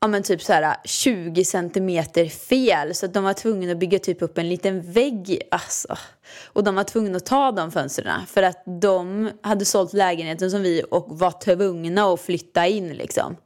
ja 0.00 0.08
men 0.08 0.22
typ 0.22 0.42
så 0.42 0.52
här 0.52 0.76
20 0.84 1.44
centimeter 1.44 2.26
fel. 2.26 2.94
Så 2.94 3.06
att 3.06 3.14
de 3.14 3.24
var 3.24 3.32
tvungna 3.32 3.72
att 3.72 3.78
bygga 3.78 3.98
typ 3.98 4.22
upp 4.22 4.38
en 4.38 4.48
liten 4.48 4.92
vägg. 4.92 5.42
Alltså. 5.50 5.96
Och 6.46 6.64
de 6.64 6.74
var 6.74 6.84
tvungna 6.84 7.16
att 7.16 7.26
ta 7.26 7.52
de 7.52 7.72
fönstren. 7.72 8.26
För 8.26 8.42
att 8.42 8.62
de 8.80 9.30
hade 9.42 9.64
sålt 9.64 9.92
lägenheten 9.92 10.50
som 10.50 10.62
vi 10.62 10.82
och 10.90 11.18
var 11.18 11.30
tvungna 11.30 12.04
att 12.04 12.20
flytta 12.20 12.66
in 12.66 12.88
liksom. 12.88 13.36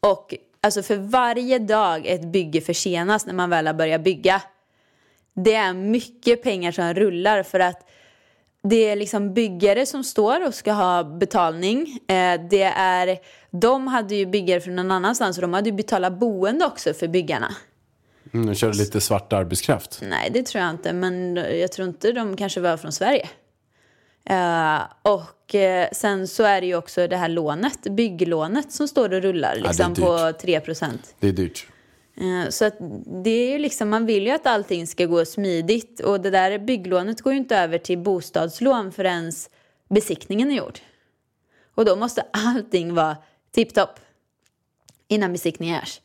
Och 0.00 0.34
alltså 0.60 0.82
för 0.82 0.96
varje 0.96 1.58
dag 1.58 2.06
ett 2.06 2.24
bygge 2.24 2.60
försenas 2.60 3.26
när 3.26 3.34
man 3.34 3.50
väl 3.50 3.66
har 3.66 3.74
börjat 3.74 4.04
bygga. 4.04 4.42
Det 5.34 5.54
är 5.54 5.74
mycket 5.74 6.42
pengar 6.42 6.72
som 6.72 6.94
rullar 6.94 7.42
för 7.42 7.60
att 7.60 7.88
det 8.64 8.90
är 8.90 8.96
liksom 8.96 9.34
byggare 9.34 9.86
som 9.86 10.04
står 10.04 10.46
och 10.46 10.54
ska 10.54 10.72
ha 10.72 11.04
betalning. 11.04 12.00
Eh, 12.08 12.40
det 12.50 12.62
är, 12.76 13.18
de 13.50 13.86
hade 13.86 14.14
ju 14.14 14.26
byggare 14.26 14.60
från 14.60 14.76
någon 14.76 14.90
annanstans 14.90 15.38
och 15.38 15.42
de 15.42 15.54
hade 15.54 15.70
ju 15.70 15.76
betalat 15.76 16.18
boende 16.18 16.64
också 16.64 16.94
för 16.94 17.08
byggarna. 17.08 17.54
Mm, 18.34 18.46
de 18.46 18.54
kör 18.54 18.72
lite 18.72 19.00
svart 19.00 19.32
arbetskraft. 19.32 20.00
Nej, 20.02 20.30
det 20.30 20.42
tror 20.42 20.64
jag 20.64 20.70
inte, 20.70 20.92
men 20.92 21.36
jag 21.36 21.72
tror 21.72 21.88
inte 21.88 22.12
de 22.12 22.36
kanske 22.36 22.60
var 22.60 22.76
från 22.76 22.92
Sverige. 22.92 23.28
Eh, 24.30 24.82
och 25.02 25.54
eh, 25.54 25.88
sen 25.92 26.28
så 26.28 26.42
är 26.42 26.60
det 26.60 26.66
ju 26.66 26.76
också 26.76 27.08
det 27.08 27.16
här 27.16 27.28
lånet, 27.28 27.82
bygglånet 27.82 28.72
som 28.72 28.88
står 28.88 29.12
och 29.12 29.22
rullar 29.22 29.56
liksom 29.56 29.94
på 29.94 30.32
3 30.40 30.60
procent. 30.60 31.14
Det 31.20 31.28
är 31.28 31.32
dyrt. 31.32 31.66
Eh, 32.16 32.48
så 32.50 32.64
att 32.64 32.76
det 33.24 33.30
är 33.30 33.50
ju 33.50 33.58
liksom, 33.58 33.88
man 33.88 34.06
vill 34.06 34.26
ju 34.26 34.30
att 34.30 34.46
allting 34.46 34.86
ska 34.86 35.06
gå 35.06 35.24
smidigt 35.24 36.00
och 36.00 36.20
det 36.20 36.30
där 36.30 36.58
bygglånet 36.58 37.20
går 37.20 37.32
ju 37.32 37.38
inte 37.38 37.56
över 37.56 37.78
till 37.78 37.98
bostadslån 37.98 38.92
förrän 38.92 39.32
besiktningen 39.88 40.50
är 40.50 40.56
gjord. 40.56 40.78
Och 41.74 41.84
då 41.84 41.96
måste 41.96 42.26
allting 42.30 42.94
vara 42.94 43.16
tipptopp 43.50 44.00
innan 45.08 45.32
besiktningen 45.32 45.74
görs. 45.74 46.00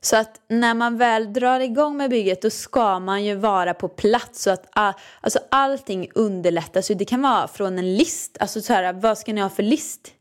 Så 0.00 0.16
att 0.16 0.40
när 0.48 0.74
man 0.74 0.98
väl 0.98 1.32
drar 1.32 1.60
igång 1.60 1.96
med 1.96 2.10
bygget 2.10 2.42
då 2.42 2.50
ska 2.50 2.98
man 2.98 3.24
ju 3.24 3.34
vara 3.34 3.74
på 3.74 3.88
plats 3.88 4.42
så 4.42 4.50
att 4.50 4.66
ah, 4.72 4.92
alltså 5.20 5.38
allting 5.50 6.10
underlättas. 6.14 6.90
ju. 6.90 6.94
Det 6.94 7.04
kan 7.04 7.22
vara 7.22 7.48
från 7.48 7.78
en 7.78 7.96
list, 7.96 8.36
alltså 8.40 8.60
så 8.60 8.72
här, 8.72 8.92
vad 8.92 9.18
ska 9.18 9.32
ni 9.32 9.40
ha 9.40 9.48
för 9.48 9.62
list? 9.62 10.12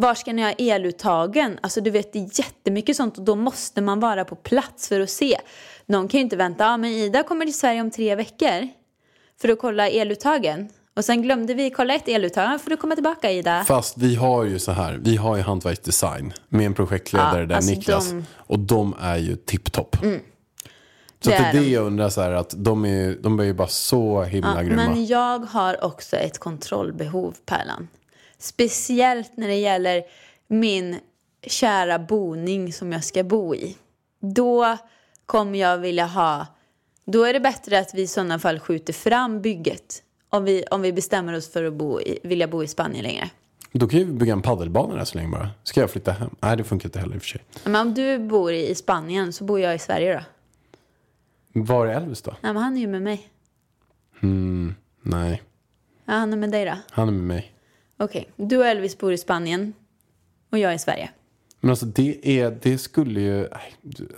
Var 0.00 0.14
ska 0.14 0.32
ni 0.32 0.42
ha 0.42 0.50
eluttagen? 0.50 1.58
Alltså 1.62 1.80
du 1.80 1.90
vet 1.90 2.12
det 2.12 2.18
är 2.18 2.28
jättemycket 2.40 2.96
sånt 2.96 3.18
och 3.18 3.24
då 3.24 3.34
måste 3.36 3.80
man 3.80 4.00
vara 4.00 4.24
på 4.24 4.36
plats 4.36 4.88
för 4.88 5.00
att 5.00 5.10
se. 5.10 5.38
Någon 5.86 6.08
kan 6.08 6.18
ju 6.18 6.24
inte 6.24 6.36
vänta, 6.36 6.64
ja 6.64 6.76
men 6.76 6.90
Ida 6.90 7.22
kommer 7.22 7.44
till 7.44 7.58
Sverige 7.58 7.80
om 7.80 7.90
tre 7.90 8.14
veckor 8.14 8.68
för 9.40 9.48
att 9.48 9.58
kolla 9.58 9.88
eluttagen. 9.88 10.68
Och 10.96 11.04
sen 11.04 11.22
glömde 11.22 11.54
vi 11.54 11.70
kolla 11.70 11.94
ett 11.94 12.08
eluttag, 12.08 12.54
ja, 12.54 12.58
får 12.58 12.70
du 12.70 12.76
komma 12.76 12.94
tillbaka 12.94 13.30
Ida. 13.30 13.64
Fast 13.64 13.98
vi 13.98 14.14
har 14.14 14.44
ju 14.44 14.58
så 14.58 14.72
här, 14.72 14.98
vi 15.02 15.16
har 15.16 15.36
ju 15.36 15.42
hantverksdesign 15.42 16.32
med 16.48 16.66
en 16.66 16.74
projektledare 16.74 17.40
Ja, 17.40 17.46
där, 17.46 17.56
alltså 17.56 17.70
Niklas. 17.70 18.10
de- 18.10 18.24
Och 18.36 18.58
de 18.58 18.94
är 19.00 19.16
ju 19.16 19.36
tipptopp. 19.36 19.96
Så 21.20 21.30
Det 21.30 21.36
är 21.36 21.48
är 21.48 21.52
det 21.52 21.60
de. 21.60 21.70
jag 21.72 21.86
undrar 21.86 22.08
så 22.08 22.20
här, 22.20 22.32
att 22.32 22.54
de 22.56 22.84
är, 22.84 23.16
de 23.22 23.40
är 23.40 23.44
ju 23.44 23.52
bara 23.54 23.68
så 23.68 24.22
himla 24.22 24.54
Ja, 24.56 24.62
grymma. 24.62 24.76
men 24.88 25.06
jag 25.06 25.38
har 25.38 25.84
också 25.84 26.16
ett 26.16 26.38
kontrollbehov, 26.38 27.34
Pärlan. 27.46 27.88
Speciellt 28.38 29.36
när 29.36 29.48
det 29.48 29.54
gäller 29.58 30.02
min 30.46 30.96
kära 31.46 31.98
boning 31.98 32.72
som 32.72 32.92
jag 32.92 33.04
ska 33.04 33.24
bo 33.24 33.54
i. 33.54 33.76
Då 34.20 34.76
kommer 35.26 35.58
jag 35.58 35.78
vilja 35.78 36.06
ha... 36.06 36.46
Då 37.04 37.24
är 37.24 37.32
det 37.32 37.40
bättre 37.40 37.78
att 37.78 37.94
vi 37.94 38.02
i 38.02 38.06
sådana 38.06 38.38
fall 38.38 38.58
skjuter 38.58 38.92
fram 38.92 39.42
bygget. 39.42 40.02
Om 40.28 40.44
vi, 40.44 40.64
om 40.70 40.82
vi 40.82 40.92
bestämmer 40.92 41.32
oss 41.36 41.52
för 41.52 41.64
att 41.64 41.72
bo 41.74 42.00
i, 42.00 42.18
vilja 42.22 42.48
bo 42.48 42.62
i 42.62 42.66
Spanien 42.68 43.02
längre. 43.04 43.30
Då 43.72 43.88
kan 43.88 43.98
vi 43.98 44.04
bygga 44.04 44.32
en 44.32 44.42
paddelbana 44.42 44.94
där 44.94 45.04
så 45.04 45.18
länge 45.18 45.28
bara. 45.30 45.50
Ska 45.62 45.80
jag 45.80 45.90
flytta 45.90 46.12
hem? 46.12 46.30
Nej, 46.40 46.56
det 46.56 46.64
funkar 46.64 46.86
inte 46.88 46.98
heller 46.98 47.14
i 47.14 47.18
och 47.18 47.22
för 47.22 47.28
sig. 47.28 47.40
Men 47.64 47.76
om 47.76 47.94
du 47.94 48.18
bor 48.18 48.52
i 48.52 48.74
Spanien 48.74 49.32
så 49.32 49.44
bor 49.44 49.60
jag 49.60 49.74
i 49.74 49.78
Sverige 49.78 50.14
då. 50.14 51.60
Var 51.62 51.86
är 51.86 51.94
Elvis 51.96 52.22
då? 52.22 52.30
Nej, 52.40 52.52
men 52.52 52.62
han 52.62 52.76
är 52.76 52.80
ju 52.80 52.86
med 52.86 53.02
mig. 53.02 53.28
Nej, 55.02 55.42
Ja, 56.04 56.12
han 56.14 56.32
är 56.32 56.36
med 56.36 56.50
dig 56.50 56.64
då. 56.64 56.72
han 56.90 57.08
är 57.08 57.12
med 57.12 57.22
mig. 57.22 57.52
Okej, 58.00 58.30
du 58.36 58.56
och 58.56 58.66
Elvis 58.66 58.98
bor 58.98 59.12
i 59.12 59.18
Spanien 59.18 59.74
och 60.50 60.58
jag 60.58 60.74
i 60.74 60.78
Sverige. 60.78 61.10
Men 61.60 61.70
alltså 61.70 61.86
det, 61.86 62.40
är, 62.40 62.50
det 62.62 62.78
skulle 62.78 63.20
ju, 63.20 63.48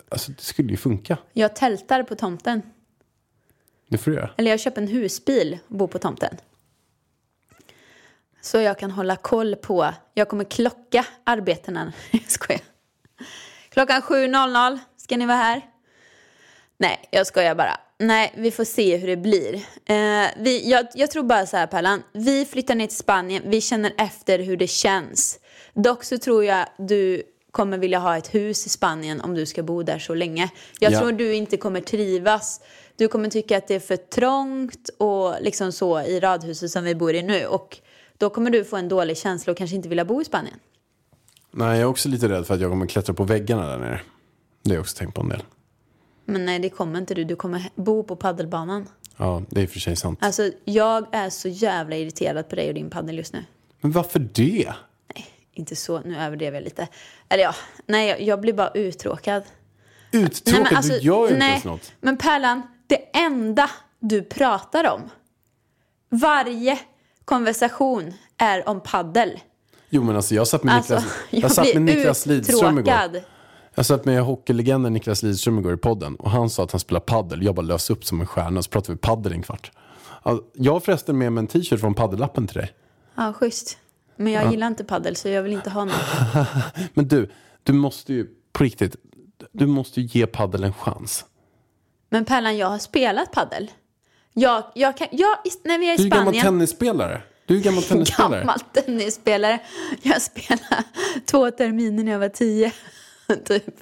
alltså 0.08 0.32
det 0.32 0.42
skulle 0.42 0.70
ju 0.70 0.76
funka. 0.76 1.18
Jag 1.32 1.56
tältar 1.56 2.02
på 2.02 2.14
tomten. 2.14 2.62
Det 3.88 3.98
får 3.98 4.10
du 4.10 4.16
göra. 4.16 4.30
Eller 4.36 4.50
jag 4.50 4.60
köper 4.60 4.82
en 4.82 4.88
husbil 4.88 5.58
och 5.68 5.76
bor 5.76 5.86
på 5.86 5.98
tomten. 5.98 6.36
Så 8.40 8.58
jag 8.58 8.78
kan 8.78 8.90
hålla 8.90 9.16
koll 9.16 9.56
på, 9.56 9.94
jag 10.14 10.28
kommer 10.28 10.44
klocka 10.44 11.06
arbetena. 11.24 11.92
Jag 12.10 12.30
skojar. 12.30 12.62
Klockan 13.68 14.02
7.00 14.02 14.78
ska 14.96 15.16
ni 15.16 15.26
vara 15.26 15.36
här. 15.36 15.62
Nej, 16.78 17.08
jag 17.10 17.26
skojar 17.26 17.54
bara. 17.54 17.80
Nej, 18.00 18.32
vi 18.36 18.50
får 18.50 18.64
se 18.64 18.96
hur 18.96 19.08
det 19.08 19.16
blir. 19.16 19.54
Eh, 19.54 20.28
vi, 20.38 20.70
jag, 20.70 20.86
jag 20.94 21.10
tror 21.10 21.22
bara 21.22 21.46
så 21.46 21.56
här 21.56 21.66
Pärlan, 21.66 22.02
vi 22.12 22.44
flyttar 22.44 22.74
ner 22.74 22.86
till 22.86 22.96
Spanien, 22.96 23.42
vi 23.46 23.60
känner 23.60 23.92
efter 23.98 24.38
hur 24.38 24.56
det 24.56 24.66
känns. 24.66 25.38
Dock 25.74 26.04
så 26.04 26.18
tror 26.18 26.44
jag 26.44 26.66
du 26.78 27.22
kommer 27.50 27.78
vilja 27.78 27.98
ha 27.98 28.16
ett 28.16 28.34
hus 28.34 28.66
i 28.66 28.68
Spanien 28.68 29.20
om 29.20 29.34
du 29.34 29.46
ska 29.46 29.62
bo 29.62 29.82
där 29.82 29.98
så 29.98 30.14
länge. 30.14 30.48
Jag 30.78 30.92
Ja. 30.92 30.98
tror 30.98 31.12
du 31.12 31.34
inte 31.34 31.56
kommer 31.56 31.80
trivas. 31.80 32.60
Du 32.96 33.08
kommer 33.08 33.30
tycka 33.30 33.56
att 33.56 33.68
det 33.68 33.74
är 33.74 33.80
för 33.80 33.96
trångt 33.96 34.88
och 34.98 35.34
liksom 35.40 35.72
så 35.72 36.00
i 36.00 36.20
radhuset 36.20 36.70
som 36.70 36.84
vi 36.84 36.94
bor 36.94 37.14
i 37.14 37.22
nu. 37.22 37.46
Och 37.46 37.78
då 38.18 38.30
kommer 38.30 38.50
du 38.50 38.64
få 38.64 38.76
en 38.76 38.88
dålig 38.88 39.16
känsla 39.16 39.50
och 39.50 39.56
kanske 39.56 39.76
inte 39.76 39.88
vilja 39.88 40.04
bo 40.04 40.22
i 40.22 40.24
Spanien. 40.24 40.56
Nej, 41.50 41.68
jag 41.68 41.78
är 41.80 41.84
också 41.84 42.08
lite 42.08 42.28
rädd 42.28 42.46
för 42.46 42.54
att 42.54 42.60
jag 42.60 42.70
kommer 42.70 42.86
klättra 42.86 43.14
på 43.14 43.24
väggarna 43.24 43.66
där 43.70 43.78
nere. 43.78 44.00
Det 44.62 44.70
har 44.70 44.74
jag 44.74 44.80
också 44.80 44.96
tänkt 44.98 45.14
på 45.14 45.20
en 45.22 45.28
del. 45.28 45.42
Men 46.24 46.46
nej, 46.46 46.58
det 46.58 46.68
kommer 46.68 46.98
inte 46.98 47.14
du. 47.14 47.24
Du 47.24 47.36
kommer 47.36 47.70
bo 47.74 48.02
på 48.02 48.16
paddelbanan. 48.16 48.88
Ja, 49.16 49.42
det 49.48 49.60
är 49.60 49.64
i 49.64 49.66
och 49.66 49.70
för 49.70 49.80
sig 49.80 49.96
sant. 49.96 50.18
Alltså, 50.22 50.50
jag 50.64 51.06
är 51.12 51.30
så 51.30 51.48
jävla 51.48 51.96
irriterad 51.96 52.48
på 52.48 52.56
dig 52.56 52.68
och 52.68 52.74
din 52.74 52.90
paddel 52.90 53.18
just 53.18 53.32
nu. 53.32 53.44
Men 53.80 53.92
varför 53.92 54.18
det? 54.18 54.72
Inte 55.52 55.76
så, 55.76 56.00
nu 56.00 56.16
överdrev 56.16 56.54
jag 56.54 56.64
lite. 56.64 56.88
Eller 57.28 57.42
ja, 57.42 57.54
nej, 57.86 58.08
jag, 58.08 58.20
jag 58.22 58.40
blir 58.40 58.52
bara 58.52 58.70
uttråkad. 58.70 59.42
Uttråkad, 60.12 60.52
Nej, 60.54 60.62
men 60.62 60.76
alltså, 60.76 60.92
du 60.92 60.98
gör 60.98 61.18
ju 61.18 61.24
inte 61.24 61.38
nej, 61.38 61.50
ens 61.50 61.64
något. 61.64 61.92
Men 62.00 62.16
Pärlan, 62.16 62.62
det 62.86 63.16
enda 63.18 63.70
du 63.98 64.22
pratar 64.22 64.90
om, 64.90 65.10
varje 66.08 66.78
konversation 67.24 68.12
är 68.36 68.68
om 68.68 68.80
paddel. 68.80 69.40
Jo 69.88 70.02
men 70.02 70.16
alltså 70.16 70.34
jag 70.34 70.48
satt 70.48 70.64
med 70.64 70.74
Alltså, 70.74 70.94
Niklas, 70.94 71.14
jag, 71.30 71.42
jag 71.42 71.52
satt 71.52 71.74
med 71.74 71.82
Niklas 71.82 72.26
Lidström 72.26 72.78
igår. 72.78 73.22
Jag 73.74 73.86
satt 73.86 74.04
med 74.04 74.22
hockeylegenden 74.22 74.92
Niklas 74.92 75.22
Lidström 75.22 75.58
igår 75.58 75.74
i 75.74 75.76
podden 75.76 76.16
och 76.16 76.30
han 76.30 76.50
sa 76.50 76.64
att 76.64 76.72
han 76.72 76.80
spelar 76.80 77.00
paddel. 77.00 77.42
Jag 77.42 77.54
bara 77.54 77.66
lös 77.66 77.90
upp 77.90 78.04
som 78.04 78.20
en 78.20 78.26
stjärna 78.26 78.62
så 78.62 78.70
pratade 78.70 78.92
vi 78.92 78.98
paddel 78.98 79.32
en 79.32 79.42
kvart. 79.42 79.70
Ja, 80.24 80.40
Jag 80.54 80.72
har 80.72 80.80
förresten 80.80 81.18
med 81.18 81.32
mig 81.32 81.40
en 81.42 81.46
t-shirt 81.46 81.80
från 81.80 81.94
paddelappen 81.94 82.46
till 82.46 82.56
dig. 82.56 82.72
Ja, 83.14 83.32
schysst. 83.32 83.78
Men 84.16 84.32
jag 84.32 84.50
gillar 84.50 84.66
inte 84.66 84.84
paddel 84.84 85.16
så 85.16 85.28
jag 85.28 85.42
vill 85.42 85.52
inte 85.52 85.70
ha 85.70 85.84
något. 85.84 85.94
Men 86.94 87.08
du, 87.08 87.30
du 87.62 87.72
måste 87.72 88.12
ju 88.12 88.26
på 88.52 88.64
riktigt, 88.64 88.96
du 89.52 89.66
måste 89.66 90.00
ju 90.00 90.06
ge 90.06 90.26
paddel 90.26 90.64
en 90.64 90.72
chans. 90.72 91.24
Men 92.10 92.24
Pärlan, 92.24 92.56
jag 92.56 92.66
har 92.66 92.78
spelat 92.78 93.32
paddel. 93.32 93.70
Jag, 94.32 94.64
jag 94.74 94.96
kan, 94.96 95.06
jag, 95.10 95.36
när 95.64 95.78
vi 95.78 95.90
är 95.90 95.94
i 95.94 95.96
Du 95.96 96.06
är 96.06 96.10
gammal 96.10 96.24
Spanien. 96.24 96.44
tennisspelare. 96.44 97.22
Du 97.46 97.56
är 97.56 97.60
gammal 97.62 97.82
tennisspelare. 97.82 98.40
Gammal 98.40 98.60
tennisspelare. 98.60 99.58
Jag 100.02 100.22
spelade 100.22 100.84
två 101.26 101.50
terminer 101.50 102.04
när 102.04 102.12
jag 102.12 102.18
var 102.18 102.28
tio. 102.28 102.72
Typ. 103.44 103.74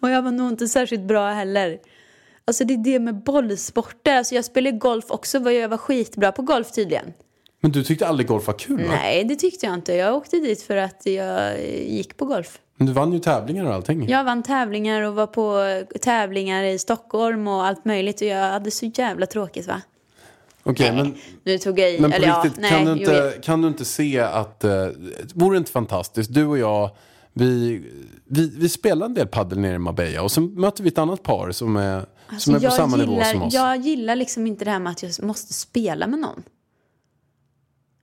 Och 0.00 0.10
jag 0.10 0.22
var 0.22 0.30
nog 0.30 0.48
inte 0.48 0.68
särskilt 0.68 1.02
bra 1.02 1.28
heller. 1.28 1.78
Alltså 2.44 2.64
det 2.64 2.74
är 2.74 2.78
det 2.78 2.98
med 2.98 3.22
bollsporter. 3.22 4.16
Alltså 4.16 4.34
jag 4.34 4.44
spelade 4.44 4.76
golf 4.76 5.04
också. 5.08 5.38
var 5.38 5.50
Jag 5.50 5.68
var 5.68 5.76
skitbra 5.76 6.32
på 6.32 6.42
golf 6.42 6.72
tydligen. 6.72 7.12
Men 7.60 7.72
du 7.72 7.84
tyckte 7.84 8.06
aldrig 8.06 8.26
golf 8.26 8.46
var 8.46 8.58
kul 8.58 8.76
va? 8.76 8.88
Nej, 8.88 9.24
det 9.24 9.36
tyckte 9.36 9.66
jag 9.66 9.74
inte. 9.74 9.94
Jag 9.94 10.16
åkte 10.16 10.36
dit 10.36 10.62
för 10.62 10.76
att 10.76 11.06
jag 11.06 11.60
gick 11.68 12.16
på 12.16 12.24
golf. 12.24 12.58
Men 12.76 12.86
du 12.86 12.92
vann 12.92 13.12
ju 13.12 13.18
tävlingar 13.18 13.64
och 13.64 13.74
allting. 13.74 14.08
Jag 14.08 14.24
vann 14.24 14.42
tävlingar 14.42 15.02
och 15.02 15.14
var 15.14 15.26
på 15.26 15.64
tävlingar 16.00 16.64
i 16.64 16.78
Stockholm 16.78 17.48
och 17.48 17.66
allt 17.66 17.84
möjligt. 17.84 18.20
Och 18.20 18.26
jag 18.26 18.50
hade 18.50 18.70
så 18.70 18.86
jävla 18.94 19.26
tråkigt 19.26 19.66
va? 19.66 19.82
Okej, 20.62 20.92
men, 20.92 21.14
Nu 21.44 21.58
tog 21.58 21.78
jag 21.78 21.92
i. 21.94 22.00
men 22.00 22.10
på 22.10 22.16
eller 22.16 22.28
ja, 22.28 22.42
riktigt, 22.44 22.60
nej, 22.60 22.70
kan, 22.70 22.84
du 22.84 22.90
jo, 22.90 22.96
inte, 22.98 23.38
kan 23.42 23.62
du 23.62 23.68
inte 23.68 23.84
se 23.84 24.20
att, 24.20 24.64
uh, 24.64 24.86
vore 25.34 25.54
det 25.54 25.58
inte 25.58 25.72
fantastiskt, 25.72 26.34
du 26.34 26.46
och 26.46 26.58
jag, 26.58 26.90
vi, 27.32 27.82
vi, 28.24 28.52
vi 28.56 28.68
spelar 28.68 29.06
en 29.06 29.14
del 29.14 29.26
paddel 29.26 29.58
nere 29.58 29.74
i 29.74 29.78
Marbella 29.78 30.22
och 30.22 30.32
så 30.32 30.40
möter 30.40 30.82
vi 30.82 30.88
ett 30.88 30.98
annat 30.98 31.22
par 31.22 31.50
som 31.50 31.76
är, 31.76 32.06
som 32.38 32.54
är 32.54 32.58
på 32.60 32.66
Alltså, 32.66 32.76
samma 32.76 32.96
nivå 32.96 33.12
gillar, 33.12 33.32
som 33.32 33.42
oss. 33.42 33.54
Jag 33.54 33.76
gillar 33.76 34.16
liksom 34.16 34.46
inte 34.46 34.64
det 34.64 34.70
här 34.70 34.78
med 34.78 34.90
att 34.90 35.02
jag 35.02 35.22
måste 35.22 35.52
spela 35.52 36.06
med 36.06 36.18
någon. 36.18 36.42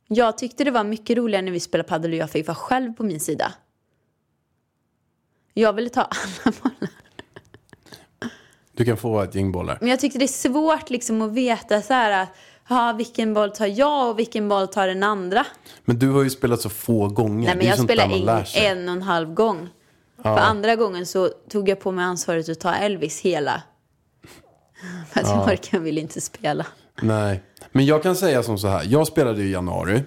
Jag 0.07 0.37
tyckte 0.37 0.63
det 0.63 0.71
var 0.71 0.83
mycket 0.83 1.17
roligare 1.17 1.45
när 1.45 1.51
vi 1.51 1.59
spelade 1.59 1.89
padel 1.89 2.11
och 2.11 2.17
jag 2.17 2.29
fick 2.29 2.47
vara 2.47 2.55
själv 2.55 2.93
på 2.93 3.03
min 3.03 3.19
sida. 3.19 3.53
Jag 5.53 5.73
ville 5.73 5.89
ta 5.89 6.01
alla 6.45 6.55
bollar. 6.63 6.89
Du 8.71 8.85
kan 8.85 8.97
få 8.97 9.21
ett 9.21 9.35
gäng 9.35 9.51
bollar. 9.51 9.77
Men 9.81 9.89
jag 9.89 9.99
tyckte 9.99 10.19
det 10.19 10.25
är 10.25 10.27
svårt 10.27 10.89
liksom 10.89 11.21
att 11.21 11.31
veta 11.31 11.81
så 11.81 11.93
här 11.93 12.23
att 12.23 12.29
ja, 12.69 12.93
vilken 12.97 13.33
boll 13.33 13.51
tar 13.51 13.67
jag 13.67 14.09
och 14.09 14.19
vilken 14.19 14.49
boll 14.49 14.67
tar 14.67 14.87
den 14.87 15.03
andra. 15.03 15.45
Men 15.85 15.99
du 15.99 16.09
har 16.09 16.23
ju 16.23 16.29
spelat 16.29 16.61
så 16.61 16.69
få 16.69 17.07
gånger. 17.07 17.45
Nej, 17.47 17.55
men 17.57 17.67
jag 17.67 17.79
spelade 17.79 18.13
en, 18.13 18.77
en 18.79 18.89
och 18.89 18.95
en 18.95 19.01
halv 19.01 19.33
gång. 19.33 19.69
För 20.21 20.37
andra 20.37 20.75
gången 20.75 21.05
så 21.05 21.29
tog 21.51 21.69
jag 21.69 21.79
på 21.79 21.91
mig 21.91 22.05
ansvaret 22.05 22.49
att 22.49 22.59
ta 22.59 22.73
Elvis 22.73 23.21
hela. 23.21 23.61
För 25.11 25.19
att 25.21 25.27
jag 25.27 25.47
orkar 25.47 25.79
vill 25.79 25.97
inte 25.97 26.21
spela. 26.21 26.65
Nej, 27.01 27.43
men 27.71 27.85
jag 27.85 28.03
kan 28.03 28.15
säga 28.15 28.43
som 28.43 28.57
så 28.57 28.67
här. 28.67 28.83
Jag 28.87 29.07
spelade 29.07 29.41
i 29.41 29.51
januari. 29.51 30.03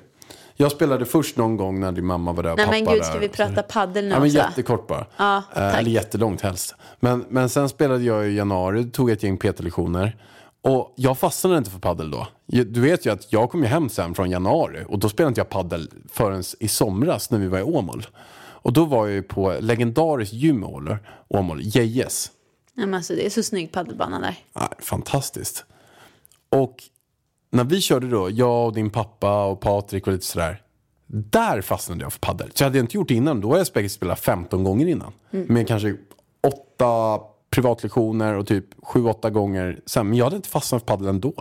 Jag 0.57 0.73
spelade 0.73 1.05
först 1.05 1.37
någon 1.37 1.57
gång 1.57 1.81
när 1.81 1.93
din 1.93 2.07
mamma 2.07 2.33
var 2.33 2.43
där 2.43 2.51
och 2.51 2.57
Nej 2.57 2.67
pappa 2.67 2.77
men 2.79 2.85
gud, 2.85 2.99
där. 3.03 3.09
ska 3.09 3.19
vi 3.19 3.29
prata 3.29 3.63
paddel 3.63 4.05
nu 4.05 4.11
Ja, 4.11 4.19
men 4.21 4.29
också? 4.29 4.39
jättekort 4.39 4.87
bara. 4.87 5.07
Ja, 5.17 5.37
Eh, 5.37 5.43
tack. 5.55 5.81
Eller 5.81 5.91
jättelångt 5.91 6.41
helst. 6.41 6.75
Men, 7.01 7.25
men 7.29 7.49
sen 7.49 7.69
spelade 7.69 8.05
jag 8.05 8.29
i 8.29 8.37
januari, 8.37 8.85
tog 8.85 9.11
ett 9.11 9.23
gäng 9.23 9.37
PT-lektioner. 9.39 10.17
Och 10.63 10.93
jag 10.97 11.19
fastnade 11.19 11.59
inte 11.59 11.71
för 11.71 11.79
paddel 11.79 12.11
då. 12.11 12.29
Du 12.47 12.81
vet 12.81 13.07
ju 13.07 13.13
att 13.13 13.33
jag 13.33 13.51
kom 13.51 13.63
ju 13.63 13.67
hem 13.67 13.89
sen 13.89 14.15
från 14.15 14.31
januari 14.31 14.85
och 14.89 14.99
då 14.99 15.09
spelade 15.09 15.29
inte 15.29 15.41
jag 15.41 15.49
paddel 15.49 15.91
förrän 16.09 16.43
i 16.61 16.69
somras 16.69 17.31
när 17.31 17.39
vi 17.39 17.49
var 17.49 17.59
i 17.59 17.63
Åmål. 17.63 18.07
Och 18.63 18.73
då 18.73 18.85
var 18.85 19.07
jag 19.07 19.15
ju 19.15 19.23
på 19.23 19.57
legendariskt 19.61 20.35
gym 20.35 20.65
i 20.65 20.97
Åmål, 21.29 21.61
Gejes. 21.63 22.31
Nej, 22.75 22.87
men 22.87 22.95
alltså, 22.95 23.15
det 23.15 23.27
är 23.27 23.31
så 23.31 23.43
snygg 23.43 23.73
paddelbana 23.73 24.21
där. 24.21 24.35
Ja, 24.53 24.69
fantastiskt. 24.79 25.65
Och 26.49 26.77
när 27.51 27.65
vi 27.65 27.81
körde 27.81 28.09
då, 28.09 28.31
jag 28.31 28.67
och 28.67 28.73
din 28.73 28.91
pappa 28.91 29.45
och 29.45 29.61
Patrik 29.61 30.07
och 30.07 30.13
lite 30.13 30.27
sådär. 30.27 30.63
Där 31.07 31.61
fastnade 31.61 32.03
jag 32.03 32.13
för 32.13 32.21
paddel. 32.21 32.51
Så 32.55 32.65
hade 32.65 32.79
jag 32.79 32.85
inte 32.85 32.97
gjort 32.97 33.09
det 33.09 33.15
innan, 33.15 33.41
då 33.41 33.51
har 33.51 33.59
jag 33.59 33.67
säkert 33.67 33.93
spelat 33.93 34.21
15 34.21 34.65
gånger 34.65 34.87
innan. 34.87 35.13
Med 35.31 35.69
kanske 35.69 35.97
åtta 36.47 37.21
privatlektioner 37.53 38.35
och 38.35 38.47
typ 38.47 38.65
sju, 38.83 39.05
åtta 39.05 39.31
gånger 39.31 39.81
sen. 39.87 40.09
Men 40.09 40.19
jag 40.19 40.25
hade 40.25 40.37
inte 40.37 40.49
fastnat 40.49 40.83
för 40.83 40.87
padel 40.87 41.09
ändå. 41.09 41.35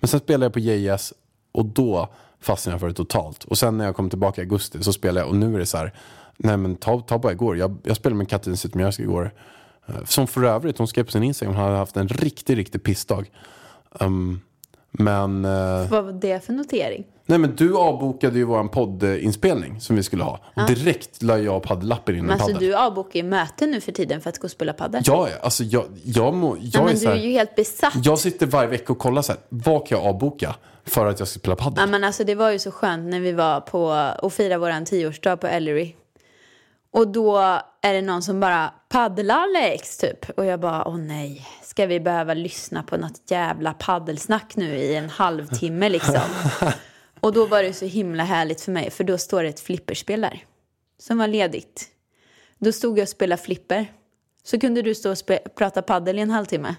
Men 0.00 0.08
sen 0.08 0.20
spelade 0.20 0.44
jag 0.44 0.52
på 0.52 0.58
JS 0.58 1.12
och 1.52 1.66
då 1.66 2.08
fastnade 2.40 2.74
jag 2.74 2.80
för 2.80 2.88
det 2.88 2.94
totalt. 2.94 3.44
Och 3.44 3.58
sen 3.58 3.78
när 3.78 3.84
jag 3.84 3.96
kom 3.96 4.10
tillbaka 4.10 4.40
i 4.40 4.44
augusti 4.44 4.82
så 4.82 4.92
spelade 4.92 5.20
jag 5.20 5.28
och 5.28 5.36
nu 5.36 5.54
är 5.54 5.58
det 5.58 5.66
så 5.66 5.78
här. 5.78 5.92
Nej 6.36 6.56
men 6.56 6.76
ta, 6.76 7.00
ta 7.00 7.18
bara 7.18 7.32
igår. 7.32 7.56
Jag, 7.56 7.76
jag 7.82 7.96
spelade 7.96 8.18
med 8.18 8.28
Katrin 8.28 8.56
Zytomierska 8.56 9.02
igår. 9.02 9.30
Eh, 9.86 10.04
som 10.04 10.26
för 10.26 10.44
övrigt, 10.44 10.78
hon 10.78 10.88
skrev 10.88 11.04
på 11.04 11.10
sin 11.10 11.22
Instagram, 11.22 11.54
hon 11.54 11.64
hade 11.64 11.76
haft 11.76 11.96
en 11.96 12.08
riktig, 12.08 12.56
riktig 12.56 12.82
pissdag. 12.82 13.30
Um, 13.90 14.40
men, 14.98 15.44
eh, 15.44 15.88
Vad 15.90 16.04
var 16.04 16.12
det 16.12 16.44
för 16.44 16.52
notering? 16.52 17.04
nej 17.26 17.38
men 17.38 17.56
du 17.56 17.76
avbokade 17.76 18.38
ju 18.38 18.44
våran 18.44 18.68
poddinspelning 18.68 19.80
som 19.80 19.96
vi 19.96 20.02
skulle 20.02 20.24
ha. 20.24 20.40
Direkt 20.68 21.22
la 21.22 21.38
jag 21.38 21.62
paddelappen 21.62 22.14
in 22.16 22.20
Men 22.20 22.30
en 22.30 22.40
alltså 22.40 22.52
paddel. 22.52 22.68
du 22.68 22.74
avbokar 22.76 23.16
ju 23.20 23.22
möten 23.22 23.70
nu 23.70 23.80
för 23.80 23.92
tiden 23.92 24.20
för 24.20 24.30
att 24.30 24.38
gå 24.38 24.44
och 24.44 24.50
spela 24.50 24.72
padel. 24.72 25.02
Ja, 25.06 25.28
ja, 25.30 25.36
alltså 25.42 25.64
jag, 25.64 25.84
jag, 26.04 26.34
må, 26.34 26.56
jag 26.60 26.60
Nej, 26.60 26.80
är 26.82 26.84
men 26.84 26.98
så 26.98 27.06
du 27.08 27.12
är 27.12 27.16
ju 27.16 27.30
helt 27.32 27.54
besatt. 27.56 27.92
jag 28.04 28.18
sitter 28.18 28.46
varje 28.46 28.68
vecka 28.68 28.92
och 28.92 28.98
kollar 28.98 29.22
så 29.22 29.32
här, 29.32 29.40
vad 29.48 29.86
kan 29.88 29.98
jag 29.98 30.06
avboka 30.08 30.54
för 30.86 31.06
att 31.06 31.18
jag 31.18 31.28
ska 31.28 31.38
spela 31.38 31.56
paddel? 31.56 31.76
Ja, 31.80 31.86
men 31.86 32.04
alltså, 32.04 32.24
det 32.24 32.34
var 32.34 32.50
ju 32.50 32.58
så 32.58 32.70
skönt 32.70 33.10
när 33.10 33.20
vi 33.20 33.32
var 33.32 33.60
på 33.60 34.12
och 34.22 34.32
firade 34.32 34.58
våran 34.58 34.84
tioårsdag 34.84 35.36
på 35.36 35.46
Ellery. 35.46 35.94
Och 36.92 37.08
då 37.08 37.38
är 37.82 37.94
det 37.94 38.02
någon 38.02 38.22
som 38.22 38.40
bara 38.40 38.72
paddlar 38.88 39.42
Alex 39.42 39.98
typ. 39.98 40.30
Och 40.36 40.44
jag 40.44 40.60
bara 40.60 40.88
åh 40.88 40.96
nej, 40.98 41.46
ska 41.74 41.86
vi 41.86 42.00
behöva 42.00 42.34
lyssna 42.34 42.82
på 42.82 42.96
något 42.96 43.30
jävla 43.30 43.74
paddelsnack 43.74 44.56
nu 44.56 44.76
i 44.76 44.96
en 44.96 45.10
halvtimme 45.10 45.88
liksom. 45.88 46.20
och 47.20 47.32
då 47.32 47.46
var 47.46 47.62
det 47.62 47.72
så 47.72 47.84
himla 47.84 48.24
härligt 48.24 48.60
för 48.60 48.72
mig 48.72 48.90
för 48.90 49.04
då 49.04 49.18
står 49.18 49.42
det 49.42 49.48
ett 49.48 49.60
flipperspel 49.60 50.20
där. 50.20 50.44
Som 50.98 51.18
var 51.18 51.28
ledigt. 51.28 51.88
Då 52.58 52.72
stod 52.72 52.98
jag 52.98 53.02
och 53.02 53.08
spelade 53.08 53.42
flipper. 53.42 53.92
Så 54.42 54.60
kunde 54.60 54.82
du 54.82 54.94
stå 54.94 55.10
och 55.10 55.18
prata 55.54 55.82
paddel 55.82 56.18
i 56.18 56.22
en 56.22 56.30
halvtimme. 56.30 56.74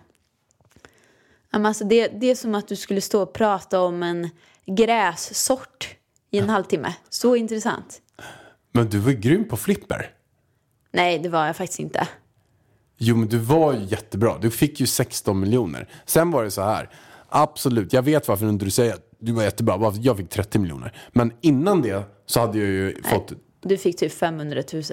Alltså 1.52 1.84
det, 1.84 2.08
det 2.08 2.28
är 2.28 2.36
som 2.36 2.56
att 2.56 2.68
du 2.68 2.76
skulle 2.76 3.02
stå 3.02 3.22
och 3.22 3.34
prata 3.34 3.82
om 3.82 4.04
en 4.04 4.30
grässort 4.66 5.96
i 6.32 6.40
en 6.40 6.50
halvtimme. 6.50 6.94
Så 7.10 7.36
intressant. 7.36 8.02
Men 8.72 8.90
du 8.90 9.00
var 9.00 9.12
grym 9.12 9.48
på 9.48 9.58
flipper. 9.58 10.12
Nej, 10.92 11.20
det 11.20 11.30
var 11.30 11.48
jag 11.48 11.56
faktiskt 11.56 11.80
inte. 11.80 12.08
Jo, 12.98 13.16
men 13.16 13.28
du 13.28 13.38
var 13.38 13.74
ju 13.74 13.80
jättebra. 13.86 14.38
Du 14.42 14.52
fick 14.52 14.80
ju 14.80 14.88
16 14.88 15.40
miljoner. 15.40 15.90
Sen 16.06 16.32
var 16.32 16.44
det 16.44 16.52
så 16.52 16.62
här. 16.62 16.90
Absolut, 17.30 17.94
jag 17.94 18.02
vet 18.02 18.28
varför 18.28 18.50
inte 18.50 18.66
du 18.66 18.72
säger 18.72 18.94
att 18.94 19.10
du 19.20 19.32
var 19.32 19.44
jättebra. 19.44 19.94
Jag 20.02 20.18
fick 20.18 20.30
30 20.30 20.60
miljoner. 20.60 20.94
Men 21.14 21.32
innan 21.42 21.82
det 21.82 22.04
så 22.26 22.40
hade 22.40 22.58
jag 22.60 22.68
ju 22.68 23.04
fått... 23.04 23.34
Du 23.62 23.78
fick 23.78 23.98
typ 23.98 24.14
500 24.14 24.64
000. 24.74 24.84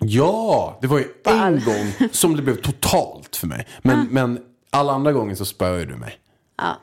Ja, 0.00 0.78
det 0.80 0.86
var 0.86 0.98
ju 0.98 1.04
en 1.24 1.38
all- 1.40 1.64
gång 1.64 2.08
som 2.12 2.36
det 2.36 2.42
blev 2.42 2.56
totalt 2.56 3.36
för 3.36 3.46
mig. 3.46 3.66
Men, 3.82 4.06
men 4.10 4.38
alla 4.70 4.92
andra 4.92 5.12
gånger 5.12 5.34
så 5.34 5.44
spöade 5.44 5.84
du 5.84 5.96
mig. 5.96 6.14
Ja. 6.58 6.76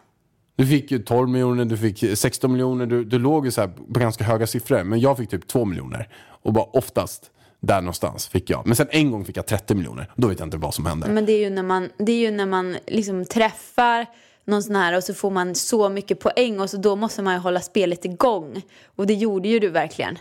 Du 0.56 0.68
fick 0.68 0.92
ju 0.92 1.00
12 1.00 1.30
miljoner, 1.30 1.66
du 1.66 1.78
fick 1.78 2.18
16 2.18 2.52
miljoner. 2.52 2.86
Du, 2.86 3.04
du 3.06 3.20
låg 3.20 3.46
ju 3.46 3.52
så 3.52 3.62
här 3.62 3.68
på 3.68 4.00
ganska 4.00 4.24
höga 4.24 4.48
siffror. 4.48 4.84
Men 4.84 5.00
jag 5.00 5.18
fick 5.18 5.30
typ 5.30 5.48
2 5.48 5.66
miljoner. 5.66 6.10
Och 6.26 6.54
bara 6.54 6.66
oftast 6.66 7.32
där 7.64 7.82
någonstans 7.82 8.28
fick 8.28 8.50
jag. 8.50 8.68
Men 8.68 8.76
sen 8.76 8.88
en 8.92 9.12
gång 9.12 9.26
fick 9.26 9.38
jag 9.38 9.46
30 9.46 9.76
miljoner. 9.76 10.12
Då 10.16 10.28
vet 10.28 10.40
jag 10.40 10.46
inte 10.46 10.58
vad 10.58 10.74
som 10.74 10.86
hände. 10.86 11.10
Men 11.10 11.26
det 11.26 11.32
är 11.32 11.40
ju 11.40 11.50
när 11.50 11.64
man, 11.64 11.90
det 11.98 12.12
är 12.12 12.18
ju 12.18 12.32
när 12.32 12.46
man 12.46 12.78
liksom 12.88 13.26
träffar 13.26 14.06
någon 14.46 14.64
sån 14.64 14.76
här 14.76 14.98
och 14.98 15.04
så 15.04 15.14
får 15.14 15.32
man 15.32 15.56
så 15.56 15.90
mycket 15.90 16.20
poäng 16.20 16.60
och 16.60 16.70
så 16.70 16.78
då 16.78 16.96
måste 16.96 17.22
man 17.22 17.34
ju 17.34 17.40
hålla 17.40 17.60
spelet 17.60 18.06
igång. 18.06 18.62
Och 18.96 19.08
det 19.08 19.14
gjorde 19.14 19.50
ju 19.50 19.60
du 19.60 19.70
verkligen. 19.70 20.18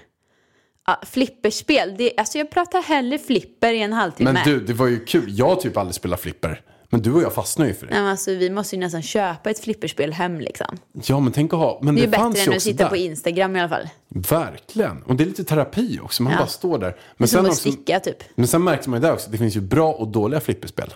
Ja, 0.87 1.01
flipperspel, 1.07 1.95
det, 1.99 2.13
alltså 2.17 2.39
jag 2.39 2.51
pratar 2.51 2.83
hellre 2.83 3.19
flipper 3.19 3.73
i 3.73 3.83
en 3.83 3.93
halvtimme. 3.93 4.33
Men 4.33 4.45
du, 4.45 4.61
det 4.61 4.73
var 4.73 4.87
ju 4.87 5.05
kul. 5.05 5.25
Jag 5.29 5.49
har 5.49 5.57
typ 5.57 5.77
aldrig 5.77 5.95
spelat 5.95 6.21
flipper. 6.21 6.61
Men 6.93 7.03
du 7.03 7.13
och 7.13 7.23
jag 7.23 7.33
fastnade 7.33 7.71
ju 7.71 7.75
för 7.77 7.87
det. 7.87 7.93
Nej, 7.93 8.03
men 8.03 8.11
alltså, 8.11 8.31
vi 8.31 8.51
måste 8.51 8.77
ju 8.77 8.81
nästan 8.81 9.03
köpa 9.03 9.51
ett 9.51 9.59
flipperspel 9.59 10.13
hem 10.13 10.41
liksom. 10.41 10.79
Ja, 11.05 11.21
men 11.21 11.33
tänk 11.33 11.53
att 11.53 11.59
ha. 11.59 11.79
Men 11.83 11.95
Det 11.95 12.01
det, 12.01 12.05
är 12.05 12.07
ju 12.07 12.13
fanns 12.13 12.35
bättre 12.35 12.51
än 12.53 12.57
att 12.57 12.63
sitta 12.63 12.83
där. 12.85 12.91
på 12.91 12.97
Instagram 12.97 13.57
i 13.57 13.61
alla 13.61 13.69
fall. 13.69 13.89
Verkligen. 14.09 15.03
Och 15.03 15.17
det 15.17 15.25
är 15.25 15.27
lite 15.27 15.45
terapi 15.45 15.99
också. 16.03 16.23
Man 16.23 16.33
Ja. 16.33 16.39
bara 16.39 16.47
står 16.49 16.79
där. 16.79 16.87
Det 16.89 16.93
är 16.93 16.97
Men 17.17 17.29
som 17.29 17.37
sen, 17.43 17.47
att 17.51 17.57
sticka 17.57 18.01
typ. 18.01 18.17
men 18.35 18.47
sen 18.47 18.65
märkte 18.65 18.91
man 18.91 19.01
ju 19.01 19.07
där 19.07 19.13
också. 19.13 19.31
Det 19.31 19.39
finns 19.39 19.57
ju 19.57 19.61
bra 19.61 19.93
och 19.93 20.09
dåliga 20.09 20.41
flipperspel. 20.41 20.95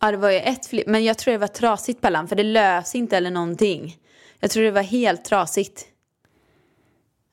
Ja, 0.00 0.10
det 0.10 0.16
var 0.16 0.30
ju 0.30 0.38
ett 0.38 0.66
flip, 0.66 0.86
men 0.86 1.04
jag 1.04 1.18
tror 1.18 1.32
det 1.32 1.38
var 1.38 1.46
trasigt 1.46 2.00
Pallan, 2.00 2.28
för 2.28 2.36
det 2.36 2.42
lös 2.42 2.94
inte 2.94 3.16
eller 3.16 3.30
någonting. 3.30 3.96
Jag 4.40 4.50
tror 4.50 4.64
det 4.64 4.70
var 4.70 4.82
helt 4.82 5.24
trasigt. 5.24 5.84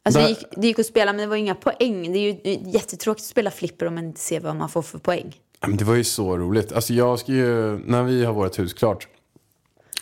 Alltså 0.06 0.22
det 0.22 0.30
gick, 0.30 0.44
det 0.58 0.68
gick 0.68 0.80
att 0.80 0.86
spela, 0.86 1.14
men 1.14 1.22
det 1.22 1.28
var 1.28 1.36
inga 1.36 1.56
poäng. 1.56 2.12
Det 2.14 2.20
är 2.20 2.22
ju 2.48 2.60
jättetråkigt 2.72 3.24
att 3.24 3.30
spela 3.30 3.52
flipper 3.52 3.86
om 3.86 3.96
man 3.96 4.06
inte 4.06 4.20
ser 4.20 4.40
vad 4.40 4.56
man 4.56 4.70
får 4.70 4.82
för 4.82 5.00
poäng. 5.00 5.36
Men 5.68 5.78
det 5.78 5.86
var 5.86 5.96
ju 5.96 6.04
så 6.04 6.38
roligt. 6.38 6.72
Alltså 6.72 6.94
jag 6.94 7.20
ska 7.20 7.32
ju, 7.32 7.80
när 7.86 8.04
vi 8.04 8.26
har 8.26 8.34
vårt 8.34 8.60
hus 8.60 8.74
klart. 8.74 9.08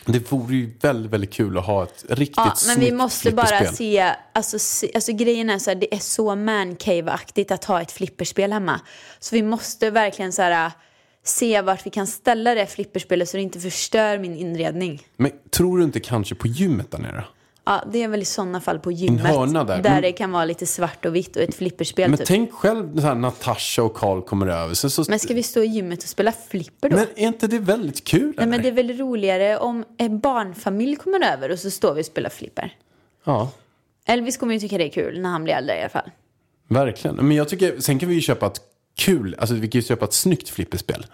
Det 0.06 0.32
vore 0.32 0.54
ju 0.54 0.70
väldigt, 0.80 1.12
väldigt 1.12 1.32
kul 1.32 1.58
att 1.58 1.66
ha 1.66 1.82
ett 1.82 2.04
riktigt 2.08 2.36
Ja, 2.36 2.54
men 2.66 2.80
vi 2.80 2.92
måste 2.92 3.32
bara 3.32 3.64
se, 3.64 4.14
alltså, 4.32 4.58
se, 4.58 4.90
alltså 4.94 5.12
grejen 5.12 5.50
är 5.50 5.58
så 5.58 5.70
här, 5.70 5.74
det 5.74 5.94
är 5.94 5.98
så 5.98 6.34
mancave-aktigt 6.34 7.50
att 7.50 7.64
ha 7.64 7.82
ett 7.82 7.92
flipperspel 7.92 8.52
hemma. 8.52 8.80
Så 9.18 9.36
vi 9.36 9.42
måste 9.42 9.90
verkligen 9.90 10.32
så 10.32 10.42
här, 10.42 10.72
se 11.24 11.62
vart 11.62 11.86
vi 11.86 11.90
kan 11.90 12.06
ställa 12.06 12.54
det 12.54 12.66
flipperspelet 12.66 13.28
så 13.28 13.36
det 13.36 13.42
inte 13.42 13.60
förstör 13.60 14.18
min 14.18 14.36
inredning. 14.36 15.02
Men 15.16 15.30
tror 15.50 15.78
du 15.78 15.84
inte 15.84 16.00
kanske 16.00 16.34
på 16.34 16.46
gymmet 16.46 16.90
där 16.90 16.98
nere? 16.98 17.24
Ja, 17.64 17.84
det 17.92 18.02
är 18.02 18.08
väl 18.08 18.22
i 18.22 18.24
sådana 18.24 18.60
fall 18.60 18.78
på 18.78 18.92
gymmet. 18.92 19.26
hörna 19.26 19.64
där. 19.64 19.82
Där 19.82 19.90
Men- 19.90 20.02
det 20.02 20.12
kan 20.12 20.32
vara 20.32 20.44
lite 20.44 20.66
svart 20.66 21.04
och 21.04 21.16
vitt 21.16 21.36
och 21.36 21.42
ett 21.42 21.54
flipperspel 21.54 22.10
Men 22.10 22.18
typ. 22.18 22.26
tänk 22.26 22.52
själv 22.52 22.94
när 22.96 23.14
Natasha 23.14 23.82
och 23.82 23.94
Karl 23.94 24.22
kommer 24.22 24.46
över. 24.46 24.74
Så, 24.74 24.90
så, 24.90 25.04
Men 25.08 25.18
ska 25.18 25.34
vi 25.34 25.42
stå 25.42 25.62
i 25.62 25.66
gymmet 25.66 26.02
och 26.02 26.08
spela 26.08 26.32
flipper 26.32 26.88
då? 26.90 26.96
men 26.96 27.06
är 27.16 27.26
inte 27.26 27.46
det 27.46 27.58
väldigt 27.58 28.04
kul? 28.04 28.22
Nej, 28.26 28.34
eller? 28.36 28.46
men 28.46 28.62
det 28.62 28.68
är 28.68 28.72
väl 28.72 28.98
roligare 28.98 29.58
om 29.58 29.84
en 29.98 30.20
barnfamilj 30.20 30.96
kommer 30.96 31.32
över 31.32 31.50
och 31.50 31.58
så 31.58 31.70
står 31.70 31.94
vi 31.94 32.02
och 32.02 32.06
spelar 32.06 32.30
flipper. 32.30 32.76
Ja, 33.24 33.50
Elvis 34.06 34.36
kommer 34.36 34.54
ju 34.54 34.60
tycka 34.60 34.78
det 34.78 34.84
är 34.84 34.90
kul 34.90 35.20
när 35.20 35.30
han 35.30 35.44
blir 35.44 35.54
äldre 35.54 35.76
i 35.76 35.80
alla 35.80 35.88
fall. 35.88 36.10
verkligen. 36.68 37.16
Men 37.16 37.36
jag 37.36 37.48
tycker, 37.48 37.80
sen 37.80 37.98
kan 37.98 38.08
vi 38.08 38.14
ju 38.14 38.20
köpa 38.20 38.46
ett 38.46 38.60
kul, 38.98 39.36
alltså 39.38 39.54
vi 39.54 39.68
kan 39.68 39.80
ju 39.80 39.86
köpa 39.86 40.04
ett 40.04 40.12
snyggt 40.12 40.48
flipperspel. 40.48 41.06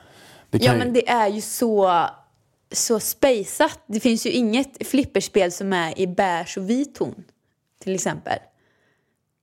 Ja, 0.51 0.73
ju- 0.73 0.79
men 0.79 0.93
det 0.93 1.09
är 1.09 1.29
ju 1.29 1.41
så, 1.41 2.05
så 2.73 3.01
spejsat. 3.01 3.81
Det 3.87 4.01
finns 4.01 4.27
ju 4.27 4.31
inget 4.31 4.87
flipperspel 4.87 5.53
som 5.53 5.73
är 5.73 6.01
i 6.01 6.07
beige 6.07 6.59
och 6.59 6.71
vit 6.71 6.95
ton, 6.95 7.25
till 7.79 7.95
exempel. 7.95 8.39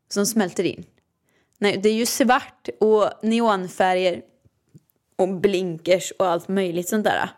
Som 0.10 0.26
smälter 0.26 0.64
in. 0.64 0.86
Nej, 1.58 1.78
det 1.78 1.90
är 1.90 1.94
ju 1.94 2.06
svart 2.06 2.70
och 2.80 3.12
neonfärger 3.22 4.22
och 5.16 5.28
blinkers 5.28 6.12
och 6.20 6.28
allt 6.28 6.48
möjligt 6.48 6.90
sånt 6.90 7.04
där. 7.04 7.30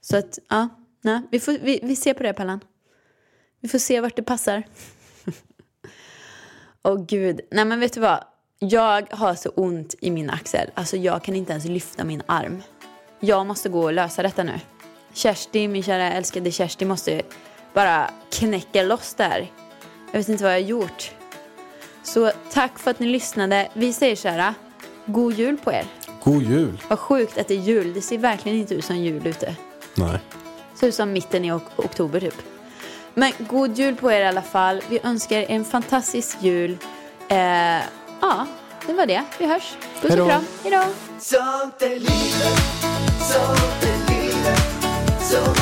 Så 0.00 0.16
att, 0.16 0.38
ja, 0.48 0.68
nej, 1.00 1.20
vi, 1.30 1.40
får, 1.40 1.52
vi, 1.52 1.80
vi 1.82 1.96
ser 1.96 2.14
på 2.14 2.22
det, 2.22 2.32
Pallan. 2.32 2.60
Vi 3.60 3.68
får 3.68 3.78
se 3.78 4.00
vart 4.00 4.16
det 4.16 4.22
passar. 4.22 4.62
Åh 6.82 7.04
gud, 7.06 7.40
nej 7.50 7.64
men 7.64 7.80
vet 7.80 7.92
du 7.92 8.00
vad? 8.00 8.24
Jag 8.58 9.12
har 9.14 9.34
så 9.34 9.48
ont 9.48 9.94
i 10.00 10.10
min 10.10 10.30
axel. 10.30 10.70
Alltså 10.74 10.96
jag 10.96 11.24
kan 11.24 11.36
inte 11.36 11.52
ens 11.52 11.64
lyfta 11.64 12.04
min 12.04 12.22
arm. 12.26 12.62
Jag 13.20 13.46
måste 13.46 13.68
gå 13.68 13.82
och 13.82 13.92
lösa 13.92 14.22
detta 14.22 14.42
nu. 14.42 14.60
Kersti, 15.14 15.68
min 15.68 15.82
kära 15.82 16.12
älskade 16.12 16.50
Kersti, 16.52 16.84
måste 16.84 17.22
bara 17.74 18.10
knäcka 18.30 18.82
loss 18.82 19.14
det 19.14 19.24
här. 19.24 19.50
Jag 20.12 20.18
vet 20.18 20.28
inte 20.28 20.44
vad 20.44 20.52
jag 20.52 20.58
har 20.60 20.66
gjort. 20.68 21.10
Så 22.02 22.32
tack 22.52 22.78
för 22.78 22.90
att 22.90 22.98
ni 22.98 23.06
lyssnade. 23.06 23.68
Vi 23.74 23.92
säger 23.92 24.16
så 24.16 24.28
här, 24.28 24.54
god 25.06 25.34
jul 25.34 25.56
på 25.56 25.72
er. 25.72 25.86
God 26.24 26.42
jul. 26.42 26.82
Vad 26.88 26.98
sjukt 26.98 27.38
att 27.38 27.48
det 27.48 27.54
är 27.54 27.58
jul. 27.58 27.94
Det 27.94 28.00
ser 28.02 28.18
verkligen 28.18 28.58
inte 28.58 28.74
ut 28.74 28.84
som 28.84 28.96
jul 28.96 29.26
ute. 29.26 29.54
Nej. 29.94 30.18
Det 30.72 30.78
ser 30.78 30.86
ut 30.86 30.94
som 30.94 31.12
mitten 31.12 31.44
i 31.44 31.52
ok- 31.52 31.72
oktober 31.76 32.20
typ. 32.20 32.42
Men 33.14 33.32
god 33.38 33.78
jul 33.78 33.96
på 33.96 34.12
er 34.12 34.20
i 34.20 34.26
alla 34.26 34.42
fall. 34.42 34.82
Vi 34.88 35.00
önskar 35.02 35.36
er 35.38 35.46
en 35.50 35.64
fantastisk 35.64 36.36
jul. 36.40 36.78
Eh, 37.28 37.36
ja, 38.20 38.46
det 38.86 38.92
var 38.92 39.06
det. 39.06 39.24
Vi 39.38 39.46
hörs. 39.46 39.74
Puss 40.00 40.10
och 40.10 40.28
kram. 40.28 40.44
Hejdå. 40.62 40.82
Sånt 41.18 41.82
Så 45.32 45.61